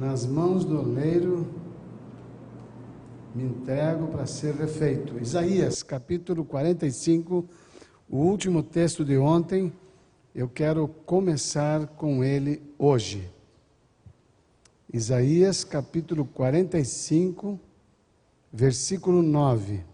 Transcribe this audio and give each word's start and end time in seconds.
nas 0.00 0.24
mãos 0.24 0.64
do 0.64 0.80
oleiro 0.80 1.46
me 3.34 3.44
entrego 3.44 4.06
para 4.06 4.24
ser 4.24 4.54
refeito. 4.54 5.18
Isaías, 5.20 5.82
capítulo 5.82 6.42
45, 6.42 7.46
o 8.08 8.16
último 8.16 8.62
texto 8.62 9.04
de 9.04 9.18
ontem, 9.18 9.70
eu 10.34 10.48
quero 10.48 10.88
começar 10.88 11.86
com 11.86 12.24
ele 12.24 12.62
hoje. 12.78 13.30
Isaías, 14.90 15.64
capítulo 15.64 16.24
45, 16.24 17.60
versículo 18.50 19.20
9. 19.20 19.84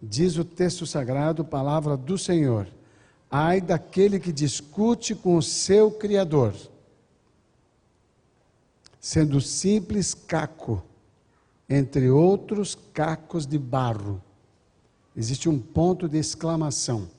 Diz 0.00 0.36
o 0.36 0.44
texto 0.44 0.84
sagrado, 0.84 1.42
palavra 1.42 1.96
do 1.96 2.18
Senhor: 2.18 2.68
Ai 3.30 3.62
daquele 3.62 4.20
que 4.20 4.30
discute 4.30 5.14
com 5.14 5.36
o 5.36 5.42
seu 5.42 5.90
Criador, 5.90 6.52
sendo 9.02 9.40
simples 9.40 10.14
caco, 10.14 10.80
entre 11.68 12.08
outros 12.08 12.78
cacos 12.94 13.44
de 13.44 13.58
barro. 13.58 14.22
Existe 15.16 15.48
um 15.48 15.58
ponto 15.58 16.08
de 16.08 16.18
exclamação. 16.18 17.10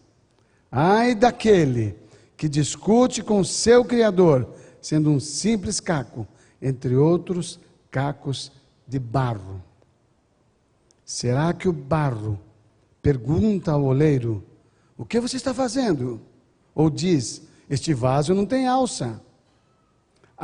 Ai 0.72 1.14
daquele 1.14 1.98
que 2.38 2.48
discute 2.48 3.22
com 3.22 3.44
seu 3.44 3.84
Criador, 3.84 4.56
sendo 4.82 5.12
um 5.12 5.20
simples 5.20 5.82
caco, 5.82 6.26
entre 6.62 6.96
outros 6.96 7.60
cacos 7.92 8.50
de 8.88 8.98
barro. 8.98 9.62
Será 11.04 11.52
que 11.54 11.68
o 11.68 11.74
barro 11.74 12.40
pergunta 13.02 13.74
ao 13.74 13.84
oleiro: 13.84 14.42
O 14.98 15.04
que 15.04 15.20
você 15.20 15.36
está 15.36 15.54
fazendo? 15.54 16.22
Ou 16.74 16.90
diz: 16.90 17.42
Este 17.70 17.94
vaso 17.94 18.34
não 18.34 18.46
tem 18.46 18.68
alça. 18.68 19.22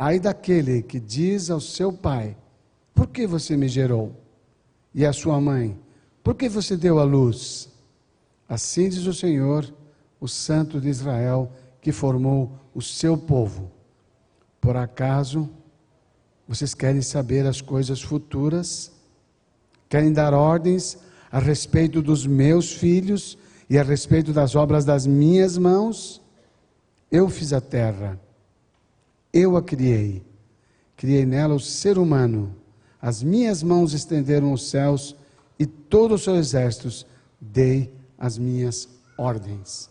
Ai 0.02 0.18
daquele 0.18 0.80
que 0.80 0.98
diz 0.98 1.50
ao 1.50 1.60
seu 1.60 1.92
pai: 1.92 2.34
Por 2.94 3.06
que 3.08 3.26
você 3.26 3.54
me 3.54 3.68
gerou? 3.68 4.16
E 4.94 5.04
à 5.04 5.12
sua 5.12 5.38
mãe: 5.38 5.78
Por 6.24 6.34
que 6.34 6.48
você 6.48 6.74
deu 6.74 6.98
a 6.98 7.04
luz? 7.04 7.68
Assim 8.48 8.88
diz 8.88 9.04
o 9.04 9.12
Senhor, 9.12 9.70
o 10.18 10.26
Santo 10.26 10.80
de 10.80 10.88
Israel, 10.88 11.52
que 11.82 11.92
formou 11.92 12.50
o 12.74 12.80
seu 12.80 13.18
povo. 13.18 13.70
Por 14.58 14.74
acaso 14.74 15.50
vocês 16.48 16.72
querem 16.72 17.02
saber 17.02 17.44
as 17.44 17.60
coisas 17.60 18.00
futuras? 18.00 18.90
Querem 19.86 20.14
dar 20.14 20.32
ordens 20.32 20.96
a 21.30 21.38
respeito 21.38 22.00
dos 22.00 22.26
meus 22.26 22.72
filhos 22.72 23.36
e 23.68 23.78
a 23.78 23.82
respeito 23.82 24.32
das 24.32 24.54
obras 24.54 24.82
das 24.82 25.06
minhas 25.06 25.58
mãos? 25.58 26.22
Eu 27.12 27.28
fiz 27.28 27.52
a 27.52 27.60
terra, 27.60 28.18
eu 29.32 29.56
a 29.56 29.62
criei, 29.62 30.22
criei 30.96 31.24
nela 31.24 31.54
o 31.54 31.60
ser 31.60 31.98
humano. 31.98 32.56
As 33.00 33.22
minhas 33.22 33.62
mãos 33.62 33.94
estenderam 33.94 34.52
os 34.52 34.68
céus 34.68 35.16
e 35.58 35.66
todos 35.66 36.20
os 36.20 36.24
seus 36.24 36.38
exércitos 36.38 37.06
dei 37.40 37.92
as 38.18 38.36
minhas 38.36 38.88
ordens. 39.16 39.88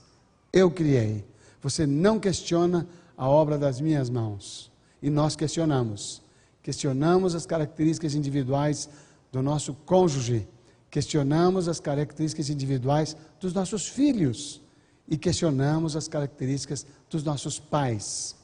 Eu 0.52 0.70
criei. 0.70 1.26
Você 1.62 1.86
não 1.86 2.20
questiona 2.20 2.88
a 3.18 3.28
obra 3.28 3.58
das 3.58 3.81
minhas 3.81 4.09
mãos. 4.09 4.72
E 5.02 5.09
nós 5.09 5.36
questionamos. 5.36 6.22
Questionamos 6.62 7.36
as 7.36 7.46
características 7.46 8.16
individuais 8.16 8.90
do 9.31 9.42
nosso 9.42 9.74
cônjuge. 9.74 10.48
Questionamos 10.90 11.68
as 11.68 11.80
características 11.80 12.50
individuais 12.50 13.16
dos 13.40 13.53
nossos 13.53 13.88
filhos. 13.88 14.62
E 15.08 15.18
questionamos 15.18 15.96
as 15.96 16.08
características 16.08 16.86
dos 17.09 17.24
nossos 17.24 17.59
pais, 17.59 18.36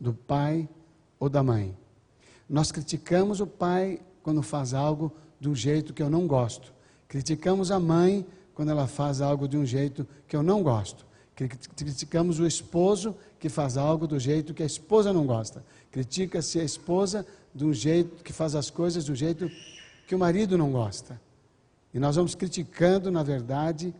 do 0.00 0.14
pai 0.14 0.68
ou 1.18 1.28
da 1.28 1.42
mãe. 1.42 1.76
Nós 2.48 2.72
criticamos 2.72 3.40
o 3.40 3.46
pai 3.46 4.00
quando 4.22 4.42
faz 4.42 4.74
algo 4.74 5.12
de 5.38 5.48
um 5.48 5.54
jeito 5.54 5.92
que 5.92 6.02
eu 6.02 6.10
não 6.10 6.26
gosto. 6.26 6.72
Criticamos 7.06 7.70
a 7.70 7.78
mãe 7.78 8.26
quando 8.54 8.70
ela 8.70 8.86
faz 8.86 9.20
algo 9.20 9.46
de 9.46 9.56
um 9.56 9.64
jeito 9.64 10.06
que 10.26 10.34
eu 10.34 10.42
não 10.42 10.62
gosto. 10.62 11.06
Criticamos 11.34 12.38
o 12.38 12.46
esposo 12.46 13.14
que 13.38 13.48
faz 13.48 13.76
algo 13.76 14.06
do 14.06 14.18
jeito 14.18 14.52
que 14.52 14.62
a 14.62 14.66
esposa 14.66 15.12
não 15.12 15.26
gosta. 15.26 15.64
Critica-se 15.90 16.60
a 16.60 16.64
esposa 16.64 17.26
de 17.54 17.64
um 17.64 17.72
jeito 17.72 18.22
que 18.22 18.32
faz 18.32 18.54
as 18.54 18.68
coisas 18.68 19.04
do 19.04 19.14
jeito 19.14 19.50
que 20.06 20.14
o 20.14 20.18
marido 20.18 20.58
não 20.58 20.70
gosta. 20.70 21.20
E 21.92 21.98
nós 21.98 22.16
vamos 22.16 22.34
criticando, 22.34 23.10
na 23.10 23.22
verdade, 23.22 23.94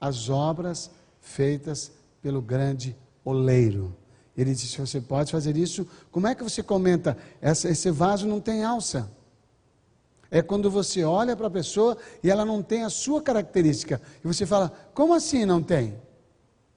as 0.00 0.28
obras 0.28 0.90
feitas 1.20 1.90
pelo 2.20 2.42
grande 2.42 2.96
oleiro. 3.24 3.94
Ele 4.36 4.54
disse: 4.54 4.78
Você 4.78 5.00
pode 5.00 5.30
fazer 5.30 5.56
isso? 5.56 5.86
Como 6.10 6.26
é 6.26 6.34
que 6.34 6.42
você 6.42 6.62
comenta? 6.62 7.16
Essa, 7.40 7.68
esse 7.68 7.90
vaso 7.90 8.26
não 8.26 8.40
tem 8.40 8.64
alça. 8.64 9.10
É 10.30 10.40
quando 10.40 10.70
você 10.70 11.04
olha 11.04 11.36
para 11.36 11.48
a 11.48 11.50
pessoa 11.50 11.96
e 12.22 12.30
ela 12.30 12.44
não 12.44 12.62
tem 12.62 12.84
a 12.84 12.90
sua 12.90 13.20
característica. 13.20 14.00
E 14.24 14.26
você 14.26 14.46
fala: 14.46 14.72
Como 14.94 15.12
assim 15.12 15.44
não 15.44 15.62
tem? 15.62 16.00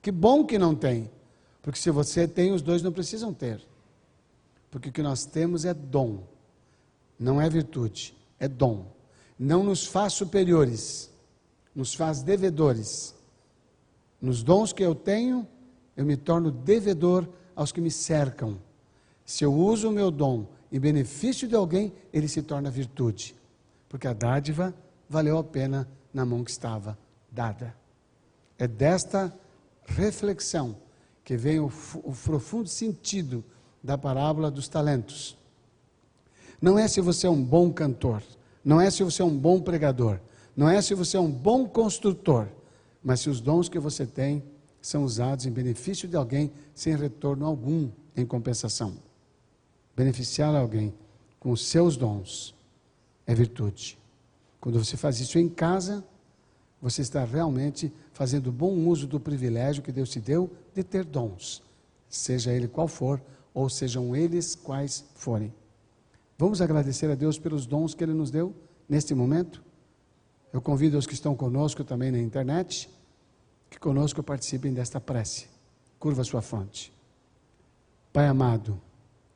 Que 0.01 0.11
bom 0.11 0.45
que 0.45 0.57
não 0.57 0.75
tem. 0.75 1.09
Porque 1.61 1.79
se 1.79 1.89
você 1.89 2.27
tem, 2.27 2.51
os 2.51 2.61
dois 2.61 2.83
não 2.83 2.91
precisam 2.91 3.33
ter. 3.33 3.65
Porque 4.69 4.89
o 4.89 4.91
que 4.91 5.01
nós 5.01 5.25
temos 5.25 5.63
é 5.63 5.73
dom, 5.73 6.23
não 7.17 7.41
é 7.41 7.49
virtude, 7.49 8.15
é 8.37 8.47
dom. 8.47 8.85
Não 9.39 9.63
nos 9.63 9.85
faz 9.85 10.13
superiores, 10.13 11.09
nos 11.73 11.93
faz 11.93 12.21
devedores. 12.21 13.15
Nos 14.21 14.43
dons 14.43 14.73
que 14.73 14.83
eu 14.83 14.93
tenho, 14.93 15.47
eu 15.95 16.05
me 16.05 16.17
torno 16.17 16.51
devedor 16.51 17.27
aos 17.55 17.71
que 17.71 17.81
me 17.81 17.89
cercam. 17.89 18.59
Se 19.25 19.43
eu 19.43 19.53
uso 19.53 19.89
o 19.89 19.91
meu 19.91 20.11
dom 20.11 20.47
em 20.71 20.79
benefício 20.79 21.47
de 21.47 21.55
alguém, 21.55 21.93
ele 22.11 22.27
se 22.27 22.41
torna 22.41 22.69
virtude. 22.69 23.35
Porque 23.87 24.07
a 24.07 24.13
dádiva 24.13 24.73
valeu 25.09 25.37
a 25.37 25.43
pena 25.43 25.87
na 26.13 26.25
mão 26.25 26.43
que 26.43 26.51
estava 26.51 26.97
dada. 27.31 27.75
É 28.57 28.67
desta 28.67 29.33
reflexão 29.85 30.75
que 31.23 31.35
vem 31.35 31.59
o, 31.59 31.71
o 32.03 32.13
profundo 32.13 32.67
sentido 32.67 33.43
da 33.83 33.97
parábola 33.97 34.49
dos 34.49 34.67
talentos. 34.67 35.37
Não 36.61 36.79
é 36.79 36.87
se 36.87 37.01
você 37.01 37.27
é 37.27 37.29
um 37.29 37.43
bom 37.43 37.71
cantor, 37.71 38.23
não 38.63 38.79
é 38.79 38.89
se 38.89 39.03
você 39.03 39.21
é 39.21 39.25
um 39.25 39.37
bom 39.37 39.61
pregador, 39.61 40.19
não 40.55 40.69
é 40.69 40.81
se 40.81 40.93
você 40.93 41.17
é 41.17 41.19
um 41.19 41.29
bom 41.29 41.67
construtor, 41.67 42.47
mas 43.03 43.19
se 43.19 43.29
os 43.29 43.39
dons 43.39 43.69
que 43.69 43.77
você 43.77 44.05
tem 44.05 44.43
são 44.85 45.03
usados 45.03 45.47
em 45.47 45.51
benefício 45.51 46.07
de 46.07 46.15
alguém 46.15 46.51
sem 46.73 46.95
retorno 46.95 47.43
algum 47.43 47.89
em 48.15 48.23
compensação. 48.23 48.95
Beneficiar 49.95 50.55
alguém 50.55 50.93
com 51.39 51.49
os 51.49 51.65
seus 51.65 51.97
dons 51.97 52.53
é 53.25 53.33
virtude. 53.33 53.97
Quando 54.61 54.77
você 54.77 54.95
faz 54.95 55.19
isso 55.19 55.39
em 55.39 55.49
casa, 55.49 56.05
você 56.79 57.01
está 57.01 57.25
realmente 57.25 57.91
fazendo 58.13 58.51
bom 58.51 58.73
uso 58.87 59.07
do 59.07 59.19
privilégio 59.19 59.81
que 59.81 59.91
Deus 59.91 60.09
te 60.09 60.19
deu 60.19 60.51
de 60.75 60.83
ter 60.83 61.03
dons, 61.03 61.63
seja 62.07 62.53
ele 62.53 62.67
qual 62.67 62.87
for, 62.87 63.19
ou 63.55 63.69
sejam 63.69 64.15
eles 64.15 64.53
quais 64.53 65.03
forem. 65.15 65.51
Vamos 66.37 66.61
agradecer 66.61 67.09
a 67.09 67.15
Deus 67.15 67.39
pelos 67.39 67.65
dons 67.65 67.95
que 67.95 68.03
Ele 68.03 68.13
nos 68.13 68.29
deu 68.29 68.53
neste 68.87 69.15
momento? 69.15 69.63
Eu 70.53 70.61
convido 70.61 70.97
os 70.97 71.07
que 71.07 71.13
estão 71.13 71.35
conosco 71.35 71.83
também 71.83 72.11
na 72.11 72.19
internet, 72.19 72.89
que 73.75 73.79
conosco 73.79 74.23
participem 74.23 74.73
desta 74.73 75.01
prece. 75.01 75.47
Curva 75.99 76.23
sua 76.23 76.41
fonte. 76.41 76.93
Pai 78.13 78.25
amado, 78.27 78.81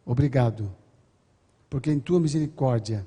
obrigado, 0.06 0.74
porque 1.70 1.92
em 1.92 2.00
tua 2.00 2.22
misericórdia 2.22 3.06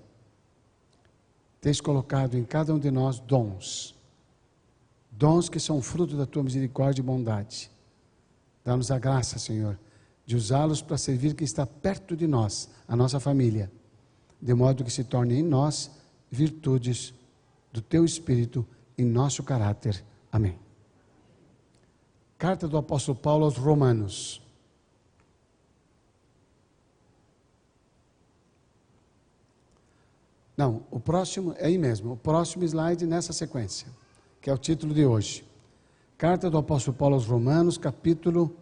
tens 1.58 1.80
colocado 1.80 2.36
em 2.36 2.44
cada 2.44 2.74
um 2.74 2.78
de 2.78 2.90
nós 2.90 3.18
dons 3.18 3.98
dons 5.10 5.48
que 5.48 5.60
são 5.60 5.80
fruto 5.80 6.16
da 6.16 6.26
tua 6.26 6.42
misericórdia 6.42 7.00
e 7.00 7.04
bondade. 7.04 7.70
Dá-nos 8.64 8.90
a 8.90 8.98
graça, 8.98 9.38
Senhor, 9.38 9.78
de 10.24 10.34
usá-los 10.34 10.82
para 10.82 10.96
servir 10.96 11.34
quem 11.34 11.44
está 11.44 11.66
perto 11.66 12.16
de 12.16 12.26
nós, 12.26 12.68
a 12.88 12.96
nossa 12.96 13.20
família, 13.20 13.70
de 14.40 14.54
modo 14.54 14.84
que 14.84 14.90
se 14.90 15.04
tornem 15.04 15.40
em 15.40 15.42
nós 15.42 15.90
virtudes 16.30 17.14
do 17.72 17.80
teu 17.80 18.04
espírito 18.04 18.66
em 18.96 19.04
nosso 19.04 19.42
caráter. 19.42 20.02
Amém. 20.30 20.61
Carta 22.42 22.66
do 22.66 22.76
apóstolo 22.76 23.16
Paulo 23.16 23.44
aos 23.44 23.56
Romanos. 23.56 24.42
Não, 30.56 30.82
o 30.90 30.98
próximo 30.98 31.54
é 31.56 31.66
aí 31.66 31.78
mesmo, 31.78 32.14
o 32.14 32.16
próximo 32.16 32.64
slide 32.64 33.06
nessa 33.06 33.32
sequência 33.32 33.86
que 34.40 34.50
é 34.50 34.52
o 34.52 34.58
título 34.58 34.92
de 34.92 35.06
hoje. 35.06 35.48
Carta 36.18 36.50
do 36.50 36.58
apóstolo 36.58 36.96
Paulo 36.96 37.14
aos 37.14 37.26
Romanos, 37.26 37.78
capítulo 37.78 38.56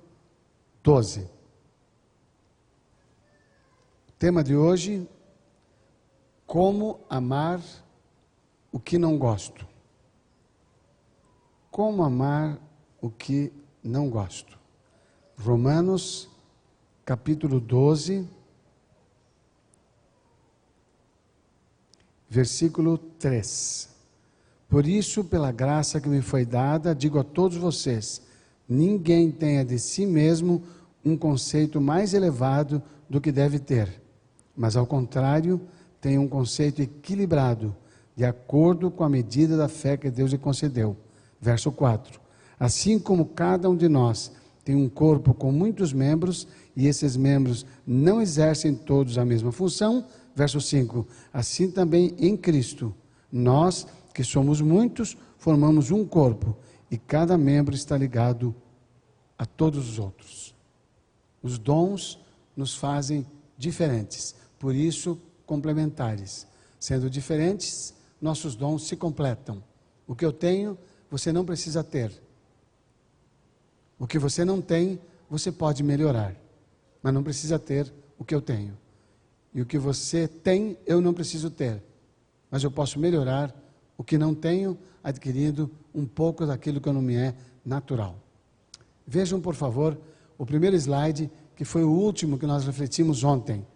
12. 0.82 1.26
tema 4.18 4.44
de 4.44 4.54
hoje: 4.54 5.08
Como 6.46 7.00
amar 7.08 7.62
o 8.70 8.78
que 8.78 8.98
não 8.98 9.16
gosto. 9.16 9.66
Como 11.70 12.02
amar 12.02 12.58
o 13.00 13.08
que 13.08 13.50
não 13.82 14.08
gosto. 14.08 14.58
Romanos, 15.38 16.28
capítulo 17.04 17.58
12, 17.60 18.26
versículo 22.28 22.98
3. 22.98 23.88
Por 24.68 24.86
isso, 24.86 25.24
pela 25.24 25.50
graça 25.50 26.00
que 26.00 26.08
me 26.08 26.22
foi 26.22 26.44
dada, 26.44 26.94
digo 26.94 27.18
a 27.18 27.24
todos 27.24 27.56
vocês: 27.56 28.22
ninguém 28.68 29.30
tenha 29.32 29.64
de 29.64 29.78
si 29.78 30.06
mesmo 30.06 30.62
um 31.04 31.16
conceito 31.16 31.80
mais 31.80 32.14
elevado 32.14 32.82
do 33.08 33.20
que 33.20 33.32
deve 33.32 33.58
ter, 33.58 34.00
mas 34.56 34.76
ao 34.76 34.86
contrário, 34.86 35.60
tenha 36.00 36.20
um 36.20 36.28
conceito 36.28 36.80
equilibrado, 36.80 37.74
de 38.14 38.24
acordo 38.24 38.90
com 38.90 39.02
a 39.02 39.08
medida 39.08 39.56
da 39.56 39.68
fé 39.68 39.96
que 39.96 40.10
Deus 40.10 40.30
lhe 40.30 40.38
concedeu. 40.38 40.96
Verso 41.40 41.72
4. 41.72 42.20
Assim 42.60 42.98
como 42.98 43.24
cada 43.24 43.70
um 43.70 43.74
de 43.74 43.88
nós 43.88 44.30
tem 44.62 44.76
um 44.76 44.86
corpo 44.86 45.32
com 45.32 45.50
muitos 45.50 45.94
membros, 45.94 46.46
e 46.76 46.86
esses 46.86 47.16
membros 47.16 47.64
não 47.86 48.20
exercem 48.20 48.74
todos 48.74 49.16
a 49.16 49.24
mesma 49.24 49.50
função, 49.50 50.06
verso 50.34 50.60
5. 50.60 51.06
Assim 51.32 51.70
também 51.70 52.14
em 52.18 52.36
Cristo, 52.36 52.94
nós 53.32 53.86
que 54.12 54.22
somos 54.22 54.60
muitos, 54.60 55.16
formamos 55.38 55.90
um 55.90 56.04
corpo, 56.04 56.54
e 56.90 56.98
cada 56.98 57.38
membro 57.38 57.74
está 57.74 57.96
ligado 57.96 58.54
a 59.38 59.46
todos 59.46 59.88
os 59.88 59.98
outros. 59.98 60.54
Os 61.42 61.58
dons 61.58 62.20
nos 62.54 62.76
fazem 62.76 63.26
diferentes, 63.56 64.34
por 64.58 64.74
isso 64.74 65.18
complementares. 65.46 66.46
Sendo 66.78 67.08
diferentes, 67.08 67.94
nossos 68.20 68.54
dons 68.54 68.86
se 68.86 68.96
completam. 68.96 69.62
O 70.06 70.14
que 70.14 70.24
eu 70.24 70.32
tenho, 70.32 70.76
você 71.10 71.32
não 71.32 71.44
precisa 71.44 71.82
ter. 71.82 72.12
O 74.00 74.06
que 74.06 74.18
você 74.18 74.46
não 74.46 74.62
tem, 74.62 74.98
você 75.28 75.52
pode 75.52 75.82
melhorar, 75.82 76.34
mas 77.02 77.12
não 77.12 77.22
precisa 77.22 77.58
ter 77.58 77.92
o 78.18 78.24
que 78.24 78.34
eu 78.34 78.40
tenho. 78.40 78.76
E 79.52 79.60
o 79.60 79.66
que 79.66 79.78
você 79.78 80.26
tem, 80.26 80.78
eu 80.86 81.02
não 81.02 81.12
preciso 81.12 81.50
ter, 81.50 81.82
mas 82.50 82.64
eu 82.64 82.70
posso 82.70 82.98
melhorar 82.98 83.54
o 83.98 84.02
que 84.02 84.16
não 84.16 84.34
tenho, 84.34 84.78
adquirindo 85.04 85.70
um 85.94 86.06
pouco 86.06 86.46
daquilo 86.46 86.80
que 86.80 86.90
não 86.90 87.02
me 87.02 87.14
é 87.14 87.34
natural. 87.62 88.16
Vejam, 89.06 89.38
por 89.38 89.54
favor, 89.54 89.98
o 90.38 90.46
primeiro 90.46 90.74
slide, 90.76 91.30
que 91.54 91.66
foi 91.66 91.84
o 91.84 91.90
último 91.90 92.38
que 92.38 92.46
nós 92.46 92.64
refletimos 92.64 93.22
ontem, 93.22 93.66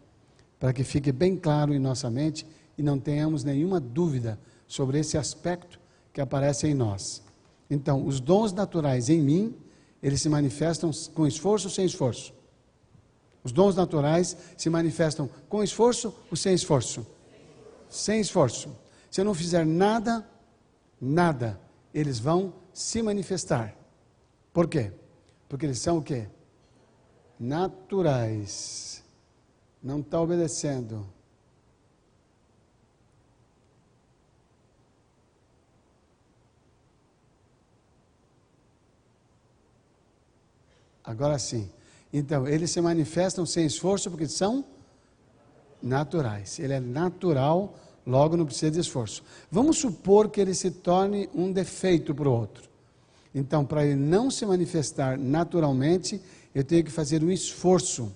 para 0.59 0.73
que 0.73 0.85
fique 0.85 1.12
bem 1.12 1.37
claro 1.37 1.75
em 1.75 1.79
nossa 1.79 2.09
mente 2.09 2.47
e 2.79 2.82
não 2.82 2.99
tenhamos 2.99 3.44
nenhuma 3.44 3.79
dúvida 3.79 4.38
sobre 4.67 4.99
esse 4.99 5.19
aspecto 5.19 5.79
que 6.15 6.20
aparece 6.23 6.67
em 6.67 6.73
nós. 6.73 7.23
Então, 7.69 8.06
os 8.06 8.20
dons 8.20 8.55
naturais 8.55 9.11
em 9.11 9.20
mim, 9.20 9.55
eles 10.05 10.21
se 10.21 10.29
manifestam 10.29 10.91
com 11.15 11.27
esforço 11.27 11.69
ou 11.69 11.71
sem 11.73 11.87
esforço? 11.87 12.35
Os 13.43 13.53
dons 13.53 13.75
naturais 13.75 14.37
se 14.55 14.69
manifestam 14.69 15.31
com 15.49 15.65
esforço 15.65 16.15
ou 16.31 16.37
sem 16.37 16.53
esforço? 16.53 17.06
Sem 17.89 18.21
esforço. 18.21 18.77
Se 19.11 19.23
eu 19.23 19.25
não 19.25 19.33
fizer 19.33 19.65
nada, 19.65 20.29
nada, 21.01 21.59
eles 21.95 22.19
vão 22.19 22.53
se 22.71 23.01
manifestar. 23.01 23.75
Por 24.53 24.69
quê? 24.69 24.93
Porque 25.49 25.65
eles 25.65 25.79
são 25.79 25.99
o 25.99 26.03
quê? 26.03 26.29
Naturais. 27.41 29.03
Não 29.83 30.01
está 30.01 30.21
obedecendo. 30.21 31.06
Agora 41.05 41.39
sim. 41.39 41.71
Então, 42.12 42.49
eles 42.49 42.71
se 42.71 42.81
manifestam 42.81 43.45
sem 43.45 43.67
esforço 43.67 44.11
porque 44.11 44.27
são 44.27 44.65
naturais. 45.83 46.59
Ele 46.59 46.73
é 46.73 46.81
natural, 46.81 47.75
logo 48.06 48.37
não 48.37 48.47
precisa 48.47 48.71
de 48.71 48.81
esforço. 48.81 49.23
Vamos 49.51 49.79
supor 49.79 50.31
que 50.31 50.41
ele 50.41 50.55
se 50.55 50.71
torne 50.71 51.29
um 51.35 51.53
defeito 51.53 52.15
para 52.15 52.29
o 52.29 52.33
outro. 52.33 52.71
Então, 53.35 53.65
para 53.65 53.85
ele 53.85 53.97
não 53.97 54.31
se 54.31 54.47
manifestar 54.47 55.19
naturalmente, 55.19 56.21
eu 56.55 56.62
tenho 56.62 56.85
que 56.85 56.91
fazer 56.91 57.23
um 57.23 57.31
esforço. 57.31 58.15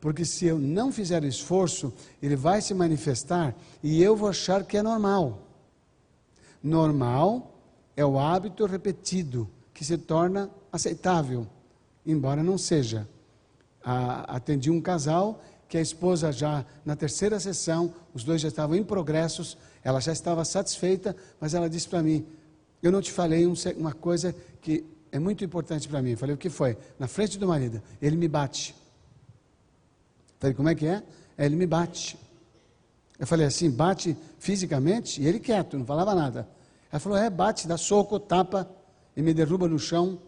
Porque 0.00 0.24
se 0.24 0.46
eu 0.46 0.58
não 0.58 0.92
fizer 0.92 1.24
esforço, 1.24 1.92
ele 2.22 2.36
vai 2.36 2.60
se 2.60 2.72
manifestar 2.74 3.56
e 3.82 4.00
eu 4.00 4.14
vou 4.14 4.28
achar 4.28 4.64
que 4.64 4.76
é 4.76 4.82
normal. 4.82 5.42
Normal 6.62 7.58
é 7.96 8.04
o 8.04 8.18
hábito 8.18 8.64
repetido 8.66 9.48
que 9.74 9.84
se 9.84 9.96
torna 9.96 10.50
aceitável, 10.70 11.46
embora 12.08 12.42
não 12.42 12.58
seja 12.58 13.06
atendi 14.26 14.70
um 14.70 14.80
casal 14.80 15.42
que 15.68 15.76
a 15.76 15.80
esposa 15.80 16.32
já 16.32 16.64
na 16.84 16.96
terceira 16.96 17.38
sessão, 17.38 17.92
os 18.14 18.24
dois 18.24 18.40
já 18.40 18.48
estavam 18.48 18.76
em 18.76 18.82
progressos, 18.82 19.56
ela 19.84 20.00
já 20.00 20.12
estava 20.12 20.44
satisfeita, 20.44 21.14
mas 21.40 21.54
ela 21.54 21.68
disse 21.68 21.88
para 21.88 22.02
mim: 22.02 22.26
Eu 22.82 22.90
não 22.90 23.02
te 23.02 23.12
falei 23.12 23.46
um, 23.46 23.54
uma 23.76 23.92
coisa 23.92 24.34
que 24.60 24.84
é 25.12 25.18
muito 25.18 25.44
importante 25.44 25.88
para 25.88 26.02
mim. 26.02 26.12
Eu 26.12 26.18
falei: 26.18 26.34
O 26.34 26.38
que 26.38 26.50
foi? 26.50 26.76
Na 26.98 27.06
frente 27.06 27.38
do 27.38 27.46
marido, 27.46 27.82
ele 28.00 28.16
me 28.16 28.28
bate. 28.28 28.74
Eu 30.30 30.36
falei: 30.40 30.54
Como 30.54 30.68
é 30.68 30.74
que 30.74 30.86
é? 30.86 31.02
é? 31.36 31.46
Ele 31.46 31.56
me 31.56 31.66
bate. 31.66 32.18
Eu 33.18 33.26
falei 33.26 33.46
assim: 33.46 33.70
Bate 33.70 34.16
fisicamente? 34.38 35.20
E 35.20 35.26
ele 35.26 35.38
quieto, 35.38 35.78
não 35.78 35.84
falava 35.84 36.14
nada. 36.14 36.48
Ela 36.90 37.00
falou: 37.00 37.18
É, 37.18 37.28
bate, 37.28 37.68
dá 37.68 37.76
soco, 37.76 38.18
tapa 38.18 38.68
e 39.14 39.22
me 39.22 39.34
derruba 39.34 39.68
no 39.68 39.78
chão. 39.78 40.18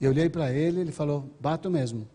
Eu 0.00 0.10
olhei 0.10 0.28
para 0.28 0.52
ele, 0.52 0.80
ele 0.80 0.92
falou: 0.92 1.30
Bato 1.40 1.70
mesmo. 1.70 2.08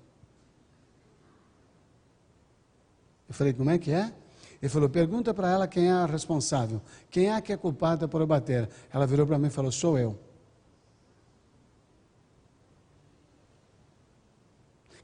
Eu 3.29 3.35
falei, 3.35 3.53
como 3.53 3.69
é 3.69 3.77
que 3.77 3.91
é? 3.91 4.11
Ele 4.59 4.69
falou, 4.69 4.89
pergunta 4.89 5.33
para 5.33 5.49
ela 5.49 5.67
quem 5.67 5.87
é 5.87 5.91
a 5.91 6.07
responsável. 6.07 6.81
Quem 7.11 7.31
é 7.31 7.39
que 7.39 7.53
é 7.53 7.57
culpada 7.57 8.07
por 8.07 8.19
eu 8.19 8.27
bater? 8.27 8.67
Ela 8.91 9.05
virou 9.05 9.25
para 9.25 9.37
mim 9.37 9.47
e 9.47 9.51
falou, 9.51 9.71
sou 9.71 9.97
eu. 9.99 10.19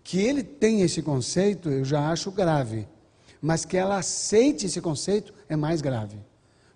Que 0.03 0.19
ele 0.19 0.43
tenha 0.43 0.83
esse 0.83 1.03
conceito, 1.03 1.69
eu 1.69 1.85
já 1.85 2.09
acho 2.11 2.31
grave. 2.31 2.87
Mas 3.39 3.63
que 3.63 3.77
ela 3.77 3.97
aceite 3.97 4.65
esse 4.65 4.81
conceito 4.81 5.31
é 5.47 5.55
mais 5.55 5.79
grave. 5.79 6.17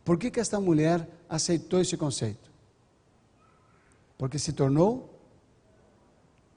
Por 0.06 0.18
que, 0.18 0.30
que 0.30 0.40
esta 0.40 0.60
mulher 0.60 1.08
aceitou 1.28 1.82
esse 1.82 1.98
conceito? 1.98 2.50
Porque 4.18 4.38
se 4.38 4.54
tornou 4.54 5.19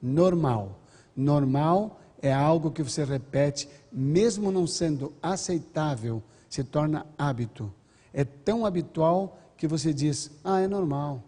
normal. 0.02 0.80
Normal 1.14 2.00
é 2.20 2.32
algo 2.32 2.70
que 2.70 2.82
você 2.82 3.04
repete, 3.04 3.68
mesmo 3.92 4.50
não 4.50 4.66
sendo 4.66 5.12
aceitável, 5.22 6.22
se 6.48 6.64
torna 6.64 7.06
hábito. 7.16 7.72
É 8.12 8.24
tão 8.24 8.66
habitual 8.66 9.38
que 9.56 9.68
você 9.68 9.92
diz: 9.92 10.30
ah, 10.42 10.60
é 10.60 10.66
normal. 10.66 11.22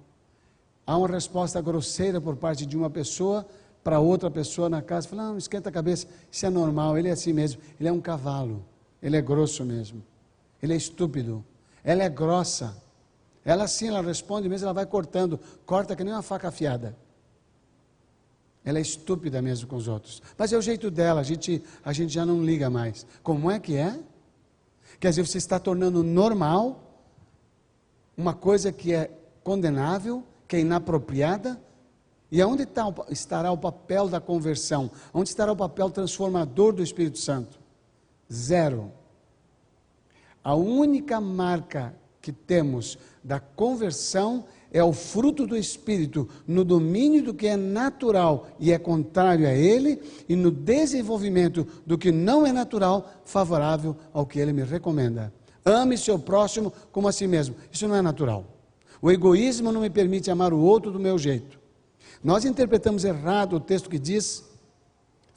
Há 0.87 0.99
uma 0.99 1.09
resposta 1.09 1.61
grosseira 1.63 2.21
por 2.21 2.37
parte 2.37 2.67
de 2.67 2.77
uma 2.77 2.91
pessoa 2.91 3.47
para 3.83 4.01
outra 4.01 4.31
pessoa 4.31 4.69
na 4.69 4.81
casa, 4.81 5.07
fala, 5.07 5.25
não, 5.25 5.37
esquenta 5.37 5.69
a 5.69 5.73
cabeça, 5.73 6.07
isso 6.33 6.47
é 6.47 6.51
normal, 6.51 6.97
ele 6.97 7.09
é 7.09 7.13
assim 7.13 7.35
mesmo, 7.35 7.61
ele 7.79 7.87
é 7.87 7.93
um 7.93 8.01
cavalo, 8.01 8.65
ele 9.03 9.15
é 9.15 9.21
grosso 9.21 9.63
mesmo, 9.63 10.03
ele 10.63 10.73
é 10.73 10.77
estúpido, 10.77 11.45
ela 11.85 12.03
é 12.03 12.09
grossa, 12.09 12.75
ela 13.45 13.69
sim, 13.69 13.89
ela 13.89 14.01
responde 14.01 14.49
mesmo, 14.49 14.65
ela 14.65 14.73
vai 14.73 14.87
cortando, 14.87 15.39
corta 15.67 15.95
que 15.95 16.03
nem 16.03 16.15
uma 16.15 16.23
faca 16.23 16.49
afiada. 16.49 16.97
Ela 18.65 18.79
é 18.79 18.83
estúpida 18.83 19.43
mesmo 19.43 19.69
com 19.69 19.77
os 19.77 19.89
outros. 19.89 20.23
Mas 20.39 20.53
é 20.53 20.57
o 20.57 20.63
jeito 20.63 20.91
dela, 20.91 21.21
a 21.21 21.25
gente, 21.25 21.63
a 21.85 21.93
gente 21.93 22.13
já 22.13 22.25
não 22.25 22.43
liga 22.43 22.71
mais. 22.71 23.07
Como 23.23 23.51
é 23.51 23.59
que 23.59 23.77
é? 23.77 23.99
Quer 24.99 25.11
dizer, 25.11 25.27
você 25.27 25.39
está 25.39 25.59
tornando 25.59 26.03
normal 26.03 26.81
uma 28.17 28.33
coisa 28.33 28.73
que 28.73 28.95
é 28.95 29.11
condenável, 29.43 30.25
que 30.49 30.57
é 30.57 30.61
inapropriada. 30.61 31.61
E 32.31 32.41
aonde 32.41 32.63
está, 32.63 32.87
estará 33.11 33.53
o 33.53 33.59
papel 33.59 34.09
da 34.09 34.21
conversão? 34.21 34.91
Onde 35.13 35.29
estará 35.29 35.53
o 35.53 35.57
papel 35.57 35.91
transformador 35.91 36.73
do 36.73 36.83
Espírito 36.83 37.19
Santo? 37.19 37.61
Zero. 38.33 38.91
A 40.43 40.55
única 40.55 41.21
marca 41.21 41.95
que 42.21 42.33
temos 42.33 42.99
da 43.23 43.39
conversão 43.39 44.47
é 44.75 44.83
o 44.83 44.93
fruto 44.93 45.47
do 45.47 45.57
Espírito 45.57 46.29
no 46.49 46.65
domínio 46.65 47.23
do 47.23 47.33
que 47.33 47.47
é 47.47 47.57
natural 47.57 48.49
e 48.59 48.73
é 48.73 48.79
contrário 48.79 49.47
a 49.47 49.53
ele, 49.53 50.03
e 50.29 50.35
no 50.35 50.51
desenvolvimento 50.51 51.65
do 51.87 51.97
que 51.97 52.11
não 52.11 52.45
é 52.45 52.51
natural, 52.51 53.09
favorável 53.25 53.97
ao 54.13 54.27
que 54.27 54.41
ele 54.41 54.53
me 54.53 54.65
recomenda. 54.65 55.33
Ame 55.65 55.97
seu 55.97 56.19
próximo 56.19 56.73
como 56.91 57.07
a 57.07 57.13
si 57.13 57.29
mesmo. 57.29 57.55
Isso 57.71 57.87
não 57.87 57.95
é 57.95 58.03
natural. 58.03 58.45
O 59.01 59.13
egoísmo 59.13 59.71
não 59.71 59.81
me 59.81 59.89
permite 59.89 60.29
amar 60.29 60.53
o 60.53 60.59
outro 60.59 60.91
do 60.91 60.99
meu 60.99 61.17
jeito. 61.19 61.57
Nós 62.23 62.45
interpretamos 62.45 63.05
errado 63.05 63.55
o 63.55 63.61
texto 63.61 63.89
que 63.89 63.99
diz: 63.99 64.43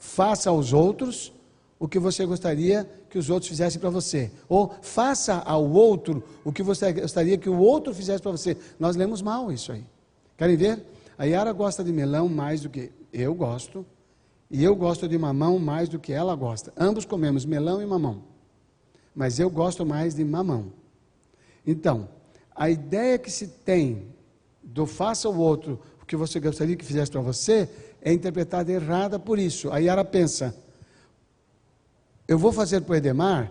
faça 0.00 0.50
aos 0.50 0.72
outros 0.72 1.32
o 1.78 1.86
que 1.86 1.98
você 1.98 2.26
gostaria 2.26 2.88
que 3.08 3.18
os 3.18 3.30
outros 3.30 3.48
fizessem 3.48 3.80
para 3.80 3.90
você. 3.90 4.30
Ou 4.48 4.74
faça 4.82 5.34
ao 5.34 5.64
outro 5.70 6.22
o 6.44 6.52
que 6.52 6.62
você 6.62 6.92
gostaria 6.92 7.38
que 7.38 7.48
o 7.48 7.58
outro 7.58 7.94
fizesse 7.94 8.22
para 8.22 8.32
você. 8.32 8.56
Nós 8.78 8.96
lemos 8.96 9.22
mal 9.22 9.52
isso 9.52 9.72
aí. 9.72 9.84
Querem 10.36 10.56
ver? 10.56 10.84
A 11.16 11.24
Yara 11.24 11.52
gosta 11.52 11.84
de 11.84 11.92
melão 11.92 12.28
mais 12.28 12.60
do 12.60 12.68
que 12.68 12.90
eu 13.12 13.34
gosto. 13.34 13.86
E 14.50 14.64
eu 14.64 14.74
gosto 14.74 15.06
de 15.06 15.18
mamão 15.18 15.58
mais 15.58 15.88
do 15.88 15.98
que 15.98 16.12
ela 16.12 16.34
gosta. 16.34 16.72
Ambos 16.76 17.04
comemos 17.04 17.44
melão 17.44 17.82
e 17.82 17.86
mamão. 17.86 18.22
Mas 19.14 19.38
eu 19.38 19.50
gosto 19.50 19.84
mais 19.84 20.14
de 20.14 20.24
mamão. 20.24 20.72
Então, 21.66 22.08
a 22.54 22.70
ideia 22.70 23.18
que 23.18 23.30
se 23.30 23.46
tem 23.46 24.06
do 24.62 24.86
faça 24.86 25.28
o 25.28 25.38
outro 25.38 25.78
o 26.02 26.06
que 26.06 26.16
você 26.16 26.40
gostaria 26.40 26.76
que 26.76 26.84
fizesse 26.84 27.10
para 27.10 27.20
você 27.20 27.68
é 28.00 28.12
interpretada 28.12 28.72
errada 28.72 29.18
por 29.18 29.38
isso. 29.38 29.70
Aí 29.70 29.86
ela 29.86 30.04
pensa: 30.04 30.54
eu 32.28 32.38
vou 32.38 32.52
fazer 32.52 32.82
para 32.82 32.92
o 32.92 32.96
Edemar 32.96 33.50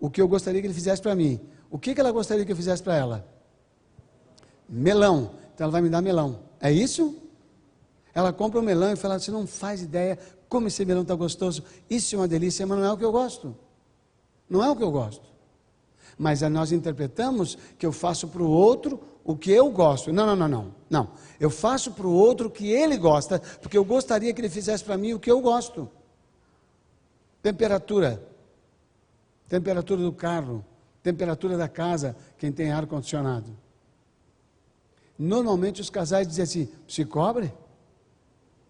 o 0.00 0.10
que 0.10 0.20
eu 0.20 0.26
gostaria 0.26 0.60
que 0.60 0.66
ele 0.66 0.74
fizesse 0.74 1.00
para 1.00 1.14
mim. 1.14 1.40
O 1.70 1.78
que, 1.78 1.94
que 1.94 2.00
ela 2.00 2.10
gostaria 2.10 2.44
que 2.44 2.50
eu 2.50 2.56
fizesse 2.56 2.82
para 2.82 2.96
ela? 2.96 3.26
Melão. 4.68 5.30
Então 5.54 5.64
ela 5.64 5.70
vai 5.72 5.80
me 5.80 5.88
dar 5.88 6.02
melão. 6.02 6.40
É 6.60 6.72
isso? 6.72 7.16
Ela 8.12 8.32
compra 8.32 8.58
um 8.60 8.62
melão 8.62 8.92
e 8.92 8.96
fala: 8.96 9.18
Você 9.18 9.30
não 9.30 9.46
faz 9.46 9.80
ideia 9.80 10.18
como 10.48 10.66
esse 10.66 10.84
melão 10.84 11.02
está 11.02 11.14
gostoso. 11.14 11.62
Isso 11.88 12.14
é 12.16 12.18
uma 12.18 12.28
delícia, 12.28 12.66
mas 12.66 12.78
não 12.78 12.84
é 12.84 12.92
o 12.92 12.96
que 12.96 13.04
eu 13.04 13.12
gosto. 13.12 13.56
Não 14.50 14.62
é 14.62 14.70
o 14.70 14.76
que 14.76 14.82
eu 14.82 14.90
gosto. 14.90 15.32
Mas 16.18 16.42
nós 16.42 16.72
interpretamos 16.72 17.56
que 17.78 17.86
eu 17.86 17.92
faço 17.92 18.28
para 18.28 18.42
o 18.42 18.50
outro 18.50 19.00
o 19.24 19.36
que 19.36 19.50
eu 19.50 19.70
gosto. 19.70 20.12
Não, 20.12 20.26
não, 20.26 20.36
não, 20.36 20.48
não. 20.48 20.74
Não. 20.90 21.08
Eu 21.40 21.50
faço 21.50 21.92
para 21.92 22.06
o 22.06 22.12
outro 22.12 22.48
o 22.48 22.50
que 22.50 22.70
ele 22.70 22.96
gosta, 22.96 23.40
porque 23.60 23.76
eu 23.76 23.84
gostaria 23.84 24.32
que 24.32 24.40
ele 24.40 24.48
fizesse 24.48 24.84
para 24.84 24.96
mim 24.96 25.12
o 25.12 25.20
que 25.20 25.30
eu 25.30 25.40
gosto. 25.40 25.88
Temperatura. 27.44 28.26
Temperatura 29.46 30.00
do 30.00 30.12
carro. 30.14 30.64
Temperatura 31.02 31.58
da 31.58 31.68
casa, 31.68 32.16
quem 32.38 32.50
tem 32.50 32.72
ar 32.72 32.86
condicionado. 32.86 33.54
Normalmente 35.18 35.82
os 35.82 35.90
casais 35.90 36.26
dizem 36.26 36.42
assim: 36.42 36.68
se 36.88 37.04
cobre? 37.04 37.52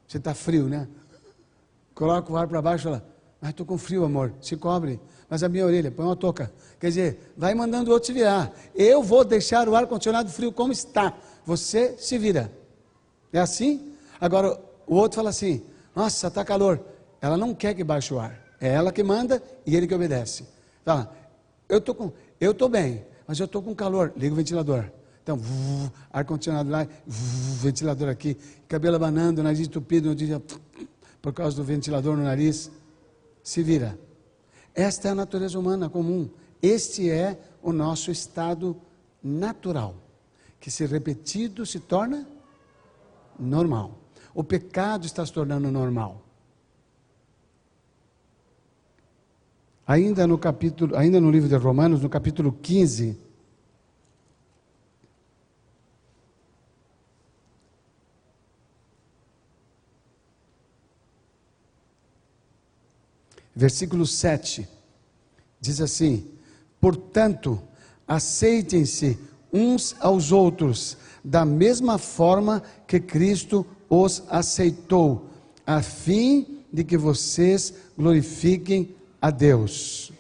Você 0.09 0.17
está 0.17 0.35
frio, 0.35 0.69
né? 0.69 0.89
Coloca 1.95 2.33
o 2.33 2.37
ar 2.37 2.49
para 2.49 2.61
baixo 2.61 2.83
e 2.83 2.91
fala: 2.91 3.07
mas 3.41 3.51
estou 3.51 3.65
com 3.65 3.79
frio, 3.79 4.05
amor. 4.05 4.35
Se 4.41 4.57
cobre 4.57 5.01
mas 5.31 5.45
a 5.45 5.49
minha 5.49 5.65
orelha, 5.65 5.91
põe 5.93 6.05
uma 6.05 6.17
touca. 6.17 6.53
Quer 6.81 6.89
dizer, 6.89 7.33
vai 7.37 7.55
mandando 7.55 7.91
o 7.91 7.95
outro 7.95 8.09
se 8.09 8.13
virar. 8.13 8.53
Eu 8.75 9.03
vou 9.03 9.25
deixar 9.25 9.69
o 9.69 9.77
ar-condicionado 9.77 10.31
frio 10.31 10.53
como 10.53 10.73
está. 10.73 11.17
Você 11.47 11.97
se 11.97 12.19
vira. 12.19 12.53
É 13.33 13.39
assim? 13.39 13.95
Agora, 14.21 14.61
o 14.85 14.97
outro 14.97 15.15
fala 15.15 15.31
assim: 15.31 15.65
Nossa, 15.95 16.27
está 16.27 16.45
calor. 16.45 16.85
Ela 17.21 17.37
não 17.37 17.55
quer 17.55 17.73
que 17.75 17.85
baixe 17.85 18.13
o 18.13 18.19
ar. 18.19 18.44
É 18.65 18.69
ela 18.69 18.91
que 18.91 19.03
manda 19.03 19.43
e 19.67 19.77
ele 19.77 19.87
que 19.87 19.95
obedece. 19.95 20.47
Fala, 20.83 21.15
eu 21.69 21.83
tô 21.83 21.95
com, 21.95 22.11
eu 22.41 22.53
estou 22.53 22.67
bem, 22.67 23.05
mas 23.27 23.39
eu 23.39 23.45
estou 23.45 23.63
com 23.63 23.75
calor. 23.75 24.15
Liga 24.17 24.33
o 24.33 24.37
ventilador. 24.37 24.91
Então, 25.23 25.39
ar-condicionado 26.11 26.71
lá, 26.71 26.89
ventilador 27.07 28.09
aqui, 28.09 28.39
cabelo 28.67 28.97
abanando, 28.97 29.43
nariz 29.43 29.61
entupido, 29.61 30.17
por 31.21 31.35
causa 31.35 31.55
do 31.55 31.63
ventilador 31.63 32.17
no 32.17 32.23
nariz. 32.23 32.71
Se 33.43 33.63
vira. 33.63 33.99
Esta 34.75 35.09
é 35.09 35.11
a 35.11 35.15
natureza 35.15 35.59
humana 35.59 35.91
comum. 35.91 36.31
Este 36.63 37.11
é 37.11 37.39
o 37.63 37.71
nosso 37.71 38.11
estado 38.11 38.75
natural, 39.23 39.95
que 40.59 40.71
se 40.71 40.87
repetido 40.87 41.67
se 41.67 41.81
torna 41.81 42.27
normal. 43.39 43.99
O 44.33 44.43
pecado 44.43 45.05
está 45.05 45.25
se 45.27 45.35
tornando 45.35 45.71
normal. 45.71 46.24
Ainda 49.87 50.27
no 50.27 50.39
capítulo, 50.39 50.97
ainda 50.97 51.21
no 51.21 51.31
livro 51.31 51.49
de 51.49 51.57
Romanos, 51.57 52.03
no 52.03 52.09
capítulo 52.09 52.53
15, 52.53 53.19
versículo 63.55 64.07
7, 64.07 64.67
diz 65.61 65.81
assim: 65.81 66.31
Portanto, 66.81 67.63
aceitem-se 68.09 69.19
uns 69.53 69.95
aos 70.01 70.33
outros, 70.33 70.97
da 71.23 71.45
mesma 71.45 71.99
forma 71.99 72.63
que 72.87 72.99
Cristo 72.99 73.67
os 73.89 74.23
aceitou, 74.29 75.31
a 75.67 75.81
fim 75.81 76.65
de 76.73 76.83
que 76.83 76.97
vocês 76.97 77.73
glorifiquem 77.97 78.95
a 79.25 79.31
Deus. 79.31 80.13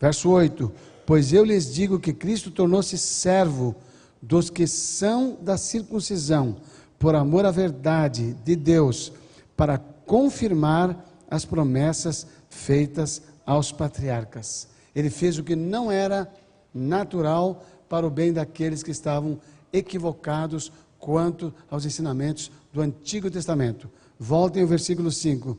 Verso 0.00 0.30
8: 0.30 0.72
Pois 1.04 1.34
eu 1.34 1.44
lhes 1.44 1.70
digo 1.70 2.00
que 2.00 2.14
Cristo 2.14 2.50
tornou-se 2.50 2.96
servo 2.96 3.76
dos 4.22 4.48
que 4.48 4.66
são 4.66 5.36
da 5.42 5.58
circuncisão, 5.58 6.56
por 6.98 7.14
amor 7.14 7.44
à 7.44 7.50
verdade 7.50 8.32
de 8.42 8.56
Deus, 8.56 9.12
para 9.54 9.76
confirmar 9.76 11.04
as 11.30 11.44
promessas 11.44 12.26
feitas 12.48 13.20
aos 13.44 13.70
patriarcas. 13.70 14.66
Ele 14.94 15.10
fez 15.10 15.36
o 15.36 15.44
que 15.44 15.54
não 15.54 15.92
era 15.92 16.26
natural 16.72 17.66
para 17.86 18.06
o 18.06 18.10
bem 18.10 18.32
daqueles 18.32 18.82
que 18.82 18.90
estavam 18.90 19.38
equivocados 19.70 20.72
quanto 20.98 21.52
aos 21.70 21.84
ensinamentos 21.84 22.50
do 22.72 22.80
Antigo 22.80 23.30
Testamento. 23.30 23.90
Voltem 24.18 24.62
ao 24.62 24.68
versículo 24.68 25.12
5, 25.12 25.50
o 25.50 25.56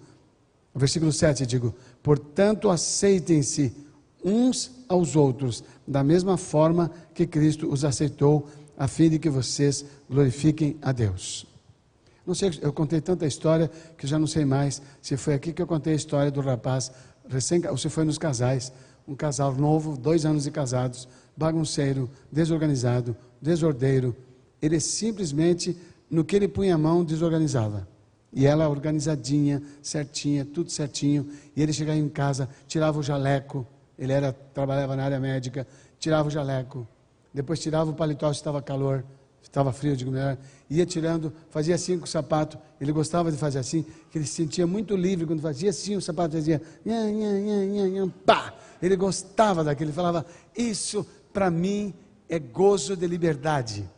versículo 0.80 1.12
7, 1.12 1.46
digo: 1.46 1.74
Portanto, 2.01 2.70
aceitem-se 2.70 3.74
uns 4.24 4.72
aos 4.88 5.16
outros, 5.16 5.63
da 5.88 6.04
mesma 6.04 6.38
forma 6.38 6.92
que 7.13 7.25
Cristo 7.25 7.72
os 7.72 7.84
aceitou, 7.84 8.48
a 8.78 8.88
fim 8.88 9.10
de 9.10 9.20
que 9.20 9.30
vocês 9.30 9.86
glorifiquem 10.10 10.78
a 10.82 10.92
Deus. 10.92 11.46
Não 12.25 12.36
sei, 12.36 12.51
eu 12.62 12.72
contei 12.72 13.01
tanta 13.01 13.25
história 13.25 13.70
que 13.98 14.08
já 14.08 14.18
não 14.18 14.28
sei 14.28 14.46
mais 14.46 14.82
se 15.01 15.18
foi 15.18 15.34
aqui 15.34 15.51
que 15.51 15.62
eu 15.62 15.68
contei 15.68 15.94
a 15.94 15.96
história 15.96 16.32
do 16.32 16.42
rapaz 16.42 16.92
recém, 17.28 17.62
ou 17.68 17.78
se 17.78 17.90
foi 17.90 18.04
nos 18.04 18.18
casais, 18.18 18.72
um 19.08 19.16
casal 19.16 19.54
novo, 19.56 19.98
dois 19.98 20.25
anos 20.25 20.44
de 20.44 20.51
casados, 20.51 21.08
bagunceiro, 21.36 22.10
desorganizado, 22.32 23.16
desordeiro. 23.42 24.16
Ele 24.62 24.80
simplesmente, 24.80 25.75
no 26.10 26.24
que 26.24 26.36
ele 26.36 26.48
punha 26.48 26.75
a 26.75 26.78
mão, 26.78 27.04
desorganizava. 27.04 27.88
E 28.34 28.46
ela 28.46 28.70
organizadinha, 28.70 29.62
certinha, 29.82 30.46
tudo 30.46 30.70
certinho. 30.70 31.30
E 31.56 31.62
ele 31.62 31.74
chegava 31.74 31.98
em 31.98 32.10
casa, 32.10 32.48
tirava 32.68 33.00
o 33.00 33.04
jaleco. 33.04 33.68
Ele 33.98 34.14
era, 34.14 34.32
trabalhava 34.32 34.96
na 34.96 35.04
área 35.04 35.20
médica, 35.20 35.68
tirava 36.00 36.28
o 36.28 36.32
jaleco. 36.32 36.88
Depois 37.34 37.60
tirava 37.60 37.92
o 37.92 37.94
paletó 37.94 38.32
se 38.32 38.40
estava 38.40 38.62
calor 38.62 39.04
estava 39.52 39.74
frio, 39.74 39.98
digo 39.98 40.10
melhor, 40.10 40.38
ia 40.70 40.86
tirando, 40.86 41.34
fazia 41.50 41.76
assim 41.76 41.98
com 41.98 42.06
o 42.06 42.08
sapato, 42.08 42.58
ele 42.80 42.92
gostava 42.92 43.30
de 43.30 43.38
fazer 43.38 43.60
assim, 43.60 43.86
que 44.10 44.18
ele 44.18 44.26
se 44.26 44.34
sentia 44.34 44.66
muito 44.66 44.96
livre 44.96 45.26
quando 45.26 45.42
fazia 45.42 45.70
assim, 45.70 45.96
o 45.96 46.02
sapato 46.02 46.36
fazia, 46.36 46.62
nha, 46.86 47.12
nha, 47.12 47.66
nha, 47.66 47.88
nha, 47.90 48.14
pá, 48.26 48.54
ele 48.82 48.96
gostava 48.96 49.64
daquilo, 49.64 49.90
ele 49.90 49.96
falava, 49.96 50.26
isso 50.56 51.06
para 51.34 51.52
mim 51.52 51.94
é 52.30 52.40
gozo 52.40 52.96
de 52.96 53.06
liberdade. 53.06 53.90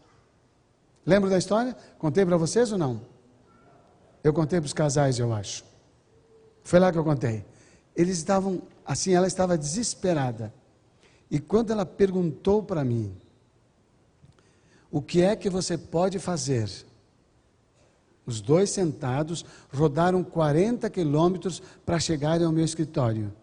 Lembra 1.06 1.30
da 1.30 1.38
história? 1.38 1.76
Contei 2.00 2.26
para 2.26 2.38
vocês 2.38 2.72
ou 2.72 2.78
não? 2.78 3.02
Eu 4.24 4.34
contei 4.34 4.60
para 4.60 4.68
os 4.68 4.74
casais, 4.74 5.20
eu 5.20 5.34
acho. 5.34 5.66
Foi 6.64 6.80
lá 6.80 6.92
que 6.92 6.98
eu 6.98 7.04
contei. 7.04 7.46
Eles 7.96 8.18
estavam, 8.18 8.62
assim, 8.86 9.14
ela 9.14 9.28
estava 9.28 9.58
desesperada. 9.58 10.54
E 11.30 11.40
quando 11.40 11.72
ela 11.72 11.86
perguntou 11.86 12.64
para 12.64 12.84
mim, 12.84 13.16
o 14.90 15.02
que 15.02 15.22
é 15.22 15.36
que 15.36 15.50
você 15.50 15.78
pode 15.78 16.20
fazer? 16.20 16.70
Os 18.26 18.40
dois 18.40 18.70
sentados 18.70 19.44
rodaram 19.74 20.24
40 20.24 20.90
quilômetros 20.90 21.62
para 21.86 22.00
chegarem 22.00 22.46
ao 22.46 22.52
meu 22.52 22.64
escritório. 22.64 23.34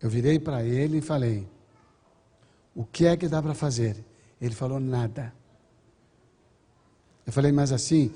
Eu 0.00 0.10
virei 0.10 0.38
para 0.38 0.62
ele 0.62 0.98
e 0.98 1.00
falei: 1.00 1.48
O 2.74 2.84
que 2.84 3.06
é 3.06 3.16
que 3.16 3.26
dá 3.26 3.40
para 3.40 3.54
fazer? 3.54 4.04
Ele 4.38 4.54
falou: 4.54 4.78
Nada. 4.78 5.32
Eu 7.26 7.32
falei: 7.32 7.52
Mas 7.52 7.72
assim, 7.72 8.12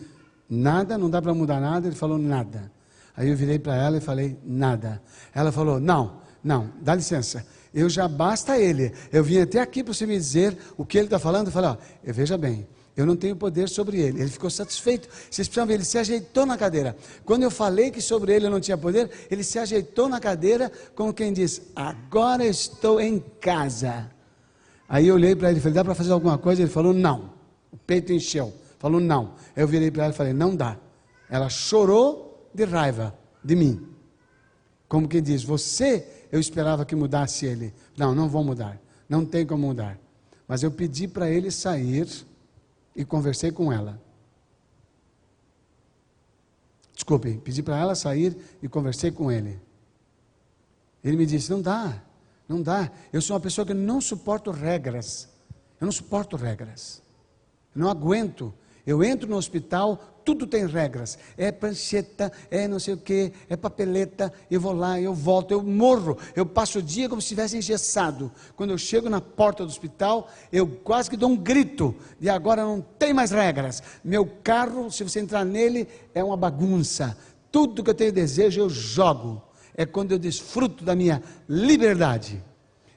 nada, 0.49 0.97
não 0.97 1.11
dá 1.11 1.21
para 1.21 1.35
mudar 1.35 1.61
nada? 1.61 1.87
Ele 1.87 1.97
falou: 1.97 2.19
Nada. 2.19 2.71
Aí 3.17 3.29
eu 3.29 3.37
virei 3.37 3.59
para 3.59 3.77
ela 3.77 3.97
e 3.97 4.01
falei: 4.01 4.39
Nada. 4.45 5.03
Ela 5.35 5.53
falou: 5.53 5.81
Não, 5.81 6.21
não, 6.43 6.71
dá 6.81 6.95
licença 6.95 7.45
eu 7.73 7.89
já 7.89 8.09
basta 8.09 8.59
ele. 8.59 8.93
Eu 9.13 9.23
vim 9.23 9.41
até 9.41 9.61
aqui 9.61 9.83
para 9.83 9.93
você 9.93 10.07
me 10.07 10.17
dizer 10.17 10.57
o 10.77 10.85
que 10.85 10.99
ele 10.99 11.07
está 11.07 11.19
falando. 11.19 11.47
Eu 11.47 11.53
falei, 11.53 11.71
ó, 11.71 11.77
veja 12.05 12.37
bem, 12.37 12.67
eu 12.97 13.07
não 13.07 13.17
tenho 13.17 13.37
poder 13.37 13.69
sobre 13.69 14.01
ele. 14.01 14.21
Ele 14.21 14.31
ficou 14.31 14.51
satisfeito. 14.51 15.09
Vocês 15.31 15.47
precisam 15.49 15.67
ver, 15.67 15.75
ele 15.75 15.85
se 15.85 15.99
ajeitou 15.99 16.47
na 16.47 16.57
cadeira. 16.57 16.97
Quando 17.25 17.43
eu 17.43 17.51
falei 17.51 17.91
que 17.91 18.01
sobre 18.01 18.35
ele 18.35 18.47
eu 18.47 18.51
não 18.51 18.61
tinha 18.61 18.77
poder, 18.77 19.11
ele 19.31 19.45
se 19.45 19.59
ajeitou 19.59 20.09
na 20.09 20.21
cadeira, 20.21 20.71
como 20.95 21.13
quem 21.13 21.33
diz: 21.33 21.63
Agora 21.75 22.45
estou 22.45 23.01
em 23.01 23.23
casa. 23.41 24.11
Aí 24.89 25.07
eu 25.07 25.15
olhei 25.15 25.37
para 25.37 25.51
ele 25.51 25.59
e 25.59 25.63
falei: 25.63 25.75
Dá 25.75 25.85
para 25.85 25.95
fazer 25.95 26.13
alguma 26.13 26.39
coisa? 26.39 26.63
Ele 26.63 26.71
falou: 26.71 26.93
Não. 26.93 27.37
O 27.71 27.77
peito 27.77 28.13
encheu. 28.13 28.53
Falou: 28.79 29.01
Não. 29.01 29.35
Eu 29.57 29.67
virei 29.67 29.91
para 29.91 30.05
ela 30.05 30.13
e 30.13 30.17
falei: 30.17 30.33
Não 30.33 30.55
dá. 30.55 30.79
Ela 31.29 31.49
chorou 31.49 32.49
de 32.55 32.65
raiva 32.65 33.17
de 33.45 33.55
mim. 33.55 33.89
Como 34.89 35.09
quem 35.09 35.23
diz: 35.23 35.43
Você 35.43 36.19
eu 36.31 36.39
esperava 36.39 36.85
que 36.85 36.95
mudasse 36.95 37.47
ele. 37.47 37.75
Não, 37.97 38.15
não 38.15 38.29
vou 38.29 38.45
mudar. 38.45 38.81
Não 39.09 39.25
tem 39.25 39.47
como 39.47 39.67
mudar. 39.67 39.99
Mas 40.47 40.63
eu 40.63 40.71
pedi 40.71 41.09
para 41.09 41.31
ele 41.31 41.51
sair 41.51 42.09
e 42.95 43.05
conversei 43.05 43.51
com 43.51 43.73
ela. 43.73 44.01
Desculpe, 46.95 47.39
pedi 47.39 47.63
para 47.63 47.79
ela 47.79 47.95
sair 47.95 48.37
e 48.63 48.69
conversei 48.69 49.11
com 49.11 49.31
ele. 49.31 49.61
Ele 51.03 51.17
me 51.17 51.27
disse: 51.27 51.51
Não 51.51 51.63
dá, 51.63 52.03
Não 52.49 52.63
dá. 52.63 52.91
Eu 53.13 53.21
sou 53.21 53.35
uma 53.35 53.41
pessoa 53.41 53.67
que 53.67 53.75
não 53.75 54.01
suporto 54.01 54.51
regras. 54.51 55.29
Eu 55.81 55.85
não 55.85 55.93
suporto 55.93 56.37
regras. 56.37 57.03
Eu 57.75 57.83
não 57.83 57.89
aguento. 57.89 58.53
Eu 58.89 59.05
entro 59.05 59.29
no 59.29 59.37
hospital, 59.37 60.23
tudo 60.25 60.47
tem 60.47 60.65
regras. 60.65 61.19
É 61.37 61.53
prancheta, 61.53 62.33
é 62.51 62.67
não 62.67 62.79
sei 62.79 62.95
o 62.95 62.97
que, 62.97 63.35
é 63.47 63.55
papeleta. 63.55 64.33
Eu 64.51 64.63
vou 64.63 64.73
lá, 64.73 64.99
eu 64.99 65.13
volto, 65.13 65.53
eu 65.53 65.63
morro. 65.63 66.17
Eu 66.35 66.47
passo 66.47 66.79
o 66.79 66.83
dia 66.83 67.07
como 67.07 67.21
se 67.21 67.27
estivesse 67.27 67.55
engessado. 67.55 68.33
Quando 68.57 68.71
eu 68.71 68.79
chego 68.79 69.11
na 69.11 69.21
porta 69.21 69.63
do 69.63 69.69
hospital, 69.69 70.31
eu 70.51 70.67
quase 70.67 71.11
que 71.11 71.19
dou 71.19 71.29
um 71.29 71.37
grito. 71.37 71.95
E 72.19 72.31
agora 72.31 72.63
não 72.63 72.81
tem 72.81 73.13
mais 73.13 73.31
regras. 73.31 73.83
Meu 74.03 74.25
carro, 74.43 74.91
se 74.91 75.05
você 75.05 75.21
entrar 75.21 75.45
nele, 75.45 75.87
é 76.15 76.25
uma 76.25 76.35
bagunça. 76.35 77.15
Tudo 77.53 77.85
que 77.85 77.91
eu 77.91 77.95
tenho 77.95 78.11
desejo, 78.11 78.59
eu 78.59 78.71
jogo. 78.71 79.43
É 79.75 79.85
quando 79.85 80.13
eu 80.13 80.19
desfruto 80.19 80.83
da 80.83 80.97
minha 80.97 81.23
liberdade. 81.47 82.43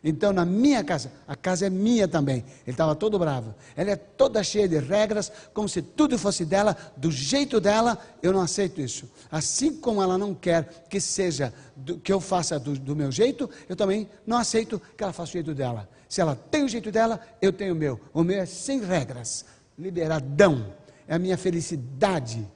Então, 0.04 0.34
na 0.34 0.44
minha 0.44 0.84
casa, 0.84 1.12
a 1.28 1.36
casa 1.36 1.68
é 1.68 1.70
minha 1.70 2.08
também. 2.08 2.38
Ele 2.66 2.72
estava 2.72 2.96
todo 2.96 3.20
bravo. 3.20 3.54
Ela 3.76 3.92
é 3.92 3.96
toda 3.96 4.44
cheia 4.44 4.68
de 4.68 4.80
regras, 4.80 5.32
como 5.54 5.70
se 5.70 5.80
tudo 5.82 6.18
fosse 6.18 6.44
dela, 6.44 6.76
do 6.98 7.12
jeito 7.12 7.62
dela. 7.62 8.00
Eu 8.22 8.34
não 8.34 8.42
aceito 8.42 8.82
isso. 8.82 9.08
Assim 9.32 9.76
como 9.76 10.02
ela 10.02 10.18
não 10.18 10.34
quer 10.34 10.86
que 10.90 11.00
seja, 11.00 11.54
do, 11.76 12.00
que 12.00 12.12
eu 12.12 12.20
faça 12.20 12.60
do, 12.60 12.74
do, 12.74 12.96
meu 12.96 13.12
jeito, 13.12 13.48
eu 13.70 13.76
também 13.76 14.10
não 14.26 14.38
aceito 14.38 14.82
que 14.98 15.04
ela 15.04 15.14
faça 15.14 15.30
o 15.30 15.34
jeito 15.34 15.54
dela. 15.54 15.88
Se 16.10 16.20
ela 16.20 16.36
tem 16.36 16.64
o 16.64 16.68
jeito 16.68 16.92
dela, 16.92 17.20
eu 17.40 17.54
tenho 17.54 17.74
o 17.74 17.78
meu. 17.78 18.00
O 18.12 18.24
meu 18.24 18.42
é 18.42 18.46
sem 18.48 18.84
regras, 18.84 19.46
liberadão. 19.78 20.74
É 21.08 21.14
a 21.14 21.20
minha 21.20 21.38
felicidade. 21.38 22.48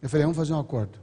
Eu 0.00 0.08
falei, 0.08 0.24
vamos 0.24 0.36
fazer 0.36 0.52
um 0.52 0.58
acordo. 0.58 1.01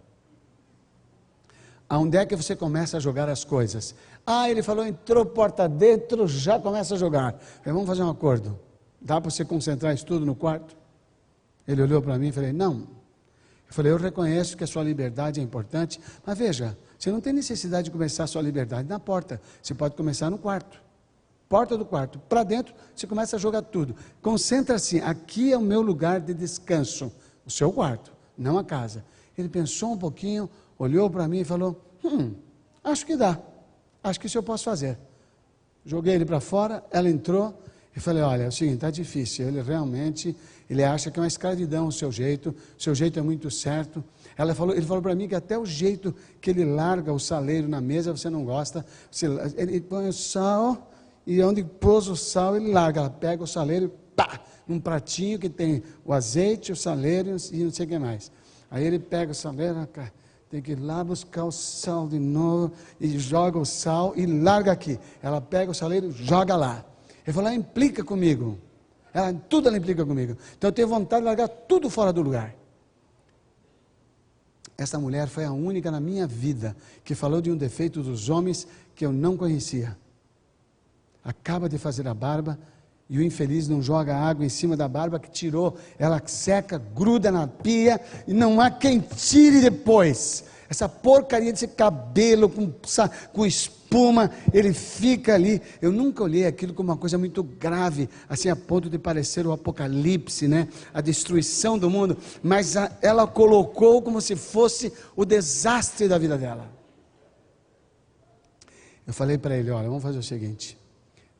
Aonde 1.90 2.18
é 2.18 2.26
que 2.26 2.36
você 2.36 2.56
começa 2.56 2.98
a 2.98 3.00
jogar 3.00 3.28
as 3.28 3.44
coisas? 3.44 3.96
Ah, 4.26 4.48
ele 4.48 4.62
falou, 4.62 4.86
entrou 4.86 5.26
porta 5.26 5.68
dentro, 5.68 6.28
já 6.28 6.60
começa 6.60 6.94
a 6.94 6.98
jogar. 6.98 7.34
falei, 7.34 7.74
vamos 7.74 7.88
fazer 7.88 8.04
um 8.04 8.10
acordo. 8.10 8.60
Dá 9.02 9.20
para 9.20 9.32
você 9.32 9.44
concentrar 9.44 9.96
isso 9.96 10.06
tudo 10.06 10.24
no 10.24 10.36
quarto? 10.36 10.78
Ele 11.68 11.82
olhou 11.82 12.00
para 12.00 12.18
mim 12.20 12.28
e 12.28 12.32
falei, 12.32 12.54
não. 12.54 12.88
Eu 13.68 13.74
falei, 13.74 13.92
eu 13.92 13.98
reconheço 13.98 14.56
que 14.56 14.64
a 14.64 14.68
sua 14.68 14.84
liberdade 14.84 15.40
é 15.40 15.44
importante, 15.44 16.00
mas 16.26 16.38
veja, 16.38 16.78
você 16.98 17.12
não 17.12 17.22
tem 17.22 17.34
necessidade 17.34 17.86
de 17.86 17.92
começar 17.92 18.26
a 18.26 18.28
sua 18.28 18.42
liberdade 18.42 18.88
na 18.88 19.00
porta. 19.00 19.42
Você 19.62 19.74
pode 19.74 19.96
começar 19.96 20.30
no 20.30 20.38
quarto. 20.38 20.82
Porta 21.48 21.76
do 21.76 21.86
quarto. 21.86 22.20
Para 22.20 22.44
dentro, 22.44 22.76
você 22.96 23.08
começa 23.08 23.36
a 23.36 23.40
jogar 23.40 23.64
tudo. 23.64 23.96
Concentra-se, 24.22 25.02
aqui 25.02 25.52
é 25.52 25.58
o 25.58 25.62
meu 25.62 25.82
lugar 25.82 26.20
de 26.20 26.36
descanso. 26.36 27.12
O 27.46 27.50
seu 27.50 27.72
quarto, 27.72 28.12
não 28.38 28.60
a 28.60 28.64
casa. 28.64 29.04
Ele 29.36 29.50
pensou 29.50 29.94
um 29.94 29.98
pouquinho, 29.98 30.50
olhou 30.80 31.10
para 31.10 31.28
mim 31.28 31.42
e 31.42 31.44
falou: 31.44 31.80
Hum, 32.04 32.34
acho 32.84 33.06
que 33.06 33.16
dá. 33.16 33.38
Acho 34.02 34.20
que 34.20 34.28
isso 34.28 34.38
eu 34.38 34.44
posso 34.44 34.64
fazer. 34.64 34.98
Joguei 35.86 36.16
ele 36.16 36.26
para 36.26 36.40
fora, 36.40 36.84
ela 36.90 37.10
entrou 37.10 37.62
e 37.96 38.00
falei: 38.00 38.24
Olha, 38.24 38.44
é 38.44 38.48
o 38.48 38.52
seguinte, 38.52 38.76
está 38.76 38.90
difícil. 38.90 39.48
Ele 39.48 39.62
realmente, 39.62 40.36
ele 40.70 40.84
acha 40.84 41.12
que 41.12 41.20
é 41.20 41.22
uma 41.22 41.28
escravidão 41.28 41.88
o 41.88 41.92
seu 41.92 42.12
jeito, 42.12 42.56
o 42.78 42.82
seu 42.82 42.96
jeito 42.96 43.20
é 43.20 43.22
muito 43.22 43.52
certo. 43.52 44.04
Ela 44.38 44.56
falou, 44.56 44.74
ele 44.74 44.86
falou 44.86 45.04
para 45.04 45.14
mim 45.14 45.28
que 45.28 45.36
até 45.36 45.58
o 45.58 45.66
jeito 45.66 46.16
que 46.40 46.50
ele 46.50 46.64
larga 46.64 47.12
o 47.12 47.20
saleiro 47.20 47.68
na 47.68 47.82
mesa 47.82 48.16
você 48.16 48.30
não 48.30 48.46
gosta. 48.46 48.86
Você, 49.12 49.28
ele 49.58 49.82
põe 49.82 50.08
o 50.08 50.14
sal 50.14 50.90
e 51.28 51.42
onde 51.44 51.64
pôs 51.64 52.08
o 52.08 52.16
sal 52.16 52.56
ele 52.56 52.72
larga. 52.72 53.02
Ela 53.02 53.10
pega 53.10 53.44
o 53.44 53.48
saleiro 53.48 53.86
e 53.86 54.16
pá, 54.16 54.40
num 54.68 54.80
pratinho 54.80 55.38
que 55.38 55.50
tem 55.50 55.84
o 56.06 56.14
azeite, 56.14 56.72
o 56.72 56.76
saleiro 56.76 57.36
e 57.52 57.64
não 57.64 57.72
sei 57.72 57.86
o 57.86 57.90
que 57.90 58.00
mais. 58.00 58.32
Aí 58.72 58.86
ele 58.86 59.00
pega 59.00 59.32
o 59.32 59.36
saleiro, 59.36 59.88
tem 60.50 60.62
que 60.62 60.72
ir 60.72 60.80
lá 60.80 61.04
buscar 61.04 61.46
o 61.46 61.52
sal 61.52 62.08
de 62.08 62.18
novo 62.18 62.74
e 63.00 63.20
joga 63.20 63.60
o 63.60 63.66
sal 63.66 64.14
e 64.16 64.26
larga 64.26 64.72
aqui. 64.72 65.00
Ela 65.22 65.40
pega 65.40 65.70
o 65.70 65.76
saleiro, 65.76 66.12
joga 66.12 66.56
lá. 66.56 66.84
Ele 67.26 67.34
falou, 67.34 67.50
ela 67.50 67.60
implica 67.60 68.04
comigo. 68.04 68.58
Ela, 69.14 69.32
tudo 69.34 69.68
ela 69.68 69.78
implica 69.78 70.04
comigo. 70.04 70.36
Então 70.58 70.70
eu 70.70 70.72
tenho 70.72 70.88
vontade 70.88 71.22
de 71.22 71.26
largar 71.28 71.48
tudo 71.48 71.88
fora 71.90 72.12
do 72.12 72.24
lugar. 72.24 72.56
Essa 74.76 74.98
mulher 74.98 75.28
foi 75.28 75.46
a 75.46 75.52
única 75.52 75.92
na 75.92 76.00
minha 76.00 76.26
vida 76.26 76.76
que 77.04 77.14
falou 77.14 77.42
de 77.42 77.52
um 77.52 77.58
defeito 77.58 78.02
dos 78.02 78.30
homens 78.30 78.68
que 78.96 79.06
eu 79.06 79.12
não 79.12 79.38
conhecia. 79.38 79.96
Acaba 81.24 81.70
de 81.70 81.78
fazer 81.78 82.08
a 82.08 82.14
barba 82.14 82.58
e 83.10 83.18
o 83.18 83.24
infeliz 83.24 83.68
não 83.68 83.82
joga 83.82 84.16
água 84.16 84.46
em 84.46 84.50
cima 84.50 84.78
da 84.78 84.88
barba 84.88 85.20
que 85.20 85.32
tirou, 85.32 85.76
ela 85.98 86.22
seca, 86.28 86.78
gruda 86.78 87.32
na 87.32 87.48
pia 87.48 88.00
e 88.28 88.34
não 88.34 88.62
há 88.62 88.70
quem 88.70 89.00
tire 89.00 89.62
depois. 89.62 90.44
Essa 90.70 90.88
porcaria 90.88 91.52
desse 91.52 91.68
cabelo 91.68 92.48
com, 92.48 92.72
com 93.34 93.44
espuma, 93.44 94.30
ele 94.54 94.72
fica 94.72 95.34
ali. 95.34 95.60
Eu 95.82 95.92
nunca 95.92 96.24
olhei 96.24 96.46
aquilo 96.46 96.76
como 96.76 96.92
uma 96.92 96.98
coisa 96.98 97.18
muito 97.18 97.42
grave, 97.42 98.08
assim 98.30 98.50
a 98.50 98.56
ponto 98.56 98.88
de 98.88 99.00
parecer 99.00 99.48
o 99.48 99.52
apocalipse, 99.52 100.48
né? 100.48 100.68
A 100.94 101.02
destruição 101.02 101.80
do 101.80 101.90
mundo. 101.90 102.16
Mas 102.44 102.78
a, 102.78 102.96
ela 103.02 103.26
colocou 103.26 104.00
como 104.04 104.22
se 104.22 104.36
fosse 104.36 104.94
o 105.16 105.26
desastre 105.26 106.08
da 106.08 106.20
vida 106.20 106.38
dela. 106.38 106.70
Eu 109.08 109.14
falei 109.14 109.40
para 109.40 109.58
ele: 109.58 109.72
olha, 109.72 109.88
vamos 109.88 110.04
fazer 110.04 110.20
o 110.20 110.24
seguinte. 110.24 110.78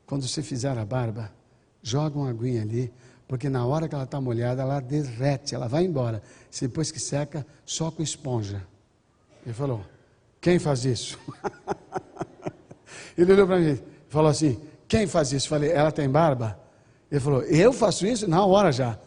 Quando 0.08 0.28
você 0.28 0.42
fizer 0.42 0.76
a 0.76 0.84
barba, 0.84 1.32
joga 1.82 2.18
uma 2.18 2.30
aguinha 2.30 2.62
ali, 2.62 2.92
porque 3.28 3.48
na 3.48 3.66
hora 3.66 3.88
que 3.88 3.94
ela 3.94 4.06
está 4.06 4.20
molhada, 4.20 4.62
ela 4.62 4.80
derrete, 4.80 5.54
ela 5.54 5.68
vai 5.68 5.86
embora. 5.86 6.22
Se 6.50 6.68
depois 6.68 6.92
que 6.92 7.00
seca, 7.00 7.46
só 7.66 7.92
com 7.92 8.02
esponja. 8.02 8.66
Ele 9.46 9.54
falou: 9.54 9.82
Quem 10.42 10.58
faz 10.58 10.84
isso? 10.86 11.18
Ele 13.18 13.34
olhou 13.34 13.46
para 13.46 13.60
mim 13.60 13.72
e 13.72 13.82
falou 14.08 14.32
assim: 14.32 14.60
Quem 14.88 15.06
faz 15.06 15.32
isso? 15.32 15.46
Eu 15.46 15.50
falei: 15.50 15.72
Ela 15.72 15.92
tem 15.92 16.10
barba? 16.10 16.60
Ele 17.12 17.20
falou: 17.20 17.42
Eu 17.44 17.72
faço 17.72 18.08
isso? 18.08 18.28
Na 18.28 18.44
hora 18.46 18.72
já. 18.72 18.98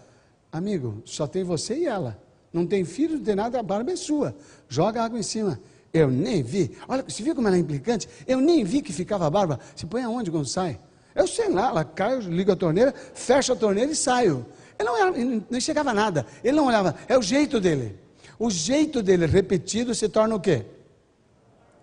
Amigo, 0.53 1.03
só 1.05 1.27
tem 1.27 1.43
você 1.43 1.75
e 1.75 1.87
ela. 1.87 2.21
Não 2.53 2.67
tem 2.67 2.85
filho, 2.85 3.17
não 3.17 3.25
tem 3.25 3.35
nada, 3.35 3.59
a 3.59 3.63
barba 3.63 3.91
é 3.91 3.97
sua. 3.97 4.37
Joga 4.69 5.03
água 5.03 5.19
em 5.19 5.23
cima. 5.23 5.59
Eu 5.93 6.11
nem 6.11 6.43
vi. 6.43 6.77
Olha, 6.87 7.03
você 7.03 7.23
viu 7.23 7.35
como 7.35 7.49
ela 7.49 7.57
é 7.57 7.61
implicante? 7.61 8.09
Eu 8.27 8.41
nem 8.41 8.63
vi 8.65 8.83
que 8.83 8.93
ficava 8.93 9.27
a 9.27 9.31
barba. 9.31 9.59
Se 9.75 9.87
põe 9.87 10.03
aonde 10.03 10.31
quando 10.31 10.47
sai? 10.47 10.79
Eu 11.15 11.27
sei 11.27 11.49
lá, 11.49 11.69
ela 11.69 11.85
cai, 11.85 12.19
liga 12.21 12.53
a 12.53 12.57
torneira, 12.57 12.95
fecha 13.15 13.53
a 13.53 13.57
torneira 13.57 13.91
e 13.91 13.97
saio. 13.97 14.47
Ele 14.79 14.89
não, 14.89 15.45
não 15.51 15.61
chegava 15.61 15.93
nada. 15.93 16.27
Ele 16.43 16.57
não 16.57 16.67
olhava. 16.67 16.95
É 17.09 17.17
o 17.17 17.23
jeito 17.23 17.61
dele. 17.61 17.99
O 18.39 18.51
jeito 18.51 19.03
dele 19.03 19.27
repetido 19.27 19.95
se 19.95 20.09
torna 20.09 20.35
o 20.35 20.41
quê? 20.41 20.65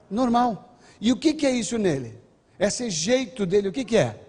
Normal. 0.10 0.78
E 1.00 1.12
o 1.12 1.16
que, 1.16 1.34
que 1.34 1.46
é 1.46 1.52
isso 1.52 1.78
nele? 1.78 2.18
Esse 2.60 2.90
jeito 2.90 3.46
dele, 3.46 3.70
o 3.70 3.72
que, 3.72 3.86
que 3.86 3.98
é? 3.98 4.20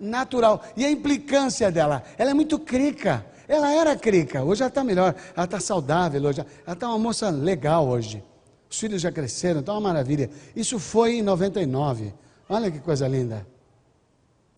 Natural. 0.00 0.64
E 0.76 0.84
a 0.84 0.90
implicância 0.90 1.70
dela? 1.70 2.02
Ela 2.16 2.30
é 2.30 2.34
muito 2.34 2.58
crica. 2.58 3.26
Ela 3.48 3.72
era 3.72 3.96
crica, 3.96 4.44
hoje 4.44 4.60
ela 4.60 4.68
está 4.68 4.84
melhor, 4.84 5.14
ela 5.34 5.46
está 5.46 5.58
saudável 5.58 6.22
hoje, 6.22 6.44
ela 6.66 6.74
está 6.74 6.86
uma 6.86 6.98
moça 6.98 7.30
legal 7.30 7.88
hoje. 7.88 8.22
Os 8.70 8.78
filhos 8.78 9.00
já 9.00 9.10
cresceram, 9.10 9.60
está 9.60 9.72
uma 9.72 9.80
maravilha. 9.80 10.28
Isso 10.54 10.78
foi 10.78 11.16
em 11.16 11.22
99. 11.22 12.12
Olha 12.46 12.70
que 12.70 12.78
coisa 12.78 13.08
linda. 13.08 13.46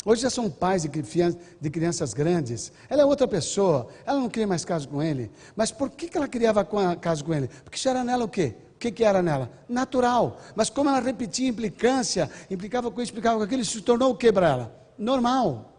Hoje 0.04 0.22
já 0.22 0.30
são 0.30 0.50
pais 0.50 0.82
de 0.82 1.70
crianças 1.70 2.14
grandes. 2.14 2.72
Ela 2.88 3.02
é 3.02 3.04
outra 3.04 3.28
pessoa. 3.28 3.88
Ela 4.06 4.18
não 4.18 4.30
queria 4.30 4.46
mais 4.46 4.64
caso 4.64 4.88
com 4.88 5.02
ele. 5.02 5.30
Mas 5.54 5.70
por 5.70 5.90
que 5.90 6.16
ela 6.16 6.26
criava 6.26 6.66
caso 6.96 7.24
com 7.24 7.34
ele? 7.34 7.48
Porque 7.62 7.76
isso 7.76 7.88
era 7.88 8.02
nela 8.02 8.24
o 8.24 8.28
quê? 8.28 8.54
O 8.74 8.78
que, 8.78 8.90
que 8.90 9.04
era 9.04 9.22
nela? 9.22 9.50
Natural. 9.68 10.40
Mas 10.56 10.70
como 10.70 10.88
ela 10.88 11.00
repetia 11.00 11.46
implicância, 11.46 12.30
implicava 12.50 12.90
com 12.90 13.02
isso, 13.02 13.12
implicava 13.12 13.36
com 13.36 13.44
aquilo, 13.44 13.60
isso 13.60 13.72
se 13.72 13.82
tornou 13.82 14.10
o 14.10 14.16
que 14.16 14.32
para 14.32 14.48
ela? 14.48 14.90
Normal. 14.96 15.70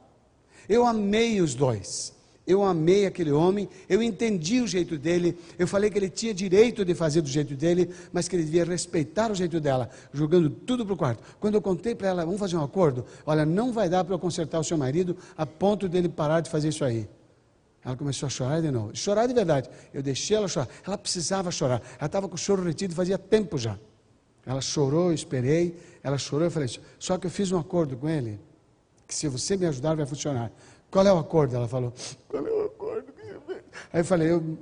Eu 0.70 0.86
amei 0.86 1.42
os 1.42 1.56
dois. 1.56 2.14
Eu 2.46 2.64
amei 2.64 3.06
aquele 3.06 3.32
homem, 3.32 3.70
eu 3.88 4.02
entendi 4.02 4.62
o 4.62 4.68
jeito 4.68 4.98
dele, 4.98 5.38
eu 5.60 5.68
falei 5.68 5.92
que 5.92 5.98
ele 5.98 6.10
tinha 6.10 6.34
direito 6.34 6.84
de 6.84 6.96
fazer 6.96 7.22
do 7.22 7.30
jeito 7.30 7.56
dele, 7.56 7.90
mas 8.12 8.28
que 8.28 8.36
ele 8.36 8.44
devia 8.44 8.66
respeitar 8.66 9.32
o 9.32 9.36
jeito 9.36 9.60
dela, 9.60 9.90
jogando 10.12 10.50
tudo 10.50 10.84
para 10.84 10.94
o 10.94 10.98
quarto. 10.98 11.24
Quando 11.40 11.56
eu 11.56 11.62
contei 11.62 11.94
para 11.94 12.08
ela, 12.08 12.26
vamos 12.26 12.40
fazer 12.40 12.58
um 12.58 12.64
acordo? 12.64 13.06
Olha, 13.26 13.46
não 13.46 13.72
vai 13.72 13.88
dar 13.88 14.04
para 14.04 14.16
eu 14.16 14.20
consertar 14.20 14.60
o 14.60 14.64
seu 14.64 14.78
marido 14.78 15.16
a 15.38 15.46
ponto 15.46 15.88
dele 15.88 16.10
parar 16.10 16.42
de 16.42 16.50
fazer 16.50 16.70
isso 16.70 16.84
aí. 16.84 17.08
Ela 17.84 17.96
começou 17.96 18.28
a 18.28 18.30
chorar 18.30 18.62
de 18.62 18.72
novo, 18.72 18.96
chorar 18.96 19.28
de 19.28 19.34
verdade. 19.34 19.70
Eu 19.94 20.02
deixei 20.02 20.36
ela 20.36 20.48
chorar, 20.48 20.68
ela 20.86 20.98
precisava 20.98 21.52
chorar, 21.52 21.82
ela 22.00 22.06
estava 22.08 22.28
com 22.28 22.36
o 22.36 22.38
choro 22.38 22.64
retido 22.64 22.94
fazia 22.96 23.18
tempo 23.18 23.58
já. 23.58 23.78
Ela 24.46 24.62
chorou, 24.62 25.10
eu 25.10 25.14
esperei, 25.14 25.78
ela 26.02 26.18
chorou, 26.18 26.46
eu 26.46 26.52
falei, 26.52 26.70
só 26.98 27.18
que 27.18 27.28
eu 27.28 27.32
fiz 27.32 27.52
um 27.52 27.60
acordo 27.60 27.96
com 27.96 28.10
ele, 28.10 28.40
que 29.08 29.14
se 29.14 29.28
você 29.28 29.56
me 29.56 29.66
ajudar 29.68 29.96
vai 29.96 30.06
funcionar. 30.06 30.52
Qual 30.92 31.08
é 31.08 31.14
o 31.14 31.18
acordo? 31.18 31.56
Ela 31.56 31.68
falou. 31.68 31.94
Qual 32.28 32.46
é 32.46 32.52
o 32.52 32.66
acordo? 32.66 33.14
Aí 33.94 34.02
eu 34.02 34.06
falei, 34.06 34.30
eu 34.30 34.58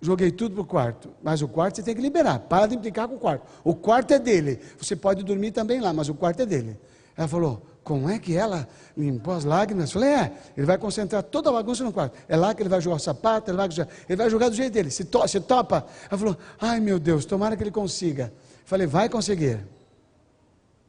joguei 0.00 0.30
tudo 0.30 0.54
para 0.54 0.62
o 0.62 0.66
quarto. 0.66 1.10
Mas 1.22 1.42
o 1.42 1.48
quarto 1.48 1.76
você 1.76 1.82
tem 1.82 1.94
que 1.94 2.00
liberar. 2.00 2.38
Para 2.38 2.66
de 2.66 2.76
implicar 2.76 3.08
com 3.08 3.16
o 3.16 3.18
quarto. 3.18 3.44
O 3.64 3.74
quarto 3.74 4.12
é 4.12 4.18
dele. 4.18 4.60
Você 4.78 4.94
pode 4.94 5.24
dormir 5.24 5.50
também 5.50 5.80
lá, 5.80 5.92
mas 5.92 6.08
o 6.08 6.14
quarto 6.14 6.40
é 6.42 6.46
dele. 6.46 6.78
Ela 7.16 7.28
falou, 7.28 7.62
como 7.82 8.08
é 8.08 8.18
que 8.18 8.36
ela 8.36 8.68
limpou 8.96 9.34
as 9.34 9.44
lágrimas? 9.44 9.90
Eu 9.90 10.00
falei, 10.00 10.14
é, 10.14 10.32
ele 10.56 10.66
vai 10.66 10.78
concentrar 10.78 11.22
toda 11.22 11.50
a 11.50 11.52
bagunça 11.52 11.84
no 11.84 11.92
quarto. 11.92 12.16
É 12.28 12.36
lá 12.36 12.54
que 12.54 12.62
ele 12.62 12.68
vai 12.68 12.80
jogar 12.80 12.96
o 12.96 13.00
sapato, 13.00 13.50
ele 13.50 13.56
vai 13.56 13.70
jogar, 13.70 13.92
ele 14.08 14.16
vai 14.16 14.30
jogar 14.30 14.48
do 14.48 14.54
jeito 14.54 14.72
dele. 14.72 14.90
Se, 14.90 15.04
to, 15.04 15.26
se 15.28 15.40
topa. 15.40 15.86
Ela 16.10 16.18
falou, 16.18 16.36
ai 16.60 16.80
meu 16.80 16.98
Deus, 16.98 17.24
tomara 17.24 17.56
que 17.56 17.62
ele 17.62 17.70
consiga. 17.70 18.32
Eu 18.34 18.66
falei, 18.66 18.86
vai 18.86 19.08
conseguir. 19.08 19.60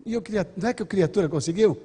E 0.06 0.14
eu 0.14 0.24
não 0.56 0.70
é 0.70 0.74
que 0.74 0.84
o 0.84 0.86
criatura 0.86 1.28
conseguiu? 1.28 1.78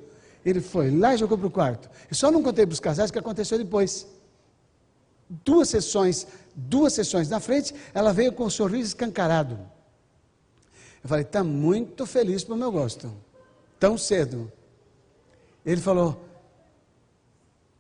Ele 0.45 0.61
foi 0.61 0.91
lá 0.91 1.15
e 1.15 1.19
jogou 1.19 1.37
para 1.37 1.47
o 1.47 1.51
quarto. 1.51 1.91
Eu 2.09 2.17
só 2.17 2.31
não 2.31 2.43
contei 2.43 2.67
para 2.67 2.73
os 2.73 2.81
casais 2.81 3.11
o 3.11 3.13
que 3.13 3.19
aconteceu 3.19 3.59
depois. 3.59 4.07
Duas 5.29 5.69
sessões, 5.69 6.27
duas 6.55 6.93
sessões 6.93 7.29
na 7.29 7.41
frente, 7.41 7.75
ela 7.95 8.13
veio 8.13 8.33
com 8.33 8.45
um 8.45 8.51
sorriso 8.51 8.89
escancarado. 8.89 9.59
Eu 11.03 11.09
falei, 11.09 11.25
está 11.25 11.43
muito 11.45 12.05
feliz 12.07 12.45
para 12.45 12.55
o 12.55 12.59
meu 12.59 12.73
gosto. 12.73 13.13
Tão 13.79 13.97
cedo. 13.97 14.51
Ele 15.65 15.81
falou, 15.81 16.23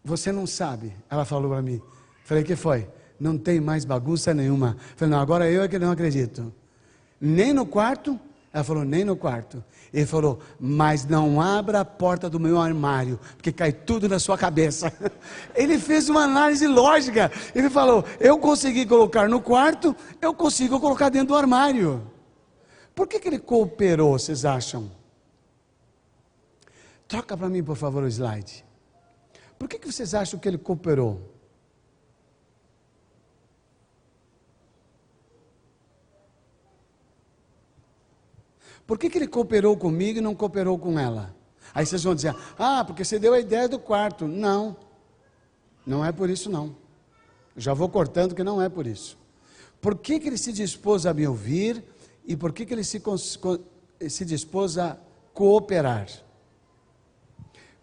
você 0.05 0.33
não 0.33 0.46
sabe. 0.46 0.94
Ela 1.09 1.25
falou 1.25 1.51
para 1.51 1.62
mim. 1.62 1.81
Falei, 2.25 2.44
que 2.44 2.57
foi? 2.57 2.88
Não 3.18 3.37
tem 3.37 3.61
mais 3.61 3.85
bagunça 3.85 4.33
nenhuma. 4.33 4.77
Falei, 4.96 5.12
não, 5.12 5.20
agora 5.20 5.51
eu 5.51 5.62
é 5.62 5.68
que 5.68 5.79
não 5.79 5.90
acredito. 5.90 6.53
Nem 7.20 7.53
no 7.53 7.66
quarto, 7.66 8.18
ela 8.53 8.65
falou, 8.65 8.85
nem 8.85 9.05
no 9.05 9.17
quarto. 9.17 9.63
Ele 9.93 10.07
falou, 10.07 10.41
mas 10.59 11.05
não 11.05 11.41
abra 11.41 11.81
a 11.81 11.85
porta 11.85 12.29
do 12.29 12.41
meu 12.41 12.61
armário, 12.61 13.19
porque 13.37 13.53
cai 13.53 13.73
tudo 13.73 14.09
na 14.09 14.19
sua 14.19 14.37
cabeça. 14.37 14.93
Ele 15.55 15.79
fez 15.79 16.09
uma 16.09 16.25
análise 16.25 16.67
lógica. 16.67 17.31
Ele 17.55 17.71
falou, 17.71 18.05
eu 18.19 18.39
consegui 18.39 18.87
colocar 18.87 19.29
no 19.29 19.41
quarto, 19.41 19.95
eu 20.21 20.35
consigo 20.35 20.81
colocar 20.81 21.11
dentro 21.11 21.29
do 21.29 21.37
armário. 21.37 22.03
Por 22.93 23.07
que, 23.07 23.21
que 23.21 23.29
ele 23.29 23.39
cooperou, 23.39 24.19
vocês 24.19 24.45
acham? 24.45 24.91
Troca 27.07 27.37
para 27.37 27.49
mim, 27.49 27.63
por 27.63 27.77
favor, 27.77 28.03
o 28.03 28.09
slide. 28.09 28.65
Por 29.59 29.69
que, 29.69 29.79
que 29.79 29.91
vocês 29.91 30.13
acham 30.13 30.39
que 30.39 30.49
ele 30.49 30.59
cooperou? 30.59 31.30
Por 38.90 38.98
que, 38.98 39.09
que 39.09 39.18
ele 39.18 39.29
cooperou 39.29 39.76
comigo 39.76 40.18
e 40.18 40.20
não 40.20 40.35
cooperou 40.35 40.76
com 40.76 40.98
ela? 40.98 41.33
Aí 41.72 41.87
vocês 41.87 42.03
vão 42.03 42.12
dizer, 42.12 42.35
ah, 42.59 42.83
porque 42.85 43.05
você 43.05 43.20
deu 43.20 43.33
a 43.33 43.38
ideia 43.38 43.68
do 43.68 43.79
quarto. 43.79 44.26
Não, 44.26 44.76
não 45.87 46.05
é 46.05 46.11
por 46.11 46.29
isso 46.29 46.50
não. 46.50 46.74
Já 47.57 47.72
vou 47.72 47.88
cortando 47.88 48.35
que 48.35 48.42
não 48.42 48.61
é 48.61 48.68
por 48.68 48.88
isso. 48.88 49.16
Por 49.81 49.96
que, 49.96 50.18
que 50.18 50.26
ele 50.26 50.37
se 50.37 50.53
dispôs 50.53 51.07
a 51.07 51.14
me 51.14 51.24
ouvir 51.24 51.85
e 52.26 52.37
por 52.37 52.53
que, 52.53 52.66
que 52.66 52.74
ele 52.74 52.83
se, 52.83 53.00
se 54.09 54.24
dispôs 54.24 54.76
a 54.76 54.98
cooperar? 55.33 56.09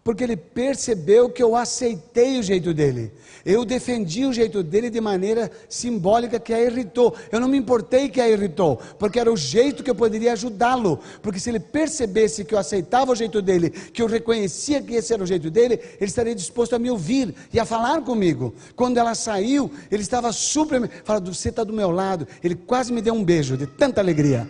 Porque 0.07 0.23
ele 0.23 0.37
percebeu 0.37 1.29
que 1.29 1.43
eu 1.43 1.53
aceitei 1.53 2.39
o 2.39 2.41
jeito 2.41 2.73
dele. 2.73 3.11
Eu 3.45 3.65
defendi 3.65 4.25
o 4.25 4.31
jeito 4.31 4.63
dele 4.63 4.89
de 4.89 5.01
maneira 5.01 5.51
simbólica 5.67 6.39
que 6.39 6.53
a 6.53 6.63
irritou. 6.63 7.13
Eu 7.29 7.41
não 7.41 7.49
me 7.49 7.57
importei 7.57 8.07
que 8.07 8.21
a 8.21 8.29
irritou, 8.29 8.79
porque 8.97 9.19
era 9.19 9.29
o 9.29 9.35
jeito 9.35 9.83
que 9.83 9.89
eu 9.89 9.95
poderia 9.95 10.31
ajudá-lo. 10.31 10.97
Porque 11.21 11.41
se 11.41 11.49
ele 11.49 11.59
percebesse 11.59 12.45
que 12.45 12.55
eu 12.55 12.57
aceitava 12.57 13.11
o 13.11 13.15
jeito 13.15 13.41
dele, 13.41 13.69
que 13.69 14.01
eu 14.01 14.07
reconhecia 14.07 14.81
que 14.81 14.95
esse 14.95 15.13
era 15.13 15.21
o 15.21 15.27
jeito 15.27 15.51
dele, 15.51 15.77
ele 15.99 16.09
estaria 16.09 16.33
disposto 16.33 16.73
a 16.73 16.79
me 16.79 16.89
ouvir 16.89 17.35
e 17.51 17.59
a 17.59 17.65
falar 17.65 18.01
comigo. 18.01 18.55
Quando 18.77 18.95
ela 18.95 19.13
saiu, 19.13 19.69
ele 19.91 20.03
estava 20.03 20.31
super. 20.31 20.89
Falando, 21.03 21.33
você 21.33 21.49
está 21.49 21.65
do 21.65 21.73
meu 21.73 21.91
lado. 21.91 22.25
Ele 22.41 22.55
quase 22.55 22.93
me 22.93 23.01
deu 23.01 23.13
um 23.13 23.25
beijo 23.25 23.57
de 23.57 23.67
tanta 23.67 23.99
alegria. 23.99 24.47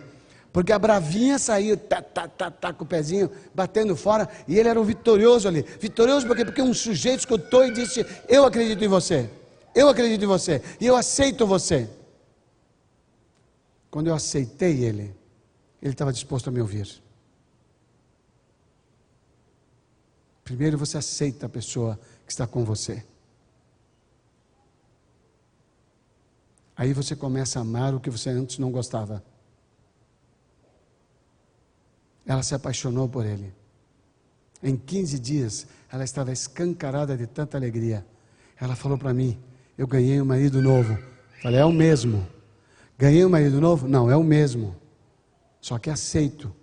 Porque 0.57 0.73
a 0.73 0.79
bravinha 0.79 1.37
saiu, 1.37 1.77
tá, 1.77 2.01
tá, 2.01 2.27
tá, 2.27 2.49
tá, 2.49 2.73
com 2.73 2.83
o 2.83 2.87
pezinho 2.87 3.29
batendo 3.53 3.95
fora, 3.95 4.27
e 4.47 4.57
ele 4.57 4.67
era 4.67 4.81
um 4.81 4.83
vitorioso 4.83 5.47
ali. 5.47 5.61
Vitorioso 5.61 6.25
porque, 6.25 6.43
porque 6.43 6.63
um 6.63 6.73
sujeito 6.73 7.19
escutou 7.19 7.63
e 7.63 7.71
disse: 7.71 8.03
Eu 8.27 8.43
acredito 8.43 8.83
em 8.83 8.87
você, 8.87 9.29
eu 9.75 9.87
acredito 9.87 10.23
em 10.23 10.25
você, 10.25 10.59
e 10.81 10.87
eu 10.87 10.95
aceito 10.95 11.45
você. 11.45 11.87
Quando 13.91 14.07
eu 14.07 14.15
aceitei 14.15 14.83
ele, 14.83 15.15
ele 15.79 15.91
estava 15.91 16.11
disposto 16.11 16.47
a 16.47 16.51
me 16.51 16.59
ouvir. 16.59 17.03
Primeiro 20.43 20.75
você 20.75 20.97
aceita 20.97 21.45
a 21.45 21.49
pessoa 21.49 21.99
que 22.25 22.31
está 22.31 22.47
com 22.47 22.65
você. 22.65 23.05
Aí 26.75 26.93
você 26.93 27.15
começa 27.15 27.59
a 27.59 27.61
amar 27.61 27.93
o 27.93 27.99
que 27.99 28.09
você 28.09 28.31
antes 28.31 28.57
não 28.57 28.71
gostava. 28.71 29.23
Ela 32.27 32.43
se 32.43 32.53
apaixonou 32.53 33.07
por 33.07 33.25
ele. 33.25 33.53
Em 34.61 34.75
15 34.75 35.17
dias, 35.19 35.67
ela 35.91 36.03
estava 36.03 36.31
escancarada 36.31 37.15
de 37.15 37.25
tanta 37.25 37.57
alegria. 37.57 38.05
Ela 38.59 38.75
falou 38.75 38.97
para 38.97 39.13
mim: 39.13 39.39
Eu 39.77 39.87
ganhei 39.87 40.21
um 40.21 40.25
marido 40.25 40.61
novo. 40.61 40.97
Falei: 41.41 41.59
É 41.59 41.65
o 41.65 41.71
mesmo. 41.71 42.27
Ganhei 42.97 43.23
um 43.23 43.29
marido 43.29 43.61
novo? 43.61 43.87
Não, 43.87 44.11
é 44.11 44.17
o 44.17 44.23
mesmo. 44.23 44.75
Só 45.61 45.77
que 45.77 45.89
aceito. 45.89 46.53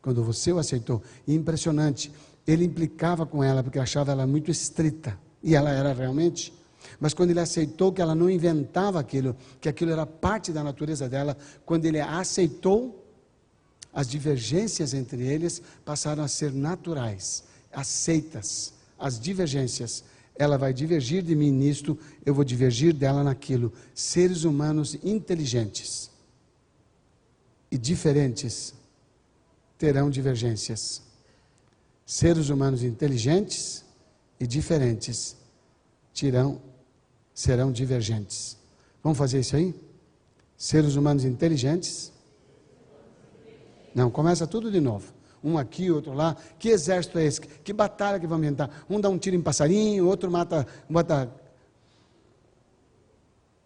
Quando 0.00 0.22
você 0.22 0.52
o 0.52 0.58
aceitou. 0.58 1.02
Impressionante. 1.26 2.12
Ele 2.46 2.64
implicava 2.64 3.26
com 3.26 3.42
ela 3.42 3.62
porque 3.62 3.78
achava 3.78 4.12
ela 4.12 4.26
muito 4.26 4.50
estrita. 4.50 5.18
E 5.42 5.54
ela 5.54 5.70
era 5.70 5.92
realmente. 5.92 6.52
Mas 6.98 7.14
quando 7.14 7.30
ele 7.30 7.40
aceitou 7.40 7.92
que 7.92 8.00
ela 8.00 8.14
não 8.14 8.28
inventava 8.30 9.00
aquilo, 9.00 9.36
que 9.60 9.68
aquilo 9.68 9.90
era 9.90 10.06
parte 10.06 10.52
da 10.52 10.62
natureza 10.62 11.08
dela, 11.08 11.36
quando 11.64 11.84
ele 11.84 12.00
a 12.00 12.18
aceitou, 12.18 12.99
as 13.92 14.08
divergências 14.08 14.94
entre 14.94 15.26
eles 15.26 15.60
passaram 15.84 16.22
a 16.22 16.28
ser 16.28 16.52
naturais, 16.52 17.44
aceitas. 17.72 18.72
As 18.98 19.18
divergências, 19.18 20.04
ela 20.36 20.56
vai 20.56 20.72
divergir 20.72 21.22
de 21.22 21.34
mim 21.34 21.50
nisto, 21.50 21.98
eu 22.24 22.34
vou 22.34 22.44
divergir 22.44 22.94
dela 22.94 23.24
naquilo. 23.24 23.72
Seres 23.94 24.44
humanos 24.44 24.96
inteligentes 25.02 26.10
e 27.70 27.76
diferentes 27.76 28.74
terão 29.76 30.10
divergências. 30.10 31.02
Seres 32.06 32.48
humanos 32.48 32.82
inteligentes 32.82 33.84
e 34.38 34.46
diferentes 34.46 35.36
tirão, 36.12 36.60
serão 37.34 37.72
divergentes. 37.72 38.56
Vamos 39.02 39.18
fazer 39.18 39.40
isso 39.40 39.56
aí? 39.56 39.74
Seres 40.56 40.96
humanos 40.96 41.24
inteligentes 41.24 42.12
não, 43.94 44.10
começa 44.10 44.46
tudo 44.46 44.70
de 44.70 44.80
novo. 44.80 45.12
Um 45.42 45.56
aqui, 45.56 45.90
outro 45.90 46.12
lá. 46.12 46.36
Que 46.58 46.68
exército 46.68 47.18
é 47.18 47.24
esse? 47.24 47.40
Que 47.40 47.72
batalha 47.72 48.20
que 48.20 48.26
vamos 48.26 48.46
entrar? 48.46 48.84
Um 48.88 49.00
dá 49.00 49.08
um 49.08 49.18
tiro 49.18 49.36
em 49.36 49.42
passarinho, 49.42 50.06
outro 50.06 50.30
mata, 50.30 50.66
mata 50.88 51.30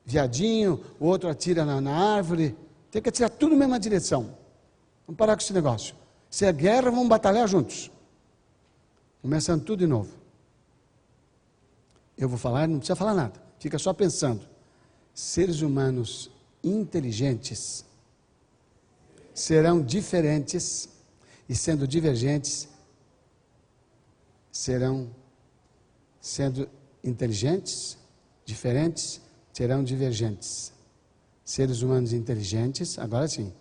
viadinho, 0.04 0.80
o 1.00 1.06
outro 1.06 1.28
atira 1.28 1.64
na, 1.64 1.80
na, 1.80 2.16
árvore. 2.16 2.56
Tem 2.90 3.02
que 3.02 3.08
atirar 3.08 3.30
tudo 3.30 3.52
na 3.52 3.58
mesma 3.58 3.80
direção. 3.80 4.36
Vamos 5.06 5.18
parar 5.18 5.36
com 5.36 5.42
esse 5.42 5.52
negócio. 5.52 5.94
Se 6.30 6.44
é 6.44 6.52
guerra, 6.52 6.90
vamos 6.90 7.08
batalhar 7.08 7.46
juntos. 7.48 7.90
Começando 9.20 9.64
tudo 9.64 9.80
de 9.80 9.86
novo. 9.86 10.10
Eu 12.16 12.28
vou 12.28 12.38
falar, 12.38 12.68
não 12.68 12.78
precisa 12.78 12.94
falar 12.94 13.14
nada. 13.14 13.42
Fica 13.58 13.78
só 13.78 13.92
pensando. 13.92 14.46
Seres 15.12 15.60
humanos 15.60 16.30
inteligentes 16.62 17.84
serão 19.34 19.82
diferentes 19.82 20.88
e 21.48 21.54
sendo 21.54 21.86
divergentes 21.86 22.68
serão 24.50 25.10
sendo 26.20 26.68
inteligentes, 27.02 27.98
diferentes, 28.44 29.20
serão 29.52 29.82
divergentes. 29.82 30.72
Seres 31.44 31.82
humanos 31.82 32.12
inteligentes, 32.12 32.98
agora 32.98 33.26
sim. 33.26 33.52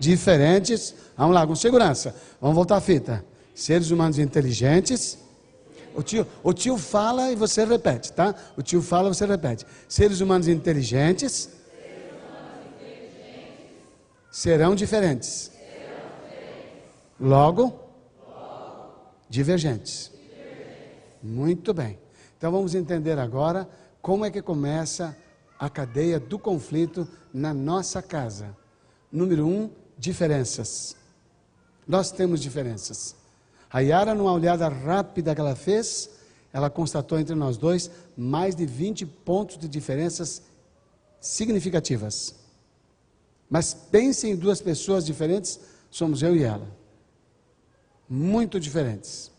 Diferentes, 0.00 0.94
vamos 1.16 1.34
lá, 1.34 1.46
com 1.46 1.54
segurança. 1.54 2.14
Vamos 2.40 2.56
voltar 2.56 2.76
a 2.76 2.80
fita. 2.80 3.24
Seres 3.54 3.90
humanos 3.90 4.18
inteligentes, 4.18 5.18
o 5.94 6.02
tio, 6.02 6.26
o 6.42 6.52
tio 6.52 6.76
fala 6.76 7.30
e 7.30 7.36
você 7.36 7.64
repete, 7.64 8.12
tá? 8.12 8.34
O 8.56 8.62
tio 8.62 8.82
fala 8.82 9.08
e 9.08 9.14
você 9.14 9.24
repete. 9.26 9.64
Seres 9.88 10.20
humanos 10.20 10.48
inteligentes, 10.48 11.48
serão 14.30 14.74
diferentes. 14.74 15.52
Logo, 17.20 17.78
divergentes. 19.28 20.10
Muito 21.22 21.72
bem. 21.72 21.98
Então 22.36 22.50
vamos 22.50 22.74
entender 22.74 23.18
agora 23.18 23.68
como 24.02 24.24
é 24.24 24.30
que 24.30 24.42
começa 24.42 25.16
a 25.58 25.70
cadeia 25.70 26.18
do 26.18 26.38
conflito 26.38 27.08
na 27.32 27.54
nossa 27.54 28.02
casa. 28.02 28.54
Número 29.10 29.46
um, 29.46 29.70
diferenças. 29.96 30.96
Nós 31.86 32.10
temos 32.10 32.40
diferenças. 32.40 33.14
A 33.74 33.80
Yara, 33.80 34.14
numa 34.14 34.30
olhada 34.30 34.68
rápida 34.68 35.34
que 35.34 35.40
ela 35.40 35.56
fez, 35.56 36.08
ela 36.52 36.70
constatou 36.70 37.18
entre 37.18 37.34
nós 37.34 37.56
dois 37.56 37.90
mais 38.16 38.54
de 38.54 38.64
20 38.64 39.04
pontos 39.04 39.58
de 39.58 39.66
diferenças 39.66 40.42
significativas. 41.20 42.36
Mas 43.50 43.74
pense 43.74 44.28
em 44.28 44.36
duas 44.36 44.60
pessoas 44.60 45.04
diferentes, 45.04 45.58
somos 45.90 46.22
eu 46.22 46.36
e 46.36 46.44
ela. 46.44 46.68
Muito 48.08 48.60
diferentes. 48.60 49.32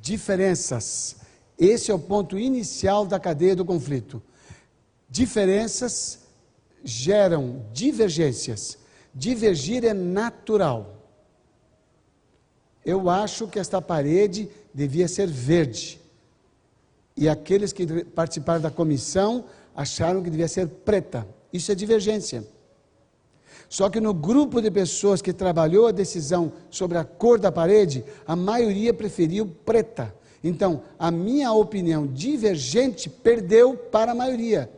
Diferenças. 0.00 1.16
Esse 1.58 1.90
é 1.90 1.94
o 1.94 1.98
ponto 1.98 2.38
inicial 2.38 3.04
da 3.04 3.20
cadeia 3.20 3.54
do 3.54 3.66
conflito. 3.66 4.22
Diferenças 5.10 6.20
geram 6.82 7.66
divergências. 7.74 8.78
Divergir 9.14 9.84
é 9.84 9.92
natural. 9.92 10.93
Eu 12.84 13.08
acho 13.08 13.48
que 13.48 13.58
esta 13.58 13.80
parede 13.80 14.48
devia 14.72 15.08
ser 15.08 15.26
verde. 15.26 16.00
E 17.16 17.28
aqueles 17.28 17.72
que 17.72 18.04
participaram 18.04 18.60
da 18.60 18.70
comissão 18.70 19.44
acharam 19.74 20.22
que 20.22 20.30
devia 20.30 20.48
ser 20.48 20.68
preta. 20.68 21.26
Isso 21.52 21.70
é 21.70 21.74
divergência. 21.74 22.44
Só 23.68 23.88
que 23.88 24.00
no 24.00 24.12
grupo 24.12 24.60
de 24.60 24.70
pessoas 24.70 25.22
que 25.22 25.32
trabalhou 25.32 25.86
a 25.86 25.92
decisão 25.92 26.52
sobre 26.70 26.98
a 26.98 27.04
cor 27.04 27.38
da 27.38 27.50
parede, 27.50 28.04
a 28.26 28.36
maioria 28.36 28.92
preferiu 28.92 29.46
preta. 29.64 30.14
Então, 30.42 30.82
a 30.98 31.10
minha 31.10 31.52
opinião 31.52 32.06
divergente 32.06 33.08
perdeu 33.08 33.76
para 33.76 34.12
a 34.12 34.14
maioria. 34.14 34.70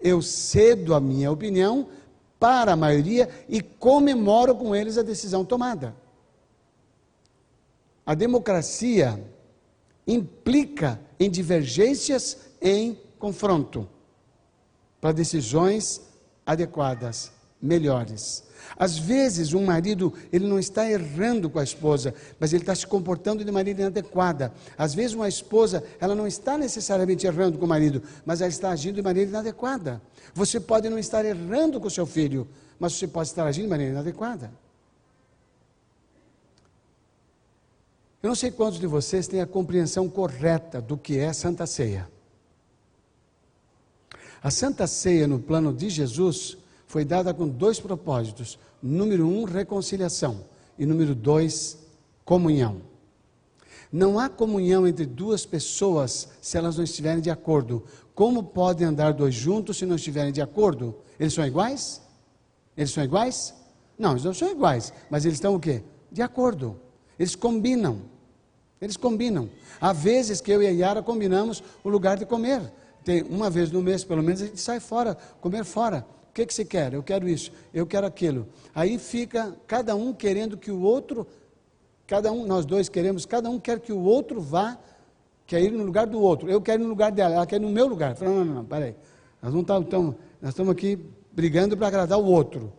Eu 0.00 0.22
cedo 0.22 0.94
a 0.94 1.00
minha 1.00 1.30
opinião 1.30 1.88
para 2.38 2.72
a 2.72 2.76
maioria 2.76 3.28
e 3.48 3.60
comemoro 3.60 4.54
com 4.54 4.74
eles 4.74 4.96
a 4.96 5.02
decisão 5.02 5.44
tomada. 5.44 5.94
A 8.04 8.14
democracia 8.14 9.22
implica 10.06 11.00
em 11.18 11.30
divergências 11.30 12.36
em 12.60 12.98
confronto 13.18 13.88
para 15.00 15.12
decisões 15.12 16.00
adequadas, 16.44 17.32
melhores. 17.60 18.44
Às 18.76 18.98
vezes, 18.98 19.52
um 19.52 19.64
marido, 19.64 20.12
ele 20.32 20.46
não 20.46 20.58
está 20.58 20.88
errando 20.90 21.48
com 21.50 21.58
a 21.58 21.64
esposa, 21.64 22.14
mas 22.38 22.52
ele 22.52 22.62
está 22.62 22.74
se 22.74 22.86
comportando 22.86 23.44
de 23.44 23.50
maneira 23.50 23.82
inadequada. 23.82 24.52
Às 24.76 24.94
vezes, 24.94 25.14
uma 25.14 25.28
esposa, 25.28 25.84
ela 26.00 26.14
não 26.14 26.26
está 26.26 26.58
necessariamente 26.58 27.26
errando 27.26 27.58
com 27.58 27.64
o 27.64 27.68
marido, 27.68 28.02
mas 28.24 28.40
ela 28.40 28.50
está 28.50 28.70
agindo 28.70 28.96
de 28.96 29.02
maneira 29.02 29.30
inadequada. 29.30 30.00
Você 30.34 30.58
pode 30.58 30.88
não 30.88 30.98
estar 30.98 31.24
errando 31.24 31.80
com 31.80 31.86
o 31.86 31.90
seu 31.90 32.06
filho, 32.06 32.48
mas 32.78 32.94
você 32.94 33.06
pode 33.06 33.28
estar 33.28 33.44
agindo 33.44 33.64
de 33.64 33.70
maneira 33.70 33.92
inadequada. 33.92 34.52
Eu 38.22 38.28
não 38.28 38.34
sei 38.36 38.52
quantos 38.52 38.78
de 38.78 38.86
vocês 38.86 39.26
têm 39.26 39.40
a 39.40 39.46
compreensão 39.46 40.08
correta 40.08 40.80
do 40.80 40.96
que 40.96 41.18
é 41.18 41.32
Santa 41.32 41.66
Ceia. 41.66 42.08
A 44.40 44.50
Santa 44.50 44.86
Ceia, 44.86 45.26
no 45.26 45.40
plano 45.40 45.72
de 45.72 45.90
Jesus, 45.90 46.56
foi 46.86 47.04
dada 47.04 47.34
com 47.34 47.48
dois 47.48 47.80
propósitos: 47.80 48.58
número 48.80 49.26
um, 49.26 49.42
reconciliação, 49.42 50.44
e 50.78 50.86
número 50.86 51.16
dois, 51.16 51.78
comunhão. 52.24 52.82
Não 53.90 54.18
há 54.18 54.28
comunhão 54.28 54.86
entre 54.86 55.04
duas 55.04 55.44
pessoas 55.44 56.28
se 56.40 56.56
elas 56.56 56.76
não 56.76 56.84
estiverem 56.84 57.20
de 57.20 57.30
acordo. 57.30 57.84
Como 58.14 58.44
podem 58.44 58.86
andar 58.86 59.12
dois 59.12 59.34
juntos 59.34 59.78
se 59.78 59.86
não 59.86 59.96
estiverem 59.96 60.32
de 60.32 60.40
acordo? 60.40 60.94
Eles 61.18 61.34
são 61.34 61.44
iguais? 61.44 62.00
Eles 62.76 62.92
são 62.92 63.02
iguais? 63.02 63.52
Não, 63.98 64.12
eles 64.12 64.24
não 64.24 64.32
são 64.32 64.50
iguais, 64.50 64.92
mas 65.10 65.24
eles 65.24 65.36
estão 65.36 65.54
o 65.54 65.60
quê? 65.60 65.82
De 66.10 66.22
acordo. 66.22 66.78
Eles 67.18 67.34
combinam. 67.34 68.11
Eles 68.82 68.96
combinam. 68.96 69.48
Há 69.80 69.92
vezes 69.92 70.40
que 70.40 70.50
eu 70.50 70.60
e 70.60 70.66
a 70.66 70.70
Yara 70.70 71.02
combinamos 71.04 71.62
o 71.84 71.88
lugar 71.88 72.16
de 72.16 72.26
comer. 72.26 72.60
Tem 73.04 73.22
uma 73.22 73.48
vez 73.48 73.70
no 73.70 73.80
mês, 73.80 74.02
pelo 74.02 74.24
menos, 74.24 74.42
a 74.42 74.46
gente 74.46 74.60
sai 74.60 74.80
fora, 74.80 75.16
comer 75.40 75.64
fora. 75.64 76.04
O 76.28 76.34
que, 76.34 76.44
que 76.44 76.52
você 76.52 76.64
quer? 76.64 76.92
Eu 76.92 77.02
quero 77.02 77.28
isso, 77.28 77.52
eu 77.72 77.86
quero 77.86 78.04
aquilo. 78.06 78.48
Aí 78.74 78.98
fica 78.98 79.56
cada 79.68 79.94
um 79.94 80.12
querendo 80.12 80.56
que 80.56 80.72
o 80.72 80.80
outro, 80.80 81.24
cada 82.08 82.32
um, 82.32 82.44
nós 82.44 82.66
dois 82.66 82.88
queremos, 82.88 83.24
cada 83.24 83.48
um 83.48 83.60
quer 83.60 83.78
que 83.78 83.92
o 83.92 84.00
outro 84.00 84.40
vá, 84.40 84.76
quer 85.46 85.62
ir 85.62 85.70
no 85.70 85.84
lugar 85.84 86.06
do 86.08 86.20
outro. 86.20 86.50
Eu 86.50 86.60
quero 86.60 86.82
ir 86.82 86.84
no 86.84 86.90
lugar 86.90 87.12
dela, 87.12 87.36
ela 87.36 87.46
quer 87.46 87.56
ir 87.56 87.60
no 87.60 87.70
meu 87.70 87.86
lugar. 87.86 88.16
Falo, 88.16 88.32
não, 88.32 88.44
não, 88.44 88.54
não, 88.56 88.64
peraí. 88.64 88.96
Nós 89.40 89.54
não 89.54 89.60
estamos, 89.60 90.14
nós 90.40 90.50
estamos 90.50 90.72
aqui 90.72 90.98
brigando 91.30 91.76
para 91.76 91.86
agradar 91.86 92.18
o 92.18 92.24
outro 92.24 92.72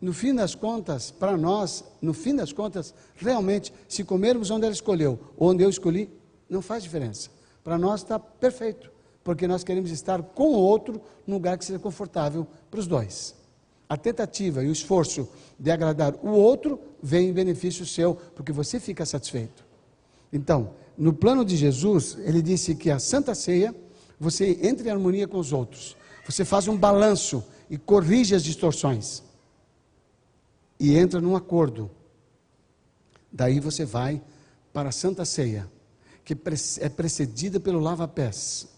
no 0.00 0.12
fim 0.12 0.34
das 0.34 0.54
contas, 0.54 1.10
para 1.10 1.36
nós, 1.36 1.84
no 2.00 2.12
fim 2.12 2.34
das 2.34 2.52
contas, 2.52 2.94
realmente, 3.16 3.72
se 3.88 4.04
comermos 4.04 4.50
onde 4.50 4.64
ela 4.64 4.74
escolheu, 4.74 5.18
onde 5.38 5.62
eu 5.62 5.70
escolhi, 5.70 6.10
não 6.48 6.60
faz 6.60 6.82
diferença. 6.82 7.30
Para 7.62 7.78
nós 7.78 8.02
está 8.02 8.18
perfeito, 8.18 8.90
porque 9.22 9.48
nós 9.48 9.64
queremos 9.64 9.90
estar 9.90 10.22
com 10.22 10.48
o 10.48 10.58
outro 10.58 11.00
num 11.26 11.34
lugar 11.34 11.56
que 11.56 11.64
seja 11.64 11.78
confortável 11.78 12.46
para 12.70 12.80
os 12.80 12.86
dois. 12.86 13.34
A 13.88 13.96
tentativa 13.96 14.62
e 14.62 14.68
o 14.68 14.72
esforço 14.72 15.28
de 15.58 15.70
agradar 15.70 16.14
o 16.22 16.30
outro 16.30 16.80
vem 17.02 17.28
em 17.28 17.32
benefício 17.32 17.86
seu, 17.86 18.14
porque 18.34 18.52
você 18.52 18.80
fica 18.80 19.06
satisfeito. 19.06 19.64
Então, 20.32 20.70
no 20.98 21.12
plano 21.12 21.44
de 21.44 21.56
Jesus, 21.56 22.18
ele 22.20 22.42
disse 22.42 22.74
que 22.74 22.90
a 22.90 22.98
Santa 22.98 23.34
Ceia, 23.34 23.74
você 24.18 24.58
entra 24.62 24.88
em 24.88 24.90
harmonia 24.90 25.28
com 25.28 25.38
os 25.38 25.52
outros, 25.52 25.96
você 26.26 26.44
faz 26.44 26.68
um 26.68 26.76
balanço 26.76 27.44
e 27.70 27.78
corrige 27.78 28.34
as 28.34 28.42
distorções 28.42 29.22
e 30.78 30.96
entra 30.96 31.20
num 31.20 31.36
acordo. 31.36 31.90
Daí 33.32 33.60
você 33.60 33.84
vai 33.84 34.22
para 34.72 34.88
a 34.88 34.92
Santa 34.92 35.24
Ceia, 35.24 35.70
que 36.24 36.36
é 36.80 36.88
precedida 36.88 37.60
pelo 37.60 37.80
lava-pés, 37.80 38.68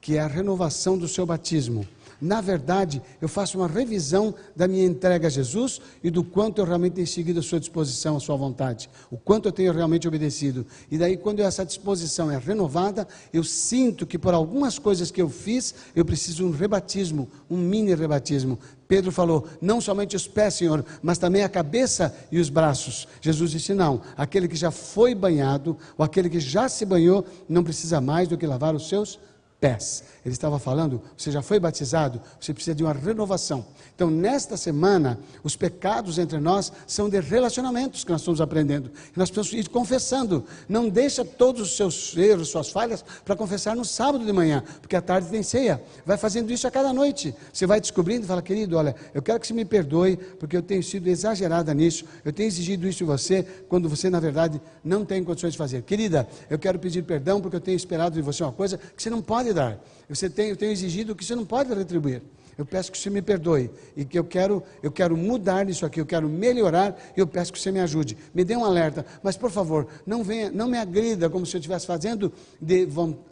que 0.00 0.16
é 0.16 0.20
a 0.20 0.26
renovação 0.26 0.98
do 0.98 1.08
seu 1.08 1.24
batismo 1.24 1.86
na 2.22 2.40
verdade, 2.40 3.02
eu 3.20 3.28
faço 3.28 3.58
uma 3.58 3.66
revisão 3.66 4.32
da 4.54 4.68
minha 4.68 4.86
entrega 4.86 5.26
a 5.26 5.30
Jesus 5.30 5.80
e 6.04 6.08
do 6.08 6.22
quanto 6.22 6.60
eu 6.60 6.64
realmente 6.64 6.92
tenho 6.92 7.06
seguido 7.06 7.40
a 7.40 7.42
sua 7.42 7.58
disposição, 7.58 8.16
a 8.16 8.20
sua 8.20 8.36
vontade, 8.36 8.88
o 9.10 9.16
quanto 9.16 9.48
eu 9.48 9.52
tenho 9.52 9.72
realmente 9.72 10.06
obedecido. 10.06 10.64
E 10.88 10.96
daí, 10.96 11.16
quando 11.16 11.40
essa 11.40 11.66
disposição 11.66 12.30
é 12.30 12.38
renovada, 12.38 13.08
eu 13.32 13.42
sinto 13.42 14.06
que 14.06 14.16
por 14.16 14.34
algumas 14.34 14.78
coisas 14.78 15.10
que 15.10 15.20
eu 15.20 15.28
fiz, 15.28 15.74
eu 15.96 16.04
preciso 16.04 16.36
de 16.36 16.44
um 16.44 16.52
rebatismo, 16.52 17.28
um 17.50 17.56
mini 17.56 17.92
rebatismo. 17.92 18.56
Pedro 18.86 19.10
falou: 19.10 19.48
não 19.60 19.80
somente 19.80 20.14
os 20.14 20.28
pés, 20.28 20.54
Senhor, 20.54 20.84
mas 21.02 21.18
também 21.18 21.42
a 21.42 21.48
cabeça 21.48 22.14
e 22.30 22.38
os 22.38 22.48
braços. 22.48 23.08
Jesus 23.20 23.50
disse: 23.50 23.74
não, 23.74 24.00
aquele 24.16 24.46
que 24.46 24.54
já 24.54 24.70
foi 24.70 25.12
banhado, 25.12 25.76
ou 25.98 26.04
aquele 26.04 26.30
que 26.30 26.38
já 26.38 26.68
se 26.68 26.86
banhou, 26.86 27.26
não 27.48 27.64
precisa 27.64 28.00
mais 28.00 28.28
do 28.28 28.38
que 28.38 28.46
lavar 28.46 28.76
os 28.76 28.88
seus 28.88 29.18
pés. 29.62 30.02
Ele 30.24 30.34
estava 30.34 30.58
falando, 30.58 31.00
você 31.16 31.30
já 31.30 31.40
foi 31.40 31.58
batizado, 31.60 32.20
você 32.40 32.52
precisa 32.52 32.74
de 32.74 32.82
uma 32.82 32.92
renovação. 32.92 33.64
Então, 33.94 34.10
nesta 34.10 34.56
semana, 34.56 35.18
os 35.44 35.56
pecados 35.56 36.18
entre 36.18 36.38
nós 36.38 36.72
são 36.86 37.08
de 37.08 37.20
relacionamentos 37.20 38.02
que 38.02 38.10
nós 38.10 38.20
estamos 38.20 38.40
aprendendo. 38.40 38.90
Nós 39.16 39.30
precisamos 39.30 39.66
ir 39.66 39.70
confessando. 39.70 40.44
Não 40.68 40.88
deixa 40.88 41.24
todos 41.24 41.62
os 41.62 41.76
seus 41.76 42.16
erros, 42.16 42.48
suas 42.48 42.70
falhas, 42.70 43.04
para 43.24 43.36
confessar 43.36 43.76
no 43.76 43.84
sábado 43.84 44.24
de 44.24 44.32
manhã, 44.32 44.64
porque 44.80 44.96
à 44.96 45.00
tarde 45.00 45.28
tem 45.28 45.42
ceia. 45.42 45.82
Vai 46.04 46.16
fazendo 46.16 46.52
isso 46.52 46.66
a 46.66 46.70
cada 46.70 46.92
noite. 46.92 47.34
Você 47.52 47.66
vai 47.66 47.80
descobrindo 47.80 48.24
e 48.24 48.28
fala, 48.28 48.42
querido, 48.42 48.76
olha, 48.76 48.96
eu 49.14 49.22
quero 49.22 49.38
que 49.38 49.46
você 49.46 49.54
me 49.54 49.64
perdoe, 49.64 50.16
porque 50.16 50.56
eu 50.56 50.62
tenho 50.62 50.82
sido 50.82 51.06
exagerada 51.06 51.72
nisso, 51.72 52.04
eu 52.24 52.32
tenho 52.32 52.48
exigido 52.48 52.88
isso 52.88 52.98
de 52.98 53.04
você, 53.04 53.46
quando 53.68 53.88
você, 53.88 54.10
na 54.10 54.18
verdade, 54.18 54.60
não 54.84 55.04
tem 55.04 55.22
condições 55.22 55.52
de 55.52 55.58
fazer. 55.58 55.82
Querida, 55.82 56.28
eu 56.50 56.58
quero 56.58 56.78
pedir 56.78 57.02
perdão, 57.02 57.40
porque 57.40 57.56
eu 57.56 57.60
tenho 57.60 57.76
esperado 57.76 58.14
de 58.14 58.22
você 58.22 58.42
uma 58.42 58.52
coisa 58.52 58.78
que 58.78 59.02
você 59.02 59.10
não 59.10 59.22
pode 59.22 59.51
dar. 59.52 59.78
Você 60.08 60.28
tem, 60.28 60.50
eu 60.50 60.56
tenho 60.56 60.72
exigido 60.72 61.14
que 61.14 61.24
você 61.24 61.34
não 61.34 61.44
pode 61.44 61.72
retribuir. 61.72 62.22
Eu 62.56 62.66
peço 62.66 62.92
que 62.92 62.98
você 62.98 63.08
me 63.08 63.22
perdoe 63.22 63.70
e 63.96 64.04
que 64.04 64.18
eu 64.18 64.24
quero, 64.24 64.62
eu 64.82 64.92
quero 64.92 65.16
mudar 65.16 65.68
isso 65.70 65.86
aqui, 65.86 66.00
eu 66.00 66.06
quero 66.06 66.28
melhorar 66.28 66.96
e 67.16 67.20
eu 67.20 67.26
peço 67.26 67.52
que 67.52 67.58
você 67.58 67.72
me 67.72 67.80
ajude. 67.80 68.16
Me 68.34 68.44
dê 68.44 68.54
um 68.54 68.64
alerta, 68.64 69.06
mas 69.22 69.36
por 69.36 69.50
favor, 69.50 69.86
não 70.06 70.22
venha, 70.22 70.50
não 70.50 70.68
me 70.68 70.76
agrida 70.76 71.30
como 71.30 71.46
se 71.46 71.56
eu 71.56 71.58
estivesse 71.58 71.86
fazendo 71.86 72.30
de 72.60 72.86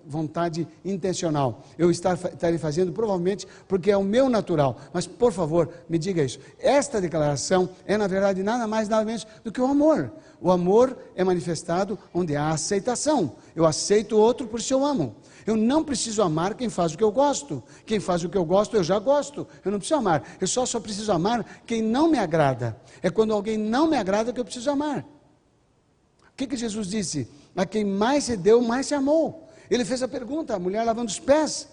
vontade 0.07 0.67
intencional. 0.85 1.63
Eu 1.77 1.91
estaria 1.91 2.59
fazendo 2.59 2.93
provavelmente 2.93 3.47
porque 3.69 3.91
é 3.91 3.97
o 3.97 4.03
meu 4.03 4.29
natural, 4.31 4.79
mas 4.93 5.07
por 5.07 5.33
favor, 5.33 5.69
me 5.89 5.99
diga 5.99 6.23
isso. 6.23 6.39
Esta 6.59 7.01
declaração 7.01 7.69
é 7.87 7.99
na 7.99 8.07
verdade 8.07 8.43
nada 8.43 8.67
mais 8.67 8.89
nada 8.89 9.05
menos 9.05 9.27
do 9.45 9.53
que 9.53 9.61
o 9.61 9.67
amor. 9.67 10.11
O 10.41 10.51
amor 10.51 10.97
é 11.15 11.23
manifestado 11.23 11.99
onde 12.15 12.35
há 12.35 12.49
aceitação. 12.49 13.37
Eu 13.55 13.67
aceito 13.67 14.17
o 14.17 14.19
outro 14.19 14.47
por 14.47 14.61
isso 14.61 14.73
eu 14.73 14.83
amo. 14.83 15.15
Eu 15.47 15.57
não 15.57 15.85
preciso 15.85 16.23
amar 16.23 16.55
quem 16.55 16.69
faz 16.69 16.93
o 16.93 16.99
que 16.99 17.05
eu 17.05 17.11
gosto. 17.11 17.63
Quem 17.87 18.01
faz 18.01 18.23
o 18.25 18.29
que 18.29 18.37
eu 18.37 18.45
gosto, 18.45 18.77
eu 18.77 18.85
já 18.85 18.99
gosto. 18.99 19.47
Eu 19.65 19.73
não 19.73 19.79
preciso 19.79 19.99
amar. 19.99 20.37
Eu 20.41 20.47
só, 20.47 20.67
só 20.67 20.79
preciso 20.81 21.11
amar 21.13 21.63
quem 21.67 21.83
não 21.83 22.09
me 22.09 22.19
agrada. 22.19 22.77
É 23.03 23.11
quando 23.11 23.33
alguém 23.33 23.57
não 23.57 23.89
me 23.89 23.97
agrada 23.97 24.33
que 24.33 24.41
eu 24.41 24.45
preciso 24.45 24.71
amar. 24.71 25.01
O 25.01 26.37
que, 26.37 26.47
que 26.47 26.57
Jesus 26.57 26.89
disse? 26.89 27.29
A 27.57 27.67
quem 27.67 27.85
mais 27.85 28.25
se 28.25 28.37
deu, 28.37 28.61
mais 28.63 28.87
se 28.87 28.95
amou. 28.95 29.49
Ele 29.71 29.85
fez 29.85 30.03
a 30.03 30.09
pergunta, 30.09 30.55
a 30.55 30.59
mulher 30.59 30.85
lavando 30.85 31.11
os 31.11 31.19
pés. 31.19 31.69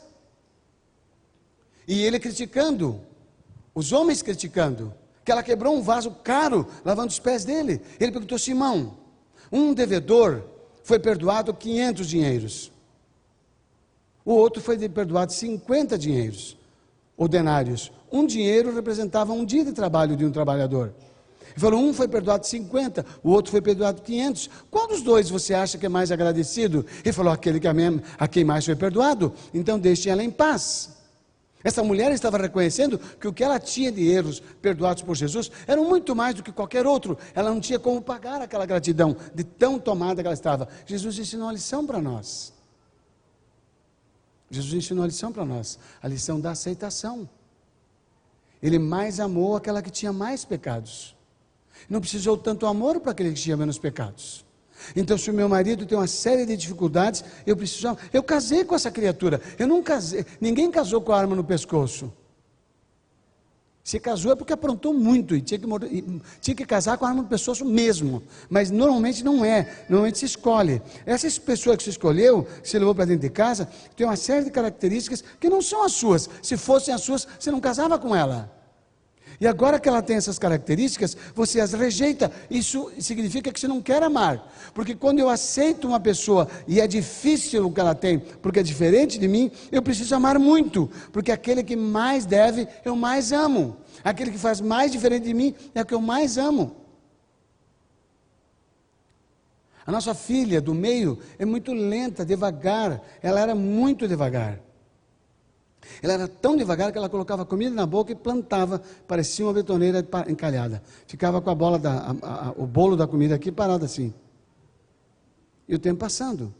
E 1.88 2.03
ele 2.03 2.19
criticando, 2.19 2.99
os 3.73 3.91
homens 3.91 4.21
criticando, 4.21 4.93
que 5.23 5.32
ela 5.32 5.43
quebrou 5.43 5.75
um 5.75 5.82
vaso 5.82 6.12
caro 6.23 6.67
lavando 6.86 7.10
os 7.10 7.19
pés 7.19 7.43
dele. 7.43 7.82
Ele 7.99 8.12
perguntou: 8.12 8.38
Simão, 8.38 8.97
um 9.51 9.73
devedor 9.73 10.43
foi 10.84 10.99
perdoado 10.99 11.53
500 11.53 12.08
dinheiros. 12.08 12.71
O 14.27 14.33
outro 14.33 14.61
foi 14.61 14.77
perdoado 14.89 15.31
50 15.31 15.97
dinheiros, 15.97 16.57
ou 17.15 17.29
denários. 17.29 17.93
Um 18.11 18.27
dinheiro 18.27 18.75
representava 18.75 19.31
um 19.31 19.45
dia 19.45 19.63
de 19.63 19.71
trabalho 19.71 20.17
de 20.17 20.25
um 20.25 20.31
trabalhador. 20.31 20.93
Ele 21.43 21.55
falou: 21.55 21.79
um 21.79 21.93
foi 21.93 22.09
perdoado 22.09 22.45
50, 22.45 23.05
o 23.23 23.31
outro 23.31 23.51
foi 23.51 23.61
perdoado 23.61 24.01
500. 24.01 24.49
Qual 24.69 24.85
dos 24.85 25.01
dois 25.01 25.29
você 25.29 25.53
acha 25.53 25.77
que 25.77 25.85
é 25.85 25.89
mais 25.89 26.11
agradecido? 26.11 26.85
Ele 27.05 27.13
falou: 27.13 27.31
aquele 27.31 27.57
que 27.57 27.69
a, 27.69 27.73
a 28.19 28.27
quem 28.27 28.43
mais 28.43 28.65
foi 28.65 28.75
perdoado. 28.75 29.31
Então 29.53 29.79
deixe 29.79 30.09
ela 30.09 30.21
em 30.21 30.29
paz. 30.29 30.89
Essa 31.63 31.81
mulher 31.81 32.11
estava 32.11 32.37
reconhecendo 32.37 32.99
que 32.99 33.29
o 33.29 33.33
que 33.33 33.45
ela 33.45 33.61
tinha 33.61 33.93
de 33.93 34.09
erros 34.09 34.43
perdoados 34.61 35.03
por 35.03 35.15
Jesus 35.15 35.49
eram 35.65 35.85
muito 35.85 36.13
mais 36.13 36.35
do 36.35 36.43
que 36.43 36.51
qualquer 36.51 36.85
outro. 36.85 37.17
Ela 37.33 37.49
não 37.49 37.61
tinha 37.61 37.79
como 37.79 38.01
pagar 38.01 38.41
aquela 38.41 38.65
gratidão, 38.65 39.15
de 39.33 39.45
tão 39.45 39.79
tomada 39.79 40.21
que 40.21 40.27
ela 40.27 40.33
estava. 40.33 40.67
Jesus 40.85 41.17
ensinou 41.17 41.47
a 41.47 41.53
lição 41.53 41.87
para 41.87 42.01
nós. 42.01 42.56
Jesus 44.49 44.73
ensinou 44.73 45.03
a 45.03 45.07
lição 45.07 45.31
para 45.31 45.45
nós, 45.45 45.77
a 46.01 46.07
lição 46.07 46.39
da 46.39 46.51
aceitação. 46.51 47.29
Ele 48.62 48.79
mais 48.79 49.19
amou 49.19 49.55
aquela 49.55 49.81
que 49.81 49.91
tinha 49.91 50.13
mais 50.13 50.45
pecados. 50.45 51.15
Não 51.89 51.99
precisou 51.99 52.38
tanto 52.38 52.65
amor 52.65 52.99
para 52.99 53.12
aquele 53.12 53.33
que 53.33 53.41
tinha 53.41 53.57
menos 53.57 53.77
pecados. 53.77 54.45
Então, 54.95 55.17
se 55.17 55.29
o 55.29 55.33
meu 55.33 55.49
marido 55.49 55.86
tem 55.86 55.97
uma 55.97 56.07
série 56.07 56.45
de 56.45 56.55
dificuldades, 56.55 57.23
eu 57.45 57.57
preciso. 57.57 57.97
Eu 58.13 58.23
casei 58.23 58.63
com 58.63 58.75
essa 58.75 58.91
criatura. 58.91 59.41
Eu 59.57 59.67
não 59.67 59.81
casei. 59.81 60.25
Ninguém 60.39 60.69
casou 60.71 61.01
com 61.01 61.12
a 61.12 61.19
arma 61.19 61.36
no 61.36 61.43
pescoço. 61.43 62.12
Se 63.88 64.02
casou 64.02 64.34
é 64.34 64.36
porque 64.36 64.52
aprontou 64.52 64.93
muito 64.93 65.34
e 65.34 65.39
tinha 65.39 65.58
que, 65.58 65.65
tinha 66.41 66.54
que 66.54 66.65
casar 66.65 66.97
com 66.97 67.06
a 67.06 67.13
no 67.13 67.23
pescoço 67.23 67.63
mesmo. 67.63 68.21
Mas 68.50 68.69
normalmente 68.69 69.23
não 69.23 69.45
é. 69.45 69.86
Normalmente 69.88 70.17
se 70.19 70.26
escolhe. 70.26 70.82
Essa 71.06 71.26
pessoa 71.39 71.78
que 71.78 71.84
se 71.84 71.91
escolheu, 71.91 72.45
que 72.62 72.67
se 72.67 72.78
levou 72.78 72.93
para 72.93 73.06
dentro 73.06 73.21
de 73.21 73.30
casa, 73.30 73.69
tem 73.95 74.06
uma 74.06 74.17
série 74.17 74.43
de 74.43 74.52
características 74.52 75.23
que 75.39 75.50
não 75.50 75.62
são 75.62 75.86
as 75.86 75.93
suas. 75.93 76.30
Se 76.41 76.58
fossem 76.58 76.93
as 76.93 77.00
suas, 77.00 77.26
você 77.39 77.50
não 77.50 77.62
casava 77.62 77.97
com 77.97 78.13
ela. 78.13 78.56
E 79.39 79.45
agora 79.45 79.80
que 79.80 79.88
ela 79.88 80.02
tem 80.02 80.17
essas 80.17 80.39
características, 80.39 81.15
você 81.36 81.60
as 81.60 81.73
rejeita. 81.73 82.32
Isso 82.50 82.91
significa 83.00 83.52
que 83.52 83.60
você 83.60 83.67
não 83.67 83.82
quer 83.82 84.02
amar. 84.02 84.52
Porque 84.73 84.95
quando 84.95 85.19
eu 85.19 85.30
aceito 85.30 85.88
uma 85.88 86.00
pessoa 86.00 86.47
e 86.67 86.82
é 86.82 86.88
difícil 86.88 87.67
o 87.67 87.71
que 87.71 87.80
ela 87.80 87.93
tem, 87.93 88.17
porque 88.17 88.60
é 88.60 88.63
diferente 88.63 89.19
de 89.19 89.28
mim, 89.28 89.52
eu 89.71 89.82
preciso 89.82 90.15
amar 90.15 90.39
muito. 90.39 90.89
Porque 91.12 91.32
aquele 91.32 91.63
que 91.63 91.76
mais 91.76 92.26
deve, 92.26 92.67
eu 92.84 92.95
mais 92.95 93.32
amo. 93.32 93.78
Aquele 94.04 94.32
que 94.32 94.39
faz 94.39 94.60
mais 94.60 94.91
diferente 94.91 95.26
de 95.26 95.34
mim 95.34 95.54
é 95.76 95.82
o 95.82 95.86
que 95.86 95.93
eu 95.93 96.02
mais 96.02 96.38
amo. 96.38 96.76
A 99.86 99.91
nossa 99.91 100.13
filha 100.15 100.60
do 100.60 100.73
meio 100.73 101.19
é 101.38 101.45
muito 101.45 101.73
lenta, 101.73 102.26
devagar. 102.26 103.02
Ela 103.21 103.39
era 103.39 103.56
muito 103.56 104.08
devagar. 104.08 104.60
Ela 106.02 106.13
era 106.13 106.28
tão 106.28 106.56
devagar 106.56 106.91
que 106.91 106.97
ela 106.97 107.10
colocava 107.10 107.45
comida 107.45 107.73
na 107.73 107.86
boca 107.86 108.12
e 108.12 108.15
plantava, 108.15 108.82
parecia 109.08 109.45
uma 109.45 109.54
betoneira 109.54 110.06
encalhada. 110.28 110.82
Ficava 111.06 111.41
com 111.41 111.50
a 111.50 111.56
bola 111.56 111.80
da, 111.80 112.15
a, 112.21 112.50
a, 112.50 112.54
o 112.58 112.65
bolo 112.65 112.95
da 112.95 113.08
comida 113.08 113.36
aqui 113.36 113.52
parado 113.52 113.86
assim. 113.86 114.13
E 115.67 115.76
o 115.76 115.80
tempo 115.80 116.00
passando. 116.00 116.54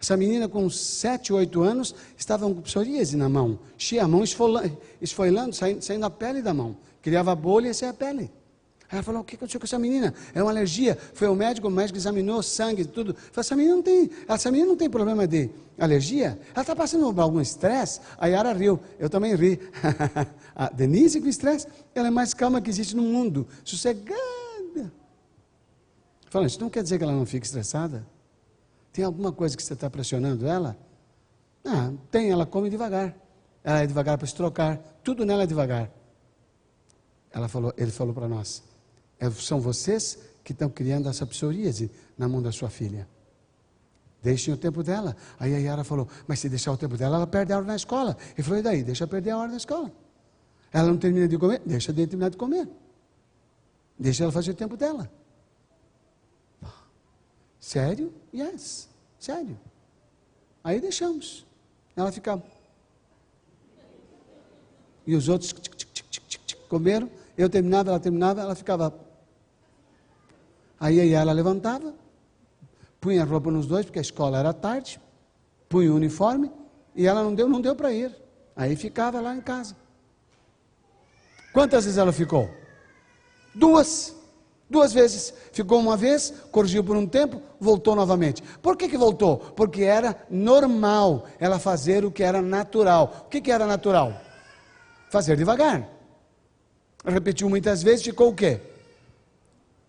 Essa 0.00 0.16
menina 0.16 0.48
com 0.48 0.70
7, 0.70 1.32
8 1.32 1.60
anos 1.62 1.94
estava 2.16 2.46
com 2.46 2.60
psoríase 2.60 3.16
na 3.16 3.28
mão, 3.28 3.58
cheia 3.76 4.04
a 4.04 4.08
mão 4.08 4.22
esfolando, 4.22 5.52
saindo, 5.52 5.82
saindo 5.82 6.06
a 6.06 6.10
pele 6.10 6.40
da 6.40 6.54
mão. 6.54 6.76
Criava 7.02 7.34
bolha 7.34 7.68
e 7.68 7.74
saia 7.74 7.90
a 7.90 7.94
pele. 7.94 8.30
Ela 8.90 9.02
falou: 9.02 9.20
o 9.20 9.24
que 9.24 9.36
aconteceu 9.36 9.60
com 9.60 9.66
essa 9.66 9.78
menina? 9.78 10.14
É 10.34 10.42
uma 10.42 10.50
alergia. 10.50 10.96
Foi 11.12 11.26
ao 11.26 11.34
médico, 11.34 11.68
o 11.68 11.70
médico 11.70 11.98
examinou 11.98 12.42
sangue, 12.42 12.84
tudo. 12.84 13.14
Falou: 13.14 13.40
essa 13.40 13.54
menina 13.54 13.76
não 13.76 13.82
tem, 13.82 14.10
essa 14.26 14.50
menina 14.50 14.68
não 14.68 14.76
tem 14.76 14.88
problema 14.88 15.26
de 15.26 15.50
alergia. 15.78 16.38
Ela 16.54 16.62
está 16.62 16.74
passando 16.74 17.12
por 17.12 17.20
algum 17.20 17.40
estresse. 17.40 18.00
A 18.16 18.26
Yara 18.26 18.52
riu, 18.52 18.80
eu 18.98 19.10
também 19.10 19.34
ri. 19.34 19.60
a 20.56 20.70
Denise 20.70 21.20
com 21.20 21.28
estresse, 21.28 21.66
ela 21.94 22.08
é 22.08 22.10
mais 22.10 22.32
calma 22.32 22.60
que 22.60 22.70
existe 22.70 22.96
no 22.96 23.02
mundo, 23.02 23.46
sossegada. 23.62 24.92
Fala, 26.30 26.46
isso 26.46 26.60
não 26.60 26.70
quer 26.70 26.82
dizer 26.82 26.98
que 26.98 27.04
ela 27.04 27.12
não 27.12 27.26
fique 27.26 27.46
estressada? 27.46 28.06
Tem 28.92 29.04
alguma 29.04 29.32
coisa 29.32 29.56
que 29.56 29.62
você 29.62 29.74
está 29.74 29.88
pressionando 29.88 30.46
ela? 30.46 30.76
Ah, 31.64 31.92
tem, 32.10 32.30
ela 32.30 32.46
come 32.46 32.70
devagar. 32.70 33.14
Ela 33.62 33.82
é 33.82 33.86
devagar 33.86 34.16
para 34.16 34.26
se 34.26 34.34
trocar. 34.34 34.78
Tudo 35.04 35.26
nela 35.26 35.42
é 35.42 35.46
devagar. 35.46 35.90
Ela 37.30 37.48
falou, 37.48 37.72
ele 37.76 37.90
falou 37.90 38.14
para 38.14 38.26
nós: 38.26 38.62
são 39.32 39.60
vocês 39.60 40.18
que 40.44 40.52
estão 40.52 40.70
criando 40.70 41.08
essa 41.08 41.26
psoríase 41.26 41.90
na 42.16 42.28
mão 42.28 42.40
da 42.40 42.52
sua 42.52 42.70
filha. 42.70 43.08
Deixem 44.22 44.52
o 44.52 44.56
tempo 44.56 44.82
dela. 44.82 45.16
Aí 45.38 45.54
a 45.54 45.58
Yara 45.58 45.84
falou: 45.84 46.08
Mas 46.26 46.40
se 46.40 46.48
deixar 46.48 46.72
o 46.72 46.76
tempo 46.76 46.96
dela, 46.96 47.16
ela 47.16 47.26
perde 47.26 47.52
a 47.52 47.56
hora 47.56 47.66
na 47.66 47.76
escola. 47.76 48.16
Ele 48.34 48.42
falou: 48.42 48.58
E 48.58 48.62
daí? 48.62 48.82
Deixa 48.82 49.06
perder 49.06 49.30
a 49.30 49.38
hora 49.38 49.50
na 49.50 49.56
escola. 49.56 49.92
Ela 50.72 50.88
não 50.88 50.98
termina 50.98 51.28
de 51.28 51.38
comer? 51.38 51.62
Deixa 51.64 51.92
de 51.92 52.06
terminar 52.06 52.30
de 52.30 52.36
comer. 52.36 52.68
Deixa 53.98 54.24
ela 54.24 54.32
fazer 54.32 54.50
o 54.50 54.54
tempo 54.54 54.76
dela. 54.76 55.10
Sério? 57.60 58.12
Yes. 58.34 58.88
Sério. 59.18 59.58
Aí 60.62 60.80
deixamos. 60.80 61.46
Ela 61.96 62.12
ficava. 62.12 62.42
E 65.06 65.14
os 65.14 65.28
outros 65.28 65.54
comeram. 66.68 67.10
Eu 67.36 67.48
terminava, 67.48 67.90
ela 67.90 68.00
terminava, 68.00 68.40
ela 68.40 68.54
ficava 68.54 68.90
Aí 70.80 71.12
ela 71.12 71.32
levantava, 71.32 71.94
punha 73.00 73.22
a 73.22 73.24
roupa 73.24 73.50
nos 73.50 73.66
dois, 73.66 73.84
porque 73.84 73.98
a 73.98 74.02
escola 74.02 74.38
era 74.38 74.52
tarde, 74.52 75.00
punha 75.68 75.92
o 75.92 75.96
uniforme, 75.96 76.50
e 76.94 77.06
ela 77.06 77.22
não 77.22 77.34
deu, 77.34 77.48
não 77.48 77.60
deu 77.60 77.74
para 77.74 77.92
ir. 77.92 78.14
Aí 78.54 78.76
ficava 78.76 79.20
lá 79.20 79.34
em 79.34 79.40
casa. 79.40 79.76
Quantas 81.52 81.84
vezes 81.84 81.98
ela 81.98 82.12
ficou? 82.12 82.48
Duas. 83.54 84.14
Duas 84.70 84.92
vezes. 84.92 85.32
Ficou 85.52 85.80
uma 85.80 85.96
vez, 85.96 86.32
corrigiu 86.52 86.84
por 86.84 86.96
um 86.96 87.06
tempo, 87.06 87.40
voltou 87.58 87.96
novamente. 87.96 88.42
Por 88.62 88.76
que, 88.76 88.88
que 88.88 88.98
voltou? 88.98 89.38
Porque 89.38 89.82
era 89.82 90.16
normal 90.30 91.26
ela 91.40 91.58
fazer 91.58 92.04
o 92.04 92.10
que 92.10 92.22
era 92.22 92.42
natural. 92.42 93.24
O 93.26 93.28
que, 93.28 93.40
que 93.40 93.50
era 93.50 93.66
natural? 93.66 94.12
Fazer 95.10 95.36
devagar. 95.36 95.88
Repetiu 97.04 97.48
muitas 97.48 97.82
vezes, 97.82 98.04
ficou 98.04 98.30
o 98.30 98.34
quê? 98.34 98.60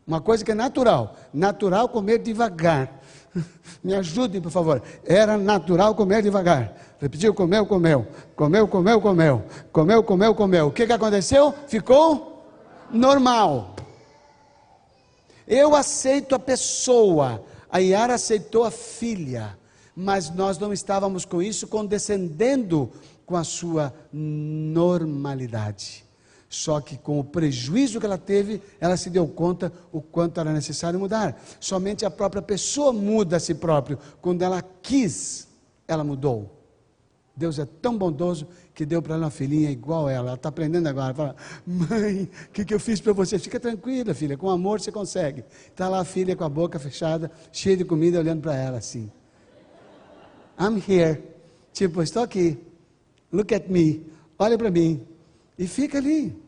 Uma 0.10 0.20
coisa 0.20 0.44
que 0.44 0.50
é 0.50 0.56
natural. 0.56 1.16
Natural 1.32 1.88
comer 1.88 2.18
devagar. 2.18 3.00
Me 3.84 3.94
ajudem, 3.94 4.42
por 4.42 4.50
favor. 4.50 4.82
Era 5.06 5.38
natural 5.38 5.94
comer 5.94 6.24
devagar. 6.24 6.74
Repetiu, 7.00 7.32
comeu, 7.32 7.64
comeu. 7.68 8.08
Comeu, 8.36 8.68
comeu, 8.68 9.00
comeu. 9.00 9.44
Comeu, 9.72 10.04
comeu, 10.04 10.34
comeu. 10.34 10.66
O 10.66 10.72
que, 10.72 10.88
que 10.88 10.94
aconteceu? 10.94 11.54
Ficou 11.68 12.44
normal. 12.90 13.76
Eu 15.48 15.76
aceito 15.76 16.34
a 16.34 16.40
pessoa. 16.40 17.44
A 17.70 17.78
Yara 17.78 18.16
aceitou 18.16 18.64
a 18.64 18.72
filha. 18.72 19.56
Mas 19.96 20.32
nós 20.32 20.58
não 20.58 20.74
estávamos 20.74 21.24
com 21.24 21.40
isso 21.40 21.68
condescendendo 21.68 22.92
com 23.28 23.38
a 23.38 23.44
sua 23.44 23.94
normalidade. 24.12 26.04
Só 26.50 26.82
que 26.82 26.98
com 26.98 27.20
o 27.20 27.24
prejuízo 27.24 28.00
que 28.00 28.08
ela 28.08 28.18
teve, 28.18 28.60
ela 28.82 28.98
se 28.98 29.12
deu 29.12 29.28
conta 29.28 29.72
o 29.92 30.02
quanto 30.02 30.40
era 30.40 30.52
necessário 30.52 31.00
mudar. 31.00 31.40
Somente 31.60 32.06
a 32.06 32.10
própria 32.10 32.42
pessoa 32.42 32.92
muda 32.92 33.38
a 33.38 33.40
si 33.40 33.54
próprio. 33.54 34.00
Quando 34.20 34.42
ela 34.42 34.64
quis, 34.82 35.48
ela 35.88 36.04
mudou. 36.04 36.60
Deus 37.36 37.60
é 37.60 37.66
tão 37.66 37.96
bondoso 37.96 38.48
que 38.74 38.84
deu 38.84 39.02
para 39.02 39.14
ela 39.14 39.26
uma 39.26 39.32
filhinha 39.32 39.70
igual 39.70 40.10
ela. 40.10 40.30
Ela 40.30 40.36
está 40.36 40.50
aprendendo 40.50 40.88
agora. 40.88 41.14
Fala, 41.14 41.36
mãe, 41.66 42.30
o 42.48 42.52
que, 42.52 42.66
que 42.66 42.74
eu 42.74 42.80
fiz 42.80 43.00
para 43.00 43.14
você? 43.14 43.38
Fica 43.38 43.60
tranquila, 43.60 44.14
filha, 44.16 44.36
com 44.36 44.50
amor 44.50 44.82
você 44.82 44.92
consegue. 44.92 45.46
Está 45.68 45.88
lá 45.88 46.00
a 46.00 46.04
filha 46.04 46.36
com 46.36 46.44
a 46.44 46.50
boca 46.50 46.80
fechada, 46.80 47.32
cheia 47.52 47.78
de 47.78 47.86
comida, 47.86 48.20
olhando 48.20 48.42
para 48.42 48.56
ela 48.56 48.80
assim. 48.80 49.12
I'm 50.60 50.82
here. 50.86 51.24
Tipo, 51.72 52.02
estou 52.02 52.24
aqui. 52.24 52.58
Look 53.32 53.54
at 53.54 53.70
me. 53.70 54.06
Olha 54.38 54.58
para 54.58 54.72
mim. 54.72 55.06
E 55.60 55.68
fica 55.68 55.98
ali 55.98 56.42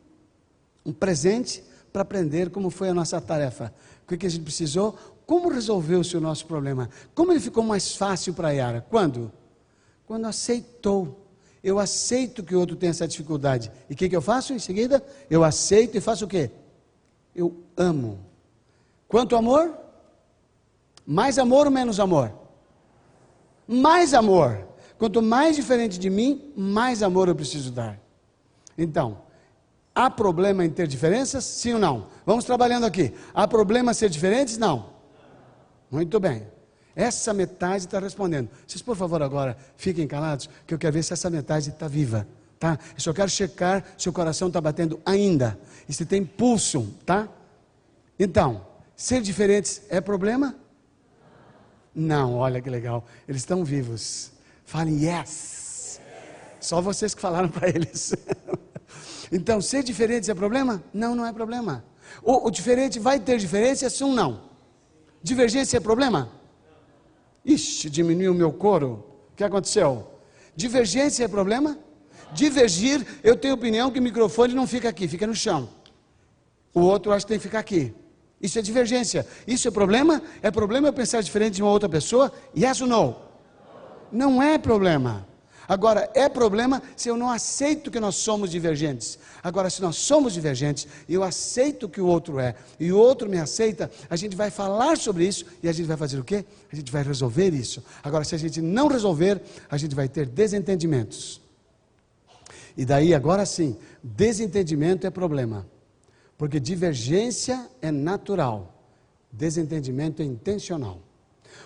um 0.86 0.94
presente 0.94 1.62
para 1.92 2.02
aprender 2.02 2.50
como 2.50 2.70
foi 2.70 2.88
a 2.88 2.94
nossa 2.94 3.20
tarefa. 3.20 3.74
O 4.10 4.18
que 4.18 4.26
a 4.26 4.30
gente 4.30 4.44
precisou? 4.44 4.98
Como 5.26 5.50
resolveu-se 5.50 6.16
o 6.16 6.22
nosso 6.22 6.46
problema? 6.46 6.90
Como 7.14 7.34
ele 7.34 7.42
ficou 7.42 7.62
mais 7.62 7.94
fácil 7.94 8.34
para 8.34 8.48
a 8.48 8.52
Yara? 8.52 8.86
Quando? 8.90 9.30
Quando 10.08 10.26
aceitou. 10.26 11.28
Eu 11.62 11.78
aceito 11.78 12.42
que 12.42 12.56
o 12.56 12.60
outro 12.60 12.78
tem 12.78 12.90
essa 12.90 13.06
dificuldade. 13.06 13.70
E 13.90 13.94
o 13.94 13.98
que, 13.98 14.08
que 14.08 14.16
eu 14.16 14.22
faço 14.22 14.54
em 14.54 14.60
seguida? 14.60 15.06
Eu 15.30 15.44
aceito 15.44 15.98
e 15.98 16.02
faço 16.02 16.24
o 16.24 16.28
quê? 16.28 16.50
Eu 17.36 17.54
amo. 17.76 18.18
Quanto 19.10 19.36
amor? 19.36 19.78
Mais 21.06 21.38
amor 21.38 21.66
ou 21.66 21.72
menos 21.72 22.00
amor? 22.00 22.34
Mais 23.68 24.14
amor. 24.14 24.66
Quanto 24.98 25.22
mais 25.22 25.58
diferente 25.58 26.00
de 26.00 26.10
mim, 26.10 26.54
mais 26.56 27.04
amor 27.04 27.28
eu 27.28 27.36
preciso 27.36 27.72
dar. 27.72 28.00
Então, 28.78 29.24
há 29.94 30.10
problema 30.10 30.66
em 30.66 30.70
ter 30.70 30.88
diferenças? 30.88 31.44
Sim 31.44 31.74
ou 31.74 31.80
não? 31.80 32.08
Vamos 32.26 32.46
trabalhando 32.46 32.86
aqui. 32.86 33.14
Há 33.34 33.48
problema 33.48 33.92
em 33.92 33.94
ser 33.94 34.10
diferentes? 34.10 34.58
Não. 34.58 34.92
Muito 35.90 36.20
bem. 36.20 36.48
Essa 36.96 37.34
metade 37.34 37.86
está 37.86 38.00
respondendo. 38.00 38.50
Vocês, 38.68 38.82
por 38.82 38.96
favor, 38.96 39.22
agora 39.22 39.58
fiquem 39.78 40.08
calados, 40.08 40.50
que 40.68 40.74
eu 40.74 40.80
quero 40.80 40.94
ver 40.94 41.04
se 41.04 41.14
essa 41.14 41.30
metade 41.30 41.70
está 41.70 41.88
viva. 41.88 42.28
Tá? 42.60 42.78
Eu 42.94 43.00
só 43.00 43.14
quero 43.14 43.30
checar 43.30 43.84
se 43.98 44.08
o 44.08 44.14
coração 44.14 44.48
está 44.48 44.62
batendo 44.62 45.00
ainda. 45.06 45.60
E 45.88 45.94
se 45.94 46.06
tem 46.06 46.24
pulso, 46.24 46.94
tá? 47.06 47.28
Então, 48.20 48.66
ser 48.96 49.22
diferentes 49.22 49.82
é 49.90 50.00
problema? 50.00 50.56
Não, 51.94 52.36
olha 52.36 52.62
que 52.62 52.70
legal. 52.70 53.06
Eles 53.28 53.42
estão 53.42 53.66
vivos. 53.66 54.32
Falem 54.64 55.04
yes. 55.04 56.00
Só 56.60 56.80
vocês 56.82 57.16
que 57.16 57.22
falaram 57.22 57.50
para 57.50 57.68
eles. 57.68 58.14
então, 59.32 59.62
ser 59.62 59.84
diferente 59.84 60.30
é 60.30 60.34
problema? 60.34 60.84
Não, 60.94 61.16
não 61.16 61.26
é 61.26 61.32
problema. 61.32 61.86
O, 62.22 62.48
o 62.48 62.52
diferente 62.52 63.00
vai 63.00 63.20
ter 63.20 63.38
diferença, 63.38 63.90
sim 63.90 64.14
não? 64.14 64.42
Divergência 65.24 65.78
é 65.78 65.80
problema? 65.80 66.30
Ixi, 67.46 67.90
diminuiu 67.90 68.34
o 68.34 68.36
meu 68.36 68.52
coro. 68.52 69.06
O 69.32 69.36
que 69.36 69.44
aconteceu? 69.44 70.08
Divergência 70.56 71.24
é 71.24 71.28
problema? 71.28 71.78
Divergir, 72.34 73.06
eu 73.24 73.36
tenho 73.36 73.54
opinião 73.54 73.90
que 73.90 74.00
o 74.00 74.02
microfone 74.02 74.54
não 74.54 74.68
fica 74.68 74.90
aqui, 74.90 75.08
fica 75.08 75.26
no 75.26 75.36
chão. 75.36 75.70
O 76.74 76.82
outro 76.82 77.12
acha 77.12 77.26
que 77.26 77.30
tem 77.30 77.40
que 77.40 77.44
ficar 77.44 77.60
aqui. 77.60 77.94
Isso 78.42 78.58
é 78.58 78.62
divergência. 78.62 79.26
Isso 79.48 79.68
é 79.68 79.72
problema? 79.72 80.22
É 80.42 80.50
problema 80.50 80.88
eu 80.88 80.94
pensar 80.94 81.22
diferente 81.22 81.56
de 81.56 81.62
uma 81.62 81.72
outra 81.72 81.88
pessoa? 81.88 82.32
Yes 82.58 82.82
ou 82.82 82.88
no? 82.88 83.16
Não 84.12 84.42
é 84.42 84.58
problema. 84.58 85.28
Agora, 85.72 86.12
é 86.14 86.28
problema 86.28 86.84
se 86.98 87.08
eu 87.08 87.16
não 87.16 87.32
aceito 87.32 87.90
que 87.90 87.98
nós 87.98 88.16
somos 88.16 88.52
divergentes. 88.52 89.18
Agora, 89.42 89.70
se 89.70 89.82
nós 89.82 89.96
somos 89.96 90.34
divergentes, 90.34 90.86
e 91.08 91.14
eu 91.14 91.24
aceito 91.24 91.88
que 91.88 92.02
o 92.02 92.08
outro 92.08 92.42
é, 92.42 92.56
e 92.78 92.92
o 92.92 92.98
outro 92.98 93.30
me 93.30 93.40
aceita, 93.40 93.90
a 94.10 94.18
gente 94.18 94.36
vai 94.36 94.52
falar 94.52 94.98
sobre 94.98 95.26
isso 95.26 95.46
e 95.64 95.70
a 95.70 95.72
gente 95.72 95.88
vai 95.88 95.96
fazer 95.96 96.20
o 96.20 96.26
quê? 96.26 96.44
A 96.70 96.76
gente 96.76 96.92
vai 96.92 97.02
resolver 97.04 97.54
isso. 97.54 97.82
Agora, 98.04 98.26
se 98.26 98.36
a 98.36 98.38
gente 98.38 98.60
não 98.62 98.90
resolver, 98.90 99.42
a 99.70 99.78
gente 99.78 99.96
vai 99.96 100.10
ter 100.10 100.26
desentendimentos. 100.26 101.40
E 102.76 102.84
daí, 102.84 103.14
agora 103.14 103.46
sim, 103.46 103.78
desentendimento 104.04 105.08
é 105.08 105.10
problema. 105.10 105.66
Porque 106.38 106.60
divergência 106.60 107.66
é 107.82 107.92
natural, 107.92 108.76
desentendimento 109.32 110.22
é 110.22 110.26
intencional. 110.26 111.00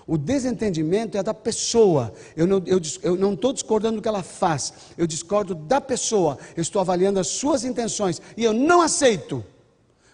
O 0.08 0.18
desentendimento 0.18 1.18
é 1.18 1.24
da 1.24 1.34
pessoa. 1.34 2.14
Eu 2.36 2.46
não 2.46 3.34
estou 3.34 3.52
discordando 3.52 3.98
do 3.98 4.02
que 4.02 4.08
ela 4.08 4.22
faz, 4.22 4.74
eu 4.98 5.08
discordo 5.08 5.56
da 5.56 5.82
pessoa. 5.82 6.38
Eu 6.56 6.62
estou 6.62 6.80
avaliando 6.80 7.20
as 7.20 7.28
suas 7.28 7.64
intenções 7.64 8.22
e 8.38 8.44
eu 8.44 8.54
não 8.54 8.82
aceito. 8.82 9.44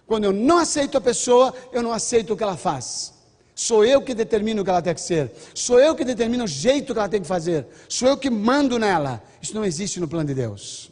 Quando 0.08 0.26
eu 0.26 0.34
não 0.34 0.58
aceito 0.58 0.98
a 0.98 1.02
pessoa, 1.02 1.54
eu 1.72 1.82
não 1.82 1.92
aceito 1.92 2.34
o 2.34 2.38
que 2.38 2.44
ela 2.44 2.58
faz. 2.58 3.14
Sou 3.54 3.86
eu 3.86 4.02
que 4.02 4.14
determino 4.14 4.62
o 4.62 4.64
que 4.64 4.70
ela 4.70 4.82
tem 4.82 4.94
que 4.94 5.02
ser. 5.02 5.32
Sou 5.54 5.80
eu 5.80 5.94
que 5.94 6.04
determino 6.04 6.46
o 6.46 6.48
jeito 6.48 6.94
que 6.94 7.00
ela 7.00 7.10
tem 7.10 7.22
que 7.22 7.28
fazer. 7.28 7.68
Sou 7.88 8.08
eu 8.08 8.18
que 8.18 8.30
mando 8.30 8.80
nela. 8.80 9.22
Isso 9.42 9.54
não 9.54 9.64
existe 9.64 10.00
no 10.00 10.08
plano 10.08 10.28
de 10.28 10.34
Deus. 10.34 10.90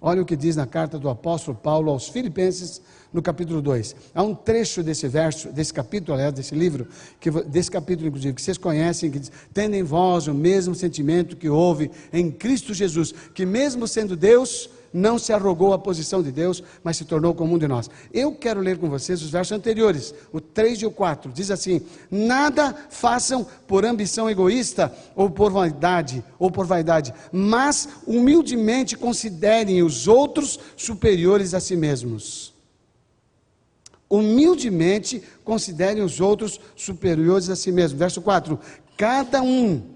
Olha 0.00 0.22
o 0.22 0.24
que 0.24 0.34
diz 0.34 0.56
na 0.56 0.66
carta 0.66 0.98
do 0.98 1.08
apóstolo 1.08 1.56
Paulo 1.56 1.90
aos 1.90 2.08
Filipenses, 2.08 2.80
no 3.12 3.20
capítulo 3.20 3.60
2. 3.60 3.94
Há 4.14 4.22
um 4.22 4.34
trecho 4.34 4.82
desse 4.82 5.06
verso, 5.08 5.48
desse 5.50 5.72
capítulo, 5.72 6.14
aliás, 6.14 6.32
desse 6.32 6.54
livro, 6.54 6.86
que, 7.20 7.30
desse 7.30 7.70
capítulo, 7.70 8.08
inclusive, 8.08 8.34
que 8.34 8.42
vocês 8.42 8.58
conhecem, 8.58 9.10
que 9.10 9.18
diz: 9.18 9.32
Tendo 9.52 9.74
em 9.74 9.82
vós 9.82 10.26
o 10.26 10.34
mesmo 10.34 10.74
sentimento 10.74 11.36
que 11.36 11.48
houve 11.48 11.90
em 12.12 12.30
Cristo 12.30 12.72
Jesus, 12.72 13.12
que 13.34 13.44
mesmo 13.44 13.86
sendo 13.86 14.16
Deus, 14.16 14.70
não 14.92 15.18
se 15.18 15.32
arrogou 15.32 15.72
a 15.72 15.78
posição 15.78 16.22
de 16.22 16.30
Deus, 16.30 16.62
mas 16.84 16.96
se 16.96 17.04
tornou 17.04 17.34
comum 17.34 17.58
de 17.58 17.66
nós. 17.66 17.88
Eu 18.12 18.34
quero 18.34 18.60
ler 18.60 18.78
com 18.78 18.90
vocês 18.90 19.22
os 19.22 19.30
versos 19.30 19.52
anteriores, 19.52 20.14
o 20.32 20.40
3 20.40 20.82
e 20.82 20.86
o 20.86 20.90
4. 20.90 21.32
Diz 21.32 21.50
assim: 21.50 21.80
Nada 22.10 22.74
façam 22.90 23.46
por 23.66 23.84
ambição 23.84 24.28
egoísta 24.28 24.94
ou 25.16 25.30
por 25.30 25.50
vaidade, 25.50 26.22
ou 26.38 26.50
por 26.50 26.66
vaidade, 26.66 27.14
mas 27.32 27.88
humildemente 28.06 28.96
considerem 28.96 29.82
os 29.82 30.06
outros 30.06 30.58
superiores 30.76 31.54
a 31.54 31.60
si 31.60 31.76
mesmos. 31.76 32.51
Humildemente 34.14 35.22
considerem 35.42 36.02
os 36.02 36.20
outros 36.20 36.60
superiores 36.76 37.48
a 37.48 37.56
si 37.56 37.72
mesmos. 37.72 37.98
Verso 37.98 38.20
4: 38.20 38.58
Cada 38.96 39.40
um 39.42 39.92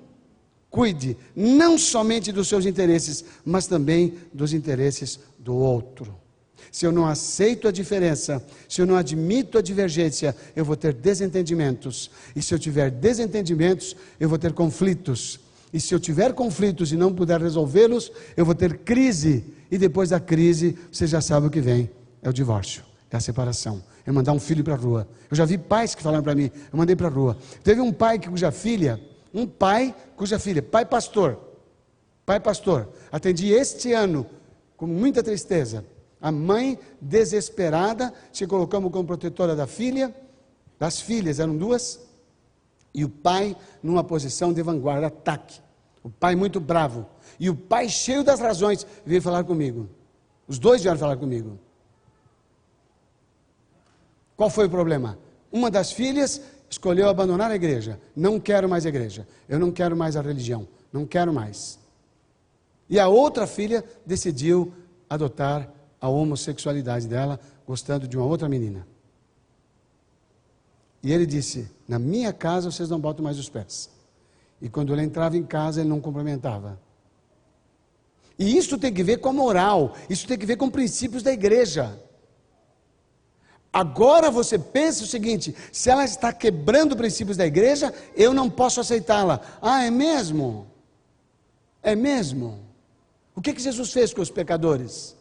Cuide 0.77 1.17
não 1.35 1.79
somente 1.79 2.31
dos 2.31 2.49
seus 2.49 2.67
interesses, 2.67 3.25
mas 3.43 3.67
também 3.67 4.13
dos 4.31 4.53
interesses 4.53 5.19
do 5.39 5.55
outro. 5.55 6.15
Se 6.71 6.85
eu 6.85 6.93
não 6.93 7.07
aceito 7.07 7.67
a 7.67 7.73
diferença, 7.73 8.45
se 8.69 8.83
eu 8.83 8.87
não 8.87 8.95
admito 8.95 9.57
a 9.57 9.63
divergência, 9.63 10.37
eu 10.55 10.67
vou 10.67 10.77
ter 10.77 10.93
desentendimentos. 10.93 12.11
E 12.35 12.43
se 12.43 12.53
eu 12.53 12.59
tiver 12.59 12.91
desentendimentos, 12.91 13.97
eu 14.21 14.29
vou 14.29 14.37
ter 14.37 14.53
conflitos. 14.53 15.41
E 15.73 15.81
se 15.81 15.95
eu 15.95 15.99
tiver 15.99 16.35
conflitos 16.35 16.93
e 16.93 16.97
não 16.97 17.11
puder 17.11 17.41
resolvê-los, 17.41 18.13
eu 18.37 18.45
vou 18.45 18.55
ter 18.55 18.77
crise. 18.81 19.45
E 19.71 19.79
depois 19.79 20.11
da 20.11 20.21
crise, 20.21 20.77
você 20.93 21.07
já 21.07 21.23
sabe 21.23 21.47
o 21.47 21.51
que 21.51 21.61
vem: 21.63 21.89
é 22.23 22.29
o 22.29 22.35
divórcio, 22.35 22.83
é 23.11 23.17
a 23.17 23.21
separação, 23.21 23.83
é 24.07 24.13
mandar 24.13 24.33
um 24.33 24.41
filho 24.41 24.63
para 24.63 24.75
a 24.75 24.79
rua. 24.79 25.09
Eu 25.31 25.37
já 25.37 25.45
vi 25.45 25.59
pais 25.59 25.95
que 25.95 26.03
falaram 26.03 26.23
para 26.23 26.35
mim: 26.35 26.51
eu 26.73 26.79
mandei 26.79 26.95
para 26.95 27.09
a 27.09 27.11
rua. 27.11 27.37
Teve 27.65 27.81
um 27.81 27.93
pai 27.93 28.19
cuja 28.19 28.53
filha 28.53 29.01
um 29.37 29.47
pai 29.47 29.95
cuja 30.17 30.39
filha, 30.39 30.63
pai 30.63 30.87
pastor, 30.87 31.39
pai 32.25 32.41
pastor, 32.41 32.89
atendi 33.13 33.53
este 33.53 33.93
ano 33.93 34.27
com 34.77 34.87
muita 34.87 35.23
tristeza. 35.23 35.85
A 36.21 36.33
mãe 36.33 36.79
desesperada, 37.01 38.13
se 38.33 38.47
colocamos 38.47 38.91
como 38.91 39.07
protetora 39.07 39.55
da 39.55 39.67
filha, 39.67 40.15
das 40.79 41.01
filhas, 41.01 41.39
eram 41.39 41.57
duas, 41.57 42.01
e 42.95 43.05
o 43.05 43.09
pai 43.11 43.55
numa 43.83 44.03
posição 44.03 44.53
de 44.53 44.63
vanguarda, 44.63 45.09
ataque. 45.09 45.61
O 46.03 46.09
pai 46.09 46.35
muito 46.35 46.59
bravo. 46.59 47.05
E 47.39 47.51
o 47.51 47.55
pai 47.55 47.89
cheio 47.91 48.25
das 48.25 48.41
razões 48.41 48.87
veio 49.05 49.21
falar 49.21 49.45
comigo. 49.45 49.87
Os 50.49 50.59
dois 50.59 50.83
vieram 50.83 50.99
falar 50.99 51.17
comigo. 51.17 51.59
Qual 54.37 54.51
foi 54.51 54.67
o 54.67 54.71
problema? 54.71 55.19
Uma 55.51 55.71
das 55.71 55.91
filhas 55.93 56.41
escolheu 56.69 57.09
abandonar 57.09 57.51
a 57.51 57.57
igreja. 57.57 57.99
Não 58.15 58.39
quero 58.39 58.69
mais 58.69 58.85
a 58.85 58.89
igreja. 58.89 59.27
Eu 59.49 59.59
não 59.59 59.73
quero 59.73 59.97
mais 59.97 60.17
a 60.17 60.21
religião. 60.21 60.69
Não 60.93 61.07
quero 61.07 61.33
mais. 61.33 61.79
E 62.89 63.01
a 63.01 63.09
outra 63.09 63.47
filha 63.47 63.85
decidiu 64.05 64.73
adotar 65.09 65.73
a 66.01 66.09
homossexualidade 66.09 67.09
dela, 67.09 67.41
gostando 67.67 68.07
de 68.07 68.17
uma 68.17 68.27
outra 68.27 68.49
menina. 68.49 68.87
E 71.03 71.13
ele 71.13 71.27
disse: 71.27 71.71
Na 71.89 71.99
minha 71.99 72.33
casa 72.33 72.71
vocês 72.71 72.89
não 72.89 73.01
botam 73.01 73.25
mais 73.25 73.39
os 73.39 73.49
pés. 73.49 73.91
E 74.61 74.69
quando 74.69 74.93
ele 74.93 75.03
entrava 75.03 75.37
em 75.37 75.45
casa, 75.45 75.81
ele 75.81 75.89
não 75.89 76.01
cumprimentava. 76.01 76.79
E 78.39 78.57
isso 78.57 78.77
tem 78.79 78.93
que 78.93 79.03
ver 79.03 79.19
com 79.19 79.31
a 79.31 79.33
moral, 79.33 79.95
isso 80.11 80.27
tem 80.27 80.37
que 80.37 80.47
ver 80.47 80.57
com 80.57 80.71
princípios 80.71 81.23
da 81.23 81.33
igreja. 81.33 81.99
Agora 83.77 84.31
você 84.31 84.59
pensa 84.59 85.05
o 85.05 85.07
seguinte: 85.07 85.55
se 85.71 85.91
ela 85.91 86.03
está 86.03 86.33
quebrando 86.33 86.97
princípios 86.97 87.37
da 87.37 87.47
igreja, 87.47 87.93
eu 88.17 88.33
não 88.33 88.49
posso 88.49 88.81
aceitá-la. 88.81 89.39
Ah, 89.61 89.85
é 89.85 89.91
mesmo? 89.91 90.67
É 91.83 91.95
mesmo? 91.95 92.59
O 93.35 93.43
que, 93.43 93.53
que 93.53 93.61
Jesus 93.61 93.93
fez 93.93 94.15
com 94.15 94.23
os 94.23 94.31
pecadores? 94.31 95.15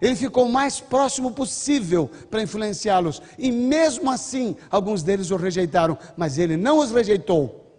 Ele 0.00 0.14
ficou 0.14 0.46
o 0.46 0.52
mais 0.52 0.78
próximo 0.78 1.32
possível 1.32 2.08
para 2.30 2.40
influenciá-los. 2.40 3.20
E 3.36 3.50
mesmo 3.50 4.08
assim, 4.08 4.56
alguns 4.70 5.02
deles 5.02 5.32
o 5.32 5.36
rejeitaram. 5.36 5.98
Mas 6.16 6.38
ele 6.38 6.56
não 6.56 6.78
os 6.78 6.92
rejeitou. 6.92 7.74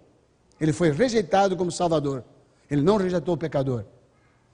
Ele 0.59 0.73
foi 0.73 0.91
rejeitado 0.91 1.55
como 1.55 1.71
Salvador. 1.71 2.21
Ele 2.69 2.81
não 2.81 2.97
rejeitou 2.97 3.35
o 3.35 3.37
pecador. 3.37 3.85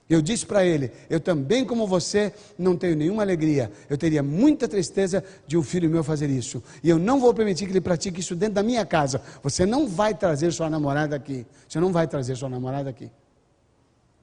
Eu 0.08 0.22
disse 0.22 0.46
para 0.46 0.64
ele: 0.64 0.90
Eu 1.10 1.20
também, 1.20 1.64
como 1.64 1.86
você, 1.86 2.32
não 2.58 2.76
tenho 2.76 2.96
nenhuma 2.96 3.22
alegria. 3.22 3.70
Eu 3.90 3.98
teria 3.98 4.22
muita 4.22 4.66
tristeza 4.66 5.22
de 5.46 5.56
um 5.56 5.62
filho 5.62 5.90
meu 5.90 6.02
fazer 6.02 6.30
isso. 6.30 6.62
E 6.82 6.88
eu 6.88 6.98
não 6.98 7.20
vou 7.20 7.34
permitir 7.34 7.66
que 7.66 7.72
ele 7.72 7.80
pratique 7.80 8.20
isso 8.20 8.34
dentro 8.34 8.54
da 8.54 8.62
minha 8.62 8.86
casa. 8.86 9.20
Você 9.42 9.66
não 9.66 9.86
vai 9.86 10.14
trazer 10.14 10.50
sua 10.52 10.70
namorada 10.70 11.14
aqui. 11.14 11.46
Você 11.68 11.78
não 11.78 11.92
vai 11.92 12.06
trazer 12.06 12.36
sua 12.36 12.48
namorada 12.48 12.88
aqui. 12.88 13.10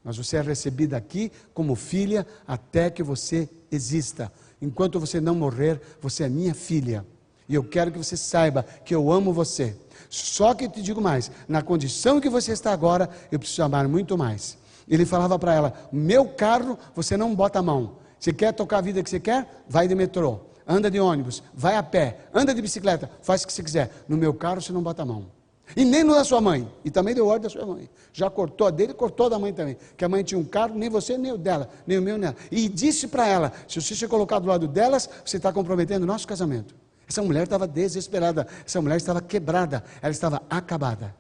Mas 0.04 0.18
você 0.18 0.38
é 0.38 0.42
recebida 0.42 0.98
aqui 0.98 1.32
como 1.54 1.76
filha 1.76 2.26
até 2.48 2.90
que 2.90 3.04
você 3.04 3.48
exista. 3.72 4.32
Enquanto 4.62 5.00
você 5.00 5.22
não 5.22 5.36
morrer, 5.36 5.80
você 6.02 6.24
é 6.24 6.30
minha 6.30 6.56
filha. 6.56 7.06
E 7.48 7.54
eu 7.54 7.64
quero 7.64 7.92
que 7.92 7.98
você 8.00 8.18
saiba 8.18 8.64
que 8.84 8.96
eu 8.96 9.12
amo 9.12 9.32
você. 9.32 9.76
Só 10.10 10.56
que 10.56 10.66
eu 10.66 10.72
te 10.72 10.82
digo 10.82 11.00
mais: 11.00 11.30
na 11.48 11.62
condição 11.62 12.20
que 12.20 12.30
você 12.30 12.54
está 12.54 12.72
agora, 12.72 13.08
eu 13.32 13.38
preciso 13.38 13.62
amar 13.62 13.88
muito 13.88 14.18
mais. 14.18 14.58
Ele 14.88 15.06
falava 15.06 15.38
para 15.38 15.54
ela: 15.54 15.74
Meu 15.92 16.26
carro, 16.26 16.78
você 16.94 17.18
não 17.18 17.34
bota 17.34 17.60
a 17.60 17.64
mão. 17.64 17.98
Você 18.20 18.34
quer 18.34 18.54
tocar 18.54 18.80
a 18.80 18.82
vida 18.82 19.04
que 19.04 19.10
você 19.10 19.20
quer? 19.20 19.64
Vai 19.68 19.88
de 19.88 19.96
metrô. 19.96 20.40
Anda 20.68 20.90
de 20.90 21.00
ônibus, 21.00 21.44
vai 21.54 21.76
a 21.76 21.84
pé, 21.84 22.22
anda 22.34 22.52
de 22.52 22.60
bicicleta, 22.60 23.08
faz 23.22 23.44
o 23.44 23.48
que 23.48 23.54
você 23.54 23.62
quiser. 23.62 23.92
No 24.08 24.18
meu 24.18 24.34
carro 24.34 24.60
você 24.60 24.74
não 24.74 24.82
bota 24.82 25.04
a 25.04 25.06
mão. 25.06 25.28
E 25.76 25.86
nem 25.86 26.04
no 26.04 26.14
da 26.14 26.24
sua 26.24 26.42
mãe. 26.42 26.68
E 26.84 26.92
também 26.92 27.14
deu 27.14 27.28
ordem 27.28 27.44
da 27.44 27.50
sua 27.50 27.66
mãe. 27.66 27.90
Já 28.12 28.30
cortou 28.30 28.68
a 28.68 28.72
dele, 28.72 28.94
cortou 28.94 29.28
a 29.28 29.30
da 29.30 29.40
mãe 29.40 29.54
também. 29.54 29.78
Que 29.96 30.04
a 30.04 30.10
mãe 30.10 30.24
tinha 30.24 30.40
um 30.40 30.44
carro, 30.44 30.76
nem 30.76 30.90
você, 30.90 31.18
nem 31.18 31.32
o 31.32 31.38
dela, 31.38 31.70
nem 31.86 31.98
o 31.98 32.02
meu, 32.02 32.18
nem 32.18 32.28
ela. 32.28 32.36
E 32.52 32.68
disse 32.68 33.08
para 33.08 33.28
ela: 33.28 33.52
se 33.68 33.82
você 33.82 33.96
se 33.96 34.08
colocar 34.08 34.40
do 34.40 34.48
lado 34.48 34.68
delas, 34.68 35.10
você 35.24 35.38
está 35.38 35.52
comprometendo 35.54 36.04
o 36.04 36.08
nosso 36.08 36.28
casamento. 36.28 36.76
Essa 37.08 37.22
mulher 37.22 37.44
estava 37.44 37.68
desesperada, 37.68 38.48
essa 38.66 38.82
mulher 38.82 38.98
estava 38.98 39.22
quebrada, 39.22 39.84
ela 40.02 40.12
estava 40.12 40.42
acabada. 40.50 41.16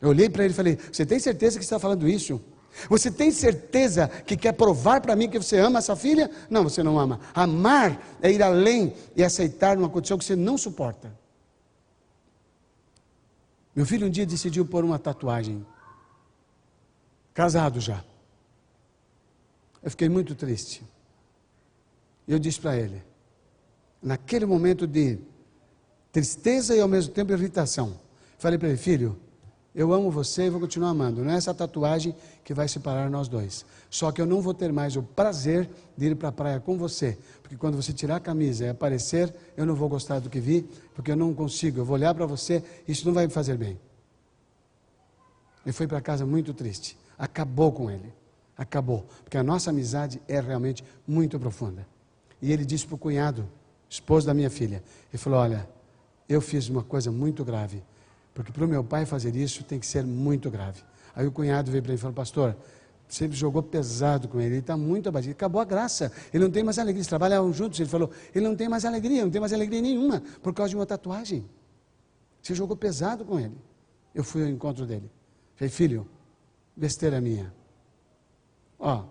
Eu 0.00 0.10
olhei 0.10 0.28
para 0.28 0.44
ele 0.44 0.52
e 0.52 0.56
falei: 0.56 0.78
Você 0.92 1.04
tem 1.04 1.18
certeza 1.18 1.58
que 1.58 1.64
está 1.64 1.78
falando 1.78 2.08
isso? 2.08 2.40
Você 2.88 3.10
tem 3.10 3.30
certeza 3.30 4.06
que 4.06 4.36
quer 4.36 4.52
provar 4.52 5.00
para 5.00 5.16
mim 5.16 5.28
que 5.28 5.38
você 5.38 5.58
ama 5.58 5.78
essa 5.78 5.96
filha? 5.96 6.30
Não, 6.48 6.62
você 6.62 6.82
não 6.82 6.98
ama. 6.98 7.18
Amar 7.34 8.00
é 8.22 8.30
ir 8.30 8.42
além 8.42 8.94
e 9.16 9.24
aceitar 9.24 9.76
uma 9.76 9.88
condição 9.88 10.16
que 10.16 10.24
você 10.24 10.36
não 10.36 10.56
suporta. 10.56 11.12
Meu 13.74 13.86
filho 13.86 14.06
um 14.06 14.10
dia 14.10 14.26
decidiu 14.26 14.64
pôr 14.64 14.84
uma 14.84 14.98
tatuagem. 14.98 15.66
casado 17.34 17.80
já. 17.80 18.04
Eu 19.82 19.90
fiquei 19.90 20.08
muito 20.08 20.34
triste. 20.34 20.82
Eu 22.26 22.38
disse 22.38 22.60
para 22.60 22.76
ele, 22.76 23.02
naquele 24.02 24.44
momento 24.44 24.86
de 24.86 25.18
tristeza 26.12 26.74
e 26.76 26.80
ao 26.80 26.88
mesmo 26.88 27.14
tempo 27.14 27.32
irritação, 27.32 27.98
falei 28.38 28.58
para 28.58 28.68
ele, 28.68 28.76
filho, 28.76 29.18
eu 29.78 29.92
amo 29.92 30.10
você 30.10 30.46
e 30.46 30.50
vou 30.50 30.60
continuar 30.60 30.90
amando. 30.90 31.22
Não 31.22 31.30
é 31.30 31.36
essa 31.36 31.54
tatuagem 31.54 32.12
que 32.42 32.52
vai 32.52 32.66
separar 32.66 33.08
nós 33.08 33.28
dois. 33.28 33.64
Só 33.88 34.10
que 34.10 34.20
eu 34.20 34.26
não 34.26 34.40
vou 34.40 34.52
ter 34.52 34.72
mais 34.72 34.96
o 34.96 35.04
prazer 35.04 35.70
de 35.96 36.06
ir 36.06 36.16
para 36.16 36.30
a 36.30 36.32
praia 36.32 36.58
com 36.58 36.76
você. 36.76 37.16
Porque 37.40 37.56
quando 37.56 37.76
você 37.76 37.92
tirar 37.92 38.16
a 38.16 38.20
camisa 38.20 38.64
e 38.64 38.68
aparecer, 38.70 39.32
eu 39.56 39.64
não 39.64 39.76
vou 39.76 39.88
gostar 39.88 40.18
do 40.18 40.28
que 40.28 40.40
vi, 40.40 40.68
porque 40.96 41.12
eu 41.12 41.16
não 41.16 41.32
consigo. 41.32 41.78
Eu 41.78 41.84
vou 41.84 41.94
olhar 41.94 42.12
para 42.12 42.26
você, 42.26 42.60
isso 42.88 43.06
não 43.06 43.14
vai 43.14 43.28
me 43.28 43.32
fazer 43.32 43.56
bem. 43.56 43.78
Ele 45.64 45.72
foi 45.72 45.86
para 45.86 46.00
casa 46.00 46.26
muito 46.26 46.52
triste. 46.52 46.98
Acabou 47.16 47.70
com 47.70 47.88
ele. 47.88 48.12
Acabou. 48.56 49.06
Porque 49.22 49.38
a 49.38 49.44
nossa 49.44 49.70
amizade 49.70 50.20
é 50.26 50.40
realmente 50.40 50.82
muito 51.06 51.38
profunda. 51.38 51.86
E 52.42 52.50
ele 52.50 52.64
disse 52.64 52.84
para 52.84 52.96
o 52.96 52.98
cunhado, 52.98 53.48
esposo 53.88 54.26
da 54.26 54.34
minha 54.34 54.50
filha, 54.50 54.82
ele 55.12 55.22
falou: 55.22 55.38
Olha, 55.38 55.68
eu 56.28 56.40
fiz 56.40 56.68
uma 56.68 56.82
coisa 56.82 57.12
muito 57.12 57.44
grave 57.44 57.80
porque 58.38 58.52
para 58.52 58.64
o 58.64 58.68
meu 58.68 58.84
pai 58.84 59.04
fazer 59.04 59.34
isso 59.34 59.64
tem 59.64 59.80
que 59.80 59.86
ser 59.86 60.04
muito 60.04 60.48
grave. 60.48 60.80
Aí 61.12 61.26
o 61.26 61.32
cunhado 61.32 61.72
veio 61.72 61.82
para 61.82 61.90
ele 61.90 61.98
e 61.98 62.00
falou: 62.00 62.14
Pastor, 62.14 62.56
sempre 63.08 63.36
jogou 63.36 63.64
pesado 63.64 64.28
com 64.28 64.40
ele, 64.40 64.50
ele 64.50 64.58
está 64.60 64.76
muito 64.76 65.08
abatido, 65.08 65.32
acabou 65.32 65.60
a 65.60 65.64
graça, 65.64 66.12
ele 66.32 66.44
não 66.44 66.50
tem 66.52 66.62
mais 66.62 66.78
alegria. 66.78 67.00
Eles 67.00 67.08
trabalhavam 67.08 67.52
juntos, 67.52 67.80
ele 67.80 67.88
falou: 67.88 68.12
Ele 68.32 68.46
não 68.46 68.54
tem 68.54 68.68
mais 68.68 68.84
alegria, 68.84 69.24
não 69.24 69.30
tem 69.32 69.40
mais 69.40 69.52
alegria 69.52 69.82
nenhuma 69.82 70.22
por 70.40 70.54
causa 70.54 70.70
de 70.70 70.76
uma 70.76 70.86
tatuagem. 70.86 71.44
Você 72.40 72.54
jogou 72.54 72.76
pesado 72.76 73.24
com 73.24 73.40
ele. 73.40 73.58
Eu 74.14 74.22
fui 74.22 74.44
ao 74.44 74.48
encontro 74.48 74.86
dele. 74.86 75.10
Falei: 75.56 75.68
Filho, 75.68 76.08
besteira 76.76 77.20
minha. 77.20 77.52
Ó, 78.78 79.04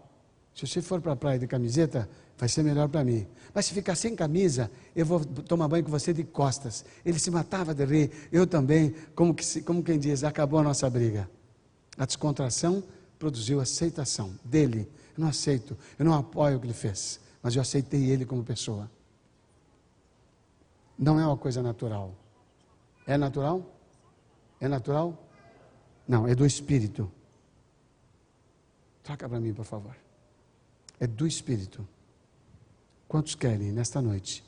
se 0.55 0.65
você 0.65 0.81
for 0.81 1.01
para 1.01 1.11
a 1.11 1.17
praia 1.17 1.37
de 1.37 1.47
camiseta, 1.47 2.09
vai 2.37 2.47
ser 2.47 2.63
melhor 2.63 2.87
para 2.87 3.03
mim. 3.03 3.27
Mas 3.57 3.65
se 3.65 3.73
ficar 3.73 3.95
sem 3.95 4.15
camisa, 4.15 4.69
eu 4.95 5.03
vou 5.03 5.25
tomar 5.25 5.67
banho 5.67 5.83
com 5.83 5.89
você 5.89 6.13
de 6.13 6.23
costas. 6.23 6.85
Ele 7.03 7.17
se 7.17 7.31
matava 7.31 7.73
de 7.73 7.83
rir, 7.85 8.11
eu 8.31 8.45
também, 8.45 8.93
como, 9.15 9.33
que, 9.33 9.61
como 9.63 9.81
quem 9.81 9.97
diz, 9.97 10.23
acabou 10.23 10.59
a 10.59 10.63
nossa 10.63 10.87
briga. 10.87 11.27
A 11.97 12.05
descontração 12.05 12.83
produziu 13.17 13.59
aceitação 13.59 14.31
dele. 14.45 14.87
Eu 15.17 15.21
não 15.21 15.27
aceito, 15.27 15.75
eu 15.97 16.05
não 16.05 16.13
apoio 16.13 16.57
o 16.57 16.59
que 16.59 16.67
ele 16.67 16.73
fez, 16.75 17.19
mas 17.41 17.55
eu 17.55 17.61
aceitei 17.63 18.11
ele 18.11 18.27
como 18.27 18.43
pessoa. 18.43 18.91
Não 20.95 21.19
é 21.19 21.25
uma 21.25 21.35
coisa 21.35 21.63
natural. 21.63 22.13
É 23.07 23.17
natural? 23.17 23.65
É 24.61 24.67
natural? 24.67 25.17
Não, 26.07 26.27
é 26.27 26.35
do 26.35 26.45
espírito. 26.45 27.11
Troca 29.01 29.27
para 29.27 29.39
mim, 29.39 29.51
por 29.51 29.65
favor. 29.65 29.95
É 30.99 31.07
do 31.07 31.25
espírito. 31.25 31.87
Quantos 33.07 33.35
querem, 33.35 33.71
nesta 33.71 34.01
noite, 34.01 34.43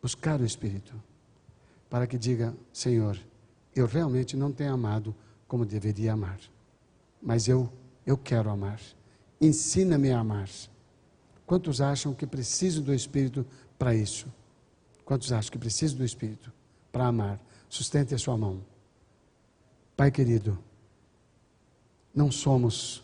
buscar 0.00 0.40
o 0.40 0.44
Espírito, 0.44 0.94
para 1.90 2.06
que 2.06 2.16
diga: 2.16 2.54
Senhor, 2.72 3.18
eu 3.74 3.86
realmente 3.86 4.36
não 4.36 4.50
tenho 4.50 4.72
amado 4.72 5.14
como 5.46 5.66
deveria 5.66 6.14
amar, 6.14 6.40
mas 7.20 7.46
eu, 7.46 7.70
eu 8.06 8.16
quero 8.16 8.48
amar. 8.48 8.80
Ensina-me 9.40 10.10
a 10.10 10.20
amar. 10.20 10.48
Quantos 11.46 11.80
acham 11.80 12.14
que 12.14 12.26
precisam 12.26 12.82
do 12.82 12.94
Espírito 12.94 13.44
para 13.78 13.94
isso? 13.94 14.32
Quantos 15.04 15.32
acham 15.32 15.50
que 15.50 15.58
precisam 15.58 15.98
do 15.98 16.04
Espírito 16.04 16.52
para 16.92 17.06
amar? 17.06 17.40
Sustente 17.68 18.14
a 18.14 18.18
sua 18.18 18.36
mão. 18.36 18.64
Pai 19.96 20.10
querido, 20.10 20.58
não 22.14 22.30
somos 22.30 23.02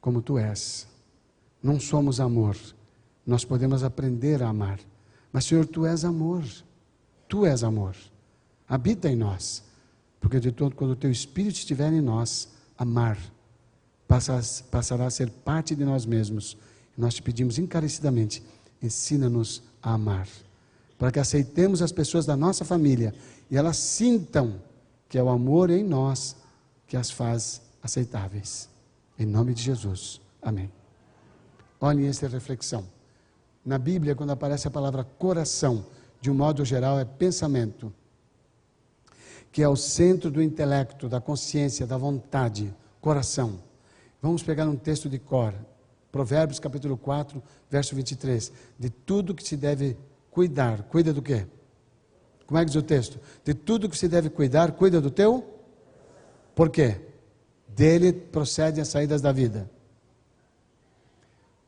como 0.00 0.20
tu 0.20 0.36
és, 0.36 0.86
não 1.62 1.80
somos 1.80 2.20
amor 2.20 2.56
nós 3.26 3.44
podemos 3.44 3.82
aprender 3.82 4.42
a 4.42 4.48
amar. 4.48 4.80
Mas, 5.32 5.44
Senhor, 5.44 5.66
tu 5.66 5.86
és 5.86 6.04
amor. 6.04 6.44
Tu 7.28 7.46
és 7.46 7.62
amor. 7.64 7.94
Habita 8.68 9.08
em 9.08 9.16
nós. 9.16 9.62
Porque 10.20 10.40
de 10.40 10.52
todo, 10.52 10.74
quando 10.74 10.92
o 10.92 10.96
teu 10.96 11.10
Espírito 11.10 11.56
estiver 11.56 11.92
em 11.92 12.00
nós, 12.00 12.48
amar 12.78 13.18
passará 14.70 15.06
a 15.06 15.10
ser 15.10 15.30
parte 15.30 15.74
de 15.74 15.84
nós 15.84 16.06
mesmos. 16.06 16.56
Nós 16.96 17.14
te 17.14 17.22
pedimos 17.22 17.58
encarecidamente: 17.58 18.42
ensina-nos 18.82 19.62
a 19.82 19.94
amar. 19.94 20.28
Para 20.98 21.10
que 21.10 21.18
aceitemos 21.18 21.82
as 21.82 21.92
pessoas 21.92 22.24
da 22.24 22.36
nossa 22.36 22.64
família 22.64 23.14
e 23.50 23.56
elas 23.56 23.76
sintam 23.76 24.60
que 25.08 25.18
é 25.18 25.22
o 25.22 25.28
amor 25.28 25.70
em 25.70 25.82
nós 25.82 26.36
que 26.86 26.96
as 26.96 27.10
faz 27.10 27.60
aceitáveis. 27.82 28.68
Em 29.18 29.26
nome 29.26 29.54
de 29.54 29.62
Jesus. 29.62 30.20
Amém. 30.40 30.70
Olhem 31.80 32.06
essa 32.06 32.28
reflexão. 32.28 32.84
Na 33.64 33.78
Bíblia, 33.78 34.14
quando 34.14 34.30
aparece 34.30 34.68
a 34.68 34.70
palavra 34.70 35.04
coração, 35.04 35.86
de 36.20 36.30
um 36.30 36.34
modo 36.34 36.64
geral, 36.64 36.98
é 36.98 37.04
pensamento, 37.04 37.92
que 39.50 39.62
é 39.62 39.68
o 39.68 39.76
centro 39.76 40.30
do 40.30 40.42
intelecto, 40.42 41.08
da 41.08 41.20
consciência, 41.20 41.86
da 41.86 41.96
vontade, 41.96 42.74
coração. 43.00 43.60
Vamos 44.20 44.42
pegar 44.42 44.66
um 44.66 44.76
texto 44.76 45.08
de 45.08 45.18
cor, 45.18 45.54
Provérbios 46.12 46.60
capítulo 46.60 46.96
4, 46.96 47.42
verso 47.70 47.94
23. 47.94 48.52
De 48.78 48.90
tudo 48.90 49.34
que 49.34 49.42
se 49.42 49.56
deve 49.56 49.96
cuidar, 50.30 50.82
cuida 50.84 51.12
do 51.12 51.22
quê? 51.22 51.46
Como 52.46 52.58
é 52.58 52.64
que 52.64 52.70
diz 52.70 52.76
o 52.76 52.82
texto? 52.82 53.18
De 53.42 53.54
tudo 53.54 53.88
que 53.88 53.96
se 53.96 54.08
deve 54.08 54.28
cuidar, 54.28 54.72
cuida 54.72 55.00
do 55.00 55.10
teu? 55.10 55.44
Por 56.54 56.70
quê? 56.70 57.00
Dele 57.68 58.12
procedem 58.12 58.82
as 58.82 58.88
saídas 58.88 59.20
da 59.20 59.32
vida. 59.32 59.70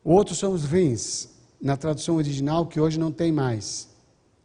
Outros 0.03 0.37
são 0.37 0.53
os 0.53 0.63
rins, 0.63 1.29
na 1.61 1.75
tradução 1.75 2.15
original, 2.15 2.65
que 2.65 2.79
hoje 2.79 2.99
não 2.99 3.11
tem 3.11 3.31
mais. 3.31 3.89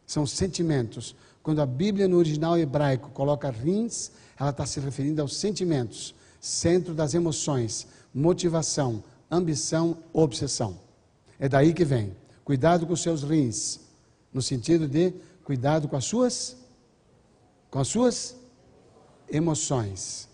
São 0.05 0.25
sentimentos. 0.25 1.15
Quando 1.41 1.61
a 1.61 1.65
Bíblia 1.65 2.07
no 2.07 2.17
original 2.17 2.57
hebraico 2.57 3.09
coloca 3.11 3.49
rins, 3.49 4.11
ela 4.39 4.49
está 4.49 4.65
se 4.65 4.79
referindo 4.79 5.21
aos 5.21 5.35
sentimentos, 5.37 6.15
centro 6.39 6.93
das 6.93 7.13
emoções, 7.13 7.87
motivação, 8.13 9.03
ambição, 9.29 9.97
obsessão. 10.11 10.79
É 11.39 11.49
daí 11.49 11.73
que 11.73 11.85
vem. 11.85 12.15
Cuidado 12.43 12.85
com 12.85 12.95
seus 12.95 13.23
rins, 13.23 13.79
no 14.33 14.41
sentido 14.41 14.87
de 14.87 15.13
cuidado 15.43 15.87
com 15.87 15.95
as 15.95 16.05
suas 16.05 16.57
com 17.69 17.79
as 17.79 17.87
suas 17.87 18.35
emoções. 19.29 20.29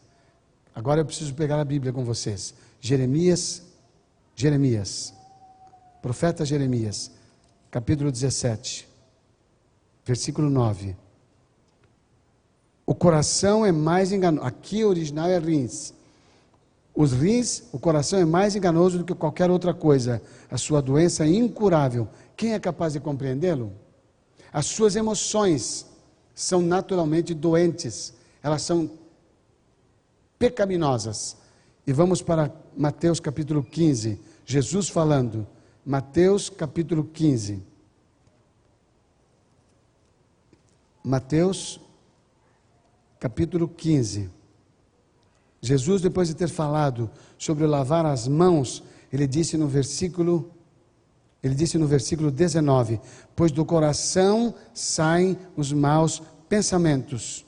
Agora 0.75 1.01
eu 1.01 1.05
preciso 1.05 1.33
pegar 1.33 1.59
a 1.59 1.65
Bíblia 1.65 1.93
com 1.93 2.03
vocês. 2.03 2.53
Jeremias 2.81 3.63
Jeremias 4.35 5.13
Profeta 6.01 6.45
Jeremias, 6.45 7.11
capítulo 7.69 8.09
17, 8.09 8.87
versículo 10.05 10.49
9. 10.49 10.95
O 12.85 12.95
coração 12.95 13.65
é 13.65 13.71
mais 13.71 14.13
enganoso. 14.13 14.47
Aqui 14.47 14.83
o 14.83 14.87
original 14.87 15.29
é 15.29 15.37
rins. 15.37 15.93
Os 16.95 17.11
rins, 17.11 17.63
o 17.73 17.77
coração 17.77 18.17
é 18.17 18.25
mais 18.25 18.55
enganoso 18.55 18.97
do 18.97 19.03
que 19.03 19.13
qualquer 19.13 19.51
outra 19.51 19.73
coisa. 19.73 20.21
A 20.49 20.57
sua 20.57 20.81
doença 20.81 21.25
é 21.25 21.27
incurável. 21.27 22.07
Quem 22.35 22.53
é 22.53 22.59
capaz 22.59 22.93
de 22.93 23.01
compreendê-lo? 23.01 23.71
As 24.53 24.67
suas 24.67 24.95
emoções 24.95 25.85
são 26.33 26.61
naturalmente 26.61 27.33
doentes. 27.33 28.13
Elas 28.41 28.61
são 28.61 28.89
pecaminosas. 30.39 31.35
E 31.85 31.91
vamos 31.91 32.21
para 32.21 32.53
Mateus 32.75 33.19
capítulo 33.19 33.61
15. 33.61 34.19
Jesus 34.45 34.87
falando. 34.87 35.45
Mateus 35.85 36.49
capítulo 36.49 37.03
15. 37.03 37.63
Mateus 41.03 41.79
capítulo 43.19 43.67
15. 43.67 44.29
Jesus, 45.61 46.01
depois 46.01 46.27
de 46.27 46.35
ter 46.35 46.47
falado 46.47 47.09
sobre 47.37 47.65
lavar 47.65 48.05
as 48.05 48.27
mãos, 48.27 48.83
ele 49.11 49.27
disse 49.27 49.57
no 49.57 49.67
versículo 49.67 50.51
ele 51.41 51.55
disse 51.55 51.77
no 51.77 51.87
versículo 51.87 52.29
19: 52.29 52.99
Pois 53.35 53.51
do 53.51 53.63
coração 53.65 54.53
saem 54.73 55.37
os 55.55 55.71
maus 55.71 56.21
pensamentos, 56.49 57.45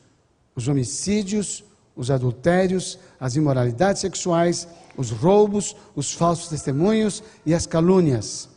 os 0.56 0.68
homicídios, 0.68 1.64
os 2.02 2.10
adultérios, 2.10 2.98
as 3.20 3.36
imoralidades 3.36 4.02
sexuais, 4.02 4.68
os 4.98 5.12
roubos, 5.12 5.76
os 5.96 6.12
falsos 6.12 6.48
testemunhos 6.50 7.24
e 7.46 7.54
as 7.54 7.68
calúnias. 7.68 8.50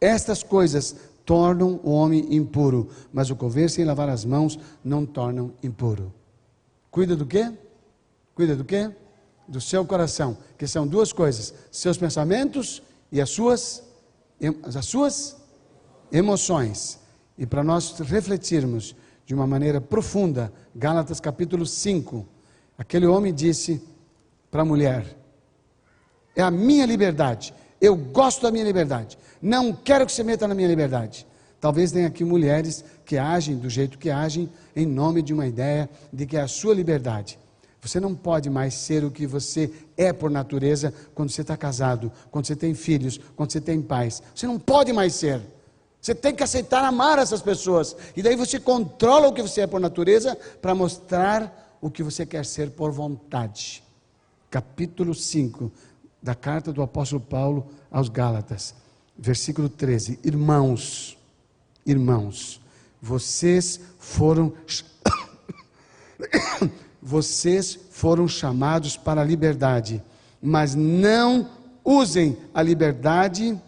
Estas 0.00 0.42
coisas 0.42 0.96
tornam 1.26 1.78
o 1.84 1.90
homem 1.90 2.34
impuro, 2.34 2.88
mas 3.12 3.28
o 3.28 3.36
comer 3.36 3.68
sem 3.68 3.84
lavar 3.84 4.08
as 4.08 4.24
mãos 4.24 4.58
não 4.82 5.04
tornam 5.04 5.52
impuro. 5.62 6.14
Cuida 6.90 7.14
do 7.14 7.26
quê? 7.26 7.52
Cuida 8.34 8.56
do 8.56 8.64
quê? 8.64 8.90
Do 9.46 9.60
seu 9.60 9.84
coração, 9.84 10.38
que 10.56 10.66
são 10.66 10.86
duas 10.86 11.12
coisas: 11.12 11.52
seus 11.70 11.98
pensamentos 11.98 12.82
e 13.12 13.20
as 13.20 13.28
suas 13.28 13.82
as 14.74 14.86
suas 14.86 15.36
emoções. 16.10 16.98
E 17.36 17.44
para 17.44 17.62
nós 17.62 17.98
refletirmos 17.98 18.96
de 19.26 19.34
uma 19.34 19.46
maneira 19.46 19.78
profunda, 19.78 20.50
Gálatas 20.74 21.20
capítulo 21.20 21.66
5, 21.66 22.26
aquele 22.76 23.06
homem 23.06 23.32
disse 23.32 23.82
para 24.50 24.62
a 24.62 24.64
mulher: 24.64 25.04
É 26.34 26.42
a 26.42 26.50
minha 26.50 26.86
liberdade. 26.86 27.54
Eu 27.80 27.96
gosto 27.96 28.42
da 28.42 28.50
minha 28.50 28.64
liberdade. 28.64 29.18
Não 29.40 29.72
quero 29.72 30.06
que 30.06 30.12
você 30.12 30.22
meta 30.22 30.46
na 30.46 30.54
minha 30.54 30.68
liberdade. 30.68 31.26
Talvez 31.60 31.92
tenha 31.92 32.08
aqui 32.08 32.24
mulheres 32.24 32.84
que 33.04 33.16
agem 33.16 33.56
do 33.56 33.70
jeito 33.70 33.98
que 33.98 34.10
agem 34.10 34.48
em 34.74 34.86
nome 34.86 35.22
de 35.22 35.32
uma 35.32 35.46
ideia 35.46 35.88
de 36.12 36.26
que 36.26 36.36
é 36.36 36.40
a 36.40 36.48
sua 36.48 36.74
liberdade. 36.74 37.38
Você 37.80 37.98
não 37.98 38.14
pode 38.14 38.48
mais 38.48 38.74
ser 38.74 39.04
o 39.04 39.10
que 39.10 39.26
você 39.26 39.70
é 39.96 40.12
por 40.12 40.30
natureza 40.30 40.94
quando 41.14 41.30
você 41.30 41.42
está 41.42 41.56
casado, 41.56 42.12
quando 42.30 42.46
você 42.46 42.54
tem 42.54 42.74
filhos, 42.74 43.18
quando 43.34 43.50
você 43.50 43.60
tem 43.60 43.82
pais. 43.82 44.22
Você 44.34 44.46
não 44.46 44.58
pode 44.58 44.92
mais 44.92 45.14
ser. 45.14 45.40
Você 46.00 46.14
tem 46.14 46.34
que 46.34 46.42
aceitar 46.42 46.84
amar 46.84 47.18
essas 47.18 47.42
pessoas. 47.42 47.96
E 48.16 48.22
daí 48.22 48.36
você 48.36 48.58
controla 48.58 49.28
o 49.28 49.32
que 49.32 49.42
você 49.42 49.62
é 49.62 49.66
por 49.66 49.80
natureza 49.80 50.36
para 50.60 50.74
mostrar 50.74 51.61
o 51.82 51.90
que 51.90 52.02
você 52.02 52.24
quer 52.24 52.46
ser 52.46 52.70
por 52.70 52.92
vontade. 52.92 53.82
Capítulo 54.48 55.12
5 55.12 55.70
da 56.22 56.32
carta 56.32 56.72
do 56.72 56.80
apóstolo 56.80 57.20
Paulo 57.20 57.66
aos 57.90 58.08
Gálatas, 58.08 58.72
versículo 59.18 59.68
13. 59.68 60.20
Irmãos, 60.22 61.18
irmãos, 61.84 62.60
vocês 63.00 63.80
foram 63.98 64.52
vocês 67.02 67.76
foram 67.90 68.28
chamados 68.28 68.96
para 68.96 69.20
a 69.20 69.24
liberdade, 69.24 70.00
mas 70.40 70.76
não 70.76 71.50
usem 71.84 72.38
a 72.54 72.62
liberdade 72.62 73.60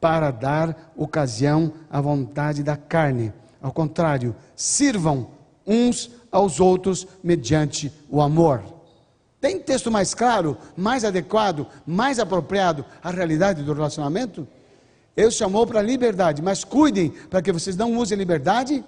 para 0.00 0.32
dar 0.32 0.92
ocasião 0.96 1.72
à 1.88 2.00
vontade 2.00 2.64
da 2.64 2.76
carne. 2.76 3.32
Ao 3.62 3.70
contrário, 3.70 4.34
sirvam 4.56 5.30
uns 5.64 6.10
aos 6.30 6.60
outros 6.60 7.06
mediante 7.22 7.92
o 8.08 8.20
amor. 8.20 8.62
Tem 9.40 9.58
texto 9.58 9.90
mais 9.90 10.14
claro, 10.14 10.56
mais 10.76 11.04
adequado, 11.04 11.66
mais 11.86 12.18
apropriado 12.18 12.84
à 13.02 13.10
realidade 13.10 13.62
do 13.62 13.72
relacionamento? 13.72 14.46
Ele 15.16 15.30
chamou 15.30 15.66
para 15.66 15.80
a 15.80 15.82
liberdade, 15.82 16.42
mas 16.42 16.62
cuidem 16.62 17.10
para 17.10 17.40
que 17.40 17.50
vocês 17.50 17.76
não 17.76 17.96
usem 17.96 18.18
liberdade 18.18 18.84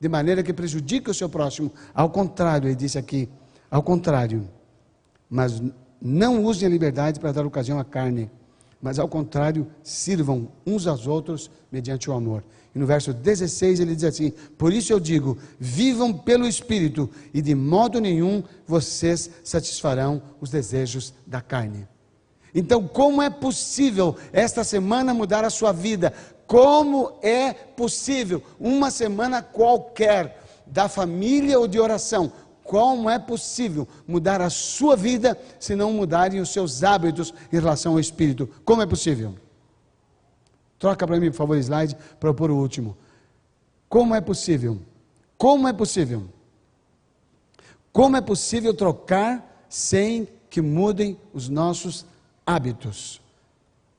de 0.00 0.08
maneira 0.08 0.42
que 0.42 0.52
prejudique 0.52 1.10
o 1.10 1.14
seu 1.14 1.28
próximo. 1.28 1.70
Ao 1.94 2.10
contrário, 2.10 2.68
ele 2.68 2.74
disse 2.74 2.98
aqui, 2.98 3.28
ao 3.70 3.82
contrário, 3.82 4.48
mas 5.28 5.62
não 6.00 6.44
usem 6.44 6.66
a 6.66 6.70
liberdade 6.70 7.20
para 7.20 7.32
dar 7.32 7.46
ocasião 7.46 7.78
à 7.78 7.84
carne, 7.84 8.30
mas 8.84 8.98
ao 8.98 9.08
contrário, 9.08 9.66
sirvam 9.82 10.46
uns 10.66 10.86
aos 10.86 11.06
outros 11.06 11.50
mediante 11.72 12.10
o 12.10 12.12
amor. 12.12 12.44
E 12.74 12.78
no 12.78 12.84
verso 12.84 13.14
16 13.14 13.80
ele 13.80 13.94
diz 13.94 14.04
assim: 14.04 14.30
Por 14.58 14.74
isso 14.74 14.92
eu 14.92 15.00
digo, 15.00 15.38
vivam 15.58 16.12
pelo 16.12 16.46
Espírito, 16.46 17.08
e 17.32 17.40
de 17.40 17.54
modo 17.54 17.98
nenhum 17.98 18.42
vocês 18.66 19.30
satisfarão 19.42 20.20
os 20.38 20.50
desejos 20.50 21.14
da 21.26 21.40
carne. 21.40 21.88
Então, 22.54 22.86
como 22.86 23.22
é 23.22 23.30
possível 23.30 24.16
esta 24.30 24.62
semana 24.62 25.14
mudar 25.14 25.46
a 25.46 25.50
sua 25.50 25.72
vida? 25.72 26.12
Como 26.46 27.14
é 27.22 27.54
possível 27.54 28.42
uma 28.60 28.90
semana 28.90 29.40
qualquer 29.40 30.42
da 30.66 30.90
família 30.90 31.58
ou 31.58 31.66
de 31.66 31.80
oração? 31.80 32.30
Como 32.64 33.10
é 33.10 33.18
possível 33.18 33.86
mudar 34.06 34.40
a 34.40 34.50
sua 34.50 34.96
vida 34.96 35.38
se 35.60 35.76
não 35.76 35.92
mudarem 35.92 36.40
os 36.40 36.50
seus 36.50 36.82
hábitos 36.82 37.32
em 37.52 37.56
relação 37.56 37.92
ao 37.92 38.00
Espírito? 38.00 38.48
Como 38.64 38.80
é 38.80 38.86
possível? 38.86 39.34
Troca 40.78 41.06
para 41.06 41.20
mim, 41.20 41.30
por 41.30 41.36
favor, 41.36 41.56
slide, 41.58 41.96
para 42.18 42.30
eu 42.30 42.34
pôr 42.34 42.50
o 42.50 42.56
último. 42.56 42.96
Como 43.88 44.14
é 44.14 44.20
possível? 44.20 44.80
Como 45.36 45.68
é 45.68 45.72
possível? 45.72 46.24
Como 47.92 48.16
é 48.16 48.20
possível 48.20 48.74
trocar 48.74 49.66
sem 49.68 50.26
que 50.48 50.60
mudem 50.60 51.18
os 51.32 51.48
nossos 51.48 52.06
hábitos. 52.46 53.20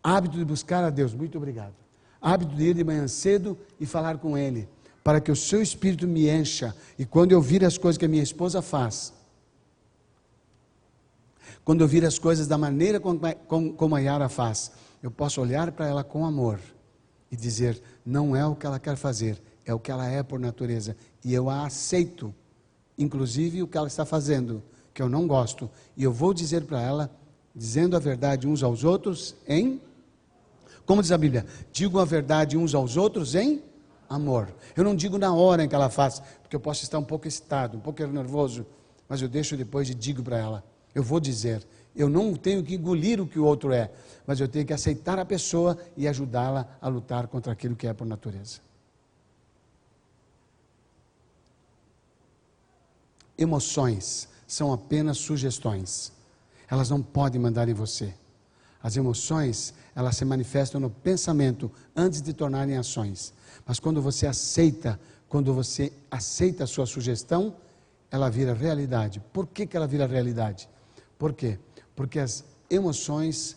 Hábito 0.03 0.37
de 0.37 0.45
buscar 0.45 0.83
a 0.83 0.89
Deus, 0.89 1.13
muito 1.13 1.37
obrigado. 1.37 1.73
Hábito 2.21 2.55
de 2.55 2.63
ir 2.63 2.73
de 2.73 2.83
manhã 2.83 3.07
cedo 3.07 3.57
e 3.79 3.85
falar 3.85 4.17
com 4.17 4.37
Ele, 4.37 4.67
para 5.05 5.21
que 5.21 5.31
o 5.31 5.35
seu 5.35 5.61
espírito 5.61 6.07
me 6.07 6.27
encha. 6.27 6.75
E 6.97 7.05
quando 7.05 7.31
eu 7.31 7.39
vir 7.39 7.63
as 7.63 7.77
coisas 7.77 7.95
que 7.95 8.05
a 8.05 8.07
minha 8.07 8.23
esposa 8.23 8.59
faz, 8.59 9.13
quando 11.63 11.81
eu 11.81 11.87
vir 11.87 12.03
as 12.03 12.17
coisas 12.17 12.47
da 12.47 12.57
maneira 12.57 12.99
como, 12.99 13.95
a 13.95 13.99
Yara 13.99 14.27
faz, 14.27 14.71
eu 15.03 15.11
posso 15.11 15.39
olhar 15.39 15.71
para 15.73 15.87
ela 15.87 16.03
com 16.03 16.25
amor 16.25 16.59
e 17.31 17.35
dizer: 17.35 17.79
não 18.03 18.35
é 18.35 18.43
o 18.47 18.55
que 18.55 18.65
ela 18.65 18.79
quer 18.79 18.95
fazer, 18.95 19.39
é 19.63 19.71
o 19.71 19.79
que 19.79 19.91
ela 19.91 20.07
é 20.07 20.23
por 20.23 20.39
natureza. 20.39 20.97
E 21.23 21.35
eu 21.35 21.51
a 21.51 21.67
aceito, 21.67 22.33
inclusive 22.97 23.61
o 23.61 23.67
que 23.67 23.77
ela 23.77 23.87
está 23.87 24.05
fazendo, 24.05 24.63
que 24.91 25.03
eu 25.03 25.07
não 25.07 25.27
gosto. 25.27 25.69
E 25.95 26.03
eu 26.03 26.11
vou 26.11 26.33
dizer 26.33 26.63
para 26.63 26.81
ela 26.81 27.15
dizendo 27.55 27.95
a 27.95 27.99
verdade 27.99 28.47
uns 28.47 28.63
aos 28.63 28.83
outros 28.83 29.35
em. 29.47 29.79
Como 30.83 30.99
diz 31.03 31.11
a 31.11 31.17
Bíblia? 31.17 31.45
Digo 31.71 31.99
a 31.99 32.05
verdade 32.05 32.57
uns 32.57 32.73
aos 32.73 32.97
outros 32.97 33.35
em 33.35 33.61
amor. 34.09 34.53
Eu 34.75 34.83
não 34.83 34.95
digo 34.95 35.17
na 35.17 35.33
hora 35.33 35.63
em 35.63 35.69
que 35.69 35.75
ela 35.75 35.89
faz, 35.89 36.21
porque 36.41 36.55
eu 36.55 36.59
posso 36.59 36.83
estar 36.83 36.99
um 36.99 37.03
pouco 37.03 37.27
excitado, 37.27 37.77
um 37.77 37.79
pouco 37.79 38.05
nervoso, 38.07 38.65
mas 39.07 39.21
eu 39.21 39.27
deixo 39.27 39.55
depois 39.55 39.89
e 39.89 39.93
digo 39.93 40.23
para 40.23 40.37
ela. 40.37 40.63
Eu 40.93 41.03
vou 41.03 41.19
dizer. 41.19 41.65
Eu 41.95 42.09
não 42.09 42.33
tenho 42.35 42.61
que 42.61 42.75
engolir 42.75 43.21
o 43.21 43.27
que 43.27 43.39
o 43.39 43.45
outro 43.45 43.71
é, 43.71 43.89
mas 44.27 44.41
eu 44.41 44.49
tenho 44.49 44.65
que 44.65 44.73
aceitar 44.73 45.17
a 45.17 45.23
pessoa 45.23 45.77
e 45.95 46.07
ajudá-la 46.09 46.77
a 46.81 46.89
lutar 46.89 47.27
contra 47.27 47.53
aquilo 47.53 47.75
que 47.75 47.87
é 47.87 47.93
por 47.93 48.05
natureza. 48.05 48.59
Emoções 53.37 54.27
são 54.45 54.73
apenas 54.73 55.17
sugestões 55.17 56.11
elas 56.69 56.89
não 56.89 57.01
podem 57.01 57.39
mandar 57.39 57.69
em 57.69 57.73
você. 57.73 58.13
As 58.81 58.97
emoções, 58.97 59.73
elas 59.95 60.17
se 60.17 60.25
manifestam 60.25 60.81
no 60.81 60.89
pensamento 60.89 61.71
antes 61.95 62.21
de 62.21 62.33
tornarem 62.33 62.77
ações. 62.77 63.33
Mas 63.65 63.79
quando 63.79 64.01
você 64.01 64.27
aceita, 64.27 64.99
quando 65.29 65.53
você 65.53 65.91
aceita 66.11 66.65
a 66.65 66.67
sua 66.67 66.85
sugestão, 66.85 67.55
ela 68.11 68.29
vira 68.29 68.53
realidade. 68.53 69.21
Por 69.31 69.47
que, 69.47 69.65
que 69.65 69.75
ela 69.75 69.87
vira 69.87 70.05
realidade? 70.05 70.69
Por 71.17 71.33
quê? 71.33 71.57
Porque 71.95 72.19
as 72.19 72.43
emoções 72.69 73.55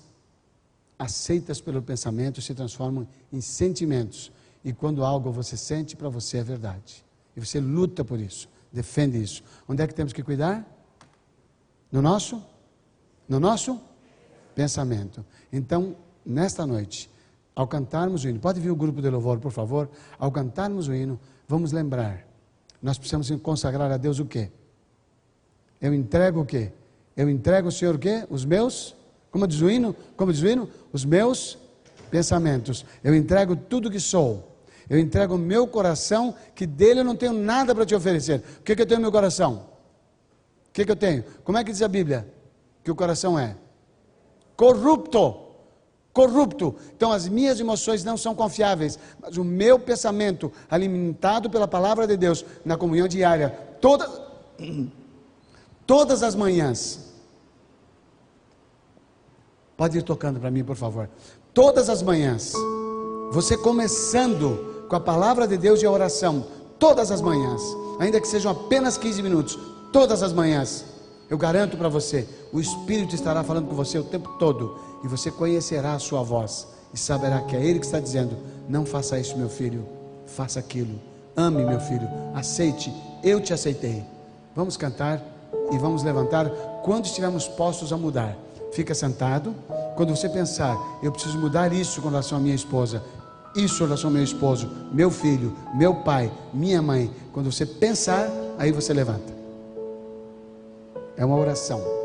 aceitas 0.99 1.61
pelo 1.61 1.83
pensamento 1.83 2.41
se 2.41 2.55
transformam 2.55 3.07
em 3.33 3.41
sentimentos. 3.41 4.31
E 4.65 4.73
quando 4.73 5.05
algo 5.05 5.31
você 5.33 5.57
sente, 5.57 5.97
para 5.97 6.09
você 6.09 6.39
é 6.39 6.45
verdade. 6.45 7.05
E 7.37 7.41
você 7.41 7.61
luta 7.61 8.05
por 8.05 8.19
isso, 8.19 8.49
defende 8.73 9.21
isso. 9.21 9.43
Onde 9.69 9.83
é 9.83 9.87
que 9.87 9.95
temos 9.95 10.13
que 10.13 10.23
cuidar? 10.23 10.67
No 11.91 12.01
nosso 12.01 12.43
no 13.29 13.39
nosso 13.39 13.79
pensamento. 14.55 15.25
Então, 15.53 15.95
nesta 16.29 16.67
noite, 16.67 17.11
ao 17.55 17.67
cantarmos 17.67 18.25
o 18.25 18.29
hino, 18.29 18.39
pode 18.39 18.61
vir 18.61 18.71
o 18.71 18.77
grupo 18.77 19.01
de 19.03 19.11
louvor, 19.11 19.39
por 19.39 19.51
favor? 19.51 19.89
Ao 20.19 20.31
cantarmos 20.31 20.89
o 20.89 20.95
hino, 20.95 21.19
vamos 21.49 21.73
lembrar. 21.73 22.27
Nós 22.83 22.99
precisamos 22.99 23.31
consagrar 23.43 23.91
a 23.91 23.97
Deus 23.97 24.19
o 24.19 24.25
quê? 24.25 24.51
Eu 25.81 25.93
entrego 25.95 26.41
o 26.41 26.47
quê? 26.47 26.71
Eu 27.17 27.29
entrego 27.29 27.69
ao 27.69 27.73
Senhor 27.73 27.97
o 27.97 27.99
quê? 27.99 28.25
Os 28.31 28.45
meus, 28.45 28.95
como 29.31 29.47
diz 29.47 29.61
o 29.61 29.71
hino? 29.71 29.95
Como 30.17 30.33
diz 30.33 30.43
o 30.43 30.47
hino? 30.47 30.69
Os 30.93 31.05
meus 31.05 31.59
pensamentos. 32.11 32.87
Eu 33.03 33.15
entrego 33.15 33.57
tudo 33.57 33.91
que 33.91 33.99
sou. 33.99 34.57
Eu 34.89 34.99
entrego 34.99 35.35
o 35.35 35.39
meu 35.39 35.67
coração, 35.67 36.35
que 36.55 36.67
dele 36.67 37.01
eu 37.01 37.05
não 37.05 37.17
tenho 37.17 37.33
nada 37.33 37.75
para 37.75 37.85
te 37.85 37.95
oferecer. 37.95 38.43
O 38.61 38.63
que, 38.63 38.77
que 38.77 38.83
eu 38.83 38.87
tenho 38.87 39.01
no 39.01 39.03
meu 39.03 39.13
coração? 39.13 39.67
O 40.69 40.73
que, 40.73 40.85
que 40.85 40.93
eu 40.93 40.97
tenho? 40.97 41.25
Como 41.43 41.59
é 41.59 41.65
que 41.65 41.73
diz 41.73 41.83
a 41.83 41.89
Bíblia? 41.89 42.39
que 42.89 42.91
o 42.91 42.95
coração 42.95 43.39
é? 43.39 43.55
Corrupto. 44.57 45.48
Corrupto. 46.19 46.75
Então 46.97 47.13
as 47.13 47.29
minhas 47.29 47.61
emoções 47.61 48.03
não 48.03 48.17
são 48.17 48.35
confiáveis, 48.35 48.99
mas 49.23 49.37
o 49.37 49.45
meu 49.45 49.79
pensamento, 49.79 50.51
alimentado 50.69 51.49
pela 51.49 51.69
palavra 51.69 52.09
de 52.09 52.17
Deus, 52.17 52.45
na 52.65 52.77
comunhão 52.77 53.07
diária, 53.07 53.51
todas, 53.81 54.21
todas 55.87 56.25
as 56.25 56.35
manhãs. 56.35 57.15
Pode 59.77 59.97
ir 59.97 60.03
tocando 60.03 60.41
para 60.41 60.51
mim, 60.51 60.65
por 60.65 60.75
favor. 60.75 61.09
Todas 61.55 61.89
as 61.89 62.03
manhãs, 62.03 62.53
você 63.31 63.57
começando 63.57 64.87
com 64.89 64.97
a 64.97 65.01
palavra 65.01 65.47
de 65.47 65.57
Deus 65.57 65.81
e 65.83 65.87
a 65.87 65.91
oração, 65.93 66.49
todas 66.81 67.13
as 67.13 67.21
manhãs, 67.21 67.63
ainda 68.01 68.21
que 68.21 68.27
sejam 68.27 68.51
apenas 68.51 68.99
15 68.99 69.23
minutos, 69.23 69.57
todas 69.93 70.25
as 70.25 70.33
manhãs 70.33 70.85
eu 71.31 71.37
garanto 71.37 71.77
para 71.77 71.89
você, 71.89 72.27
o 72.53 72.59
Espírito 72.59 73.15
estará 73.15 73.45
falando 73.45 73.69
com 73.69 73.75
você 73.75 73.99
o 73.99 74.05
tempo 74.05 74.31
todo 74.39 74.88
e 75.03 75.09
você 75.09 75.31
conhecerá 75.31 75.95
a 75.95 75.99
sua 75.99 76.23
voz 76.23 76.67
e 76.93 76.99
saberá 76.99 77.41
que 77.41 77.57
é 77.57 77.65
Ele 77.65 77.79
que 77.79 77.87
está 77.87 78.01
dizendo: 78.01 78.37
Não 78.69 78.85
faça 78.85 79.19
isso, 79.19 79.37
meu 79.37 79.49
filho, 79.49 79.87
faça 80.27 80.59
aquilo. 80.59 80.99
Ame, 81.37 81.65
meu 81.65 81.81
filho, 81.81 82.09
aceite, 82.35 82.93
eu 83.23 83.41
te 83.41 83.53
aceitei. 83.53 84.05
Vamos 84.55 84.77
cantar 84.77 85.23
e 85.71 85.79
vamos 85.79 86.03
levantar 86.03 86.51
quando 86.83 87.05
estivermos 87.05 87.47
postos 87.47 87.93
a 87.93 87.97
mudar. 87.97 88.37
Fica 88.73 88.95
sentado. 88.95 89.55
Quando 89.97 90.15
você 90.15 90.29
pensar, 90.29 90.77
eu 91.03 91.13
preciso 91.13 91.39
mudar 91.39 91.73
isso 91.73 92.01
com 92.01 92.09
relação 92.09 92.39
à 92.39 92.41
minha 92.41 92.55
esposa, 92.55 93.03
isso 93.55 93.79
com 93.79 93.85
relação 93.85 94.11
ao 94.11 94.15
meu 94.15 94.23
esposo, 94.23 94.71
meu 94.93 95.11
filho, 95.11 95.57
meu 95.75 95.95
pai, 95.95 96.31
minha 96.53 96.81
mãe. 96.83 97.11
Quando 97.33 97.51
você 97.51 97.67
pensar, 97.67 98.29
aí 98.59 98.73
você 98.73 98.93
levanta. 98.93 99.33
É 101.17 101.25
uma 101.25 101.37
oração. 101.37 101.98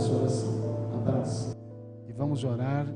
essa 0.00 0.12
oração. 0.12 0.50
Abraço. 0.94 1.56
E 2.08 2.12
vamos 2.12 2.42
orar 2.44 2.86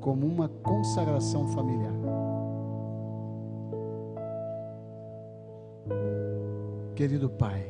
como 0.00 0.26
uma 0.26 0.48
consagração 0.48 1.48
familiar. 1.48 1.92
Querido 6.94 7.28
Pai, 7.28 7.66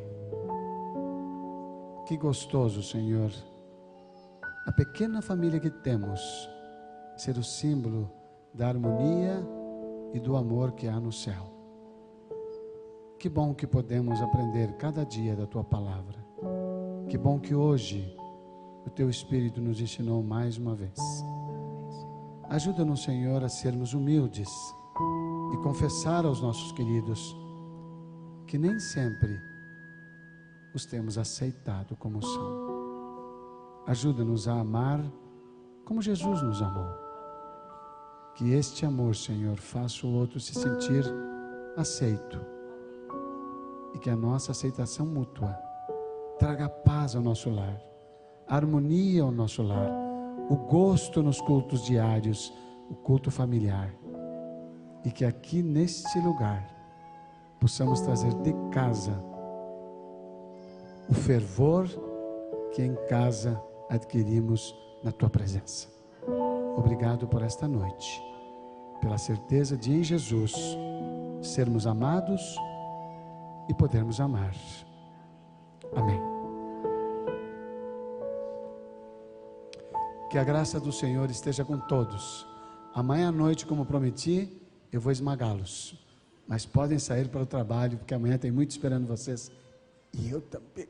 que 2.06 2.16
gostoso, 2.18 2.82
Senhor, 2.82 3.30
a 4.66 4.72
pequena 4.72 5.22
família 5.22 5.58
que 5.58 5.70
temos 5.70 6.20
ser 7.16 7.38
o 7.38 7.42
símbolo 7.42 8.10
da 8.52 8.68
harmonia 8.68 9.42
e 10.12 10.20
do 10.20 10.36
amor 10.36 10.72
que 10.72 10.86
há 10.86 11.00
no 11.00 11.10
céu. 11.10 11.52
Que 13.18 13.28
bom 13.30 13.54
que 13.54 13.66
podemos 13.66 14.20
aprender 14.20 14.74
cada 14.74 15.06
dia 15.06 15.34
da 15.34 15.46
tua 15.46 15.64
palavra. 15.64 16.18
Que 17.08 17.16
bom 17.16 17.40
que 17.40 17.54
hoje 17.54 18.14
o 18.86 18.90
teu 18.90 19.08
Espírito 19.08 19.60
nos 19.60 19.80
ensinou 19.80 20.22
mais 20.22 20.56
uma 20.56 20.74
vez. 20.74 20.98
Ajuda-nos, 22.48 23.02
Senhor, 23.02 23.42
a 23.42 23.48
sermos 23.48 23.94
humildes 23.94 24.50
e 25.52 25.56
confessar 25.58 26.24
aos 26.24 26.40
nossos 26.40 26.72
queridos 26.72 27.36
que 28.46 28.58
nem 28.58 28.78
sempre 28.78 29.40
os 30.74 30.84
temos 30.84 31.16
aceitado 31.16 31.96
como 31.96 32.22
são. 32.22 32.64
Ajuda-nos 33.86 34.48
a 34.48 34.60
amar 34.60 35.00
como 35.84 36.02
Jesus 36.02 36.42
nos 36.42 36.60
amou. 36.62 36.88
Que 38.34 38.52
este 38.52 38.84
amor, 38.84 39.14
Senhor, 39.14 39.58
faça 39.58 40.06
o 40.06 40.12
outro 40.12 40.40
se 40.40 40.54
sentir 40.54 41.04
aceito 41.76 42.40
e 43.94 43.98
que 43.98 44.10
a 44.10 44.16
nossa 44.16 44.52
aceitação 44.52 45.06
mútua 45.06 45.56
traga 46.38 46.68
paz 46.68 47.14
ao 47.14 47.22
nosso 47.22 47.48
lar, 47.48 47.80
harmonia 48.48 49.22
ao 49.22 49.30
nosso 49.30 49.62
lar, 49.62 49.90
o 50.48 50.56
gosto 50.56 51.22
nos 51.22 51.40
cultos 51.40 51.84
diários, 51.84 52.52
o 52.90 52.94
culto 52.94 53.30
familiar. 53.30 53.92
E 55.04 55.10
que 55.10 55.24
aqui 55.24 55.62
neste 55.62 56.18
lugar 56.20 56.66
possamos 57.60 58.00
trazer 58.00 58.32
de 58.42 58.52
casa 58.70 59.18
o 61.08 61.14
fervor 61.14 61.86
que 62.72 62.82
em 62.82 62.94
casa 63.08 63.62
adquirimos 63.90 64.74
na 65.02 65.12
tua 65.12 65.28
presença. 65.28 65.88
Obrigado 66.76 67.28
por 67.28 67.42
esta 67.42 67.68
noite, 67.68 68.22
pela 69.00 69.18
certeza 69.18 69.76
de 69.76 69.92
em 69.92 70.02
Jesus 70.02 70.54
sermos 71.42 71.86
amados 71.86 72.56
e 73.68 73.74
podermos 73.74 74.20
amar. 74.20 74.54
Amém. 75.94 76.33
Que 80.34 80.38
a 80.38 80.42
graça 80.42 80.80
do 80.80 80.90
Senhor 80.90 81.30
esteja 81.30 81.64
com 81.64 81.78
todos. 81.78 82.44
Amanhã 82.92 83.28
à 83.28 83.30
noite, 83.30 83.64
como 83.64 83.86
prometi, 83.86 84.50
eu 84.90 85.00
vou 85.00 85.12
esmagá-los. 85.12 85.94
Mas 86.48 86.66
podem 86.66 86.98
sair 86.98 87.28
para 87.28 87.42
o 87.42 87.46
trabalho, 87.46 87.98
porque 87.98 88.14
amanhã 88.14 88.36
tem 88.36 88.50
muito 88.50 88.72
esperando 88.72 89.06
vocês. 89.06 89.52
E 90.12 90.28
eu 90.28 90.40
também. 90.40 90.88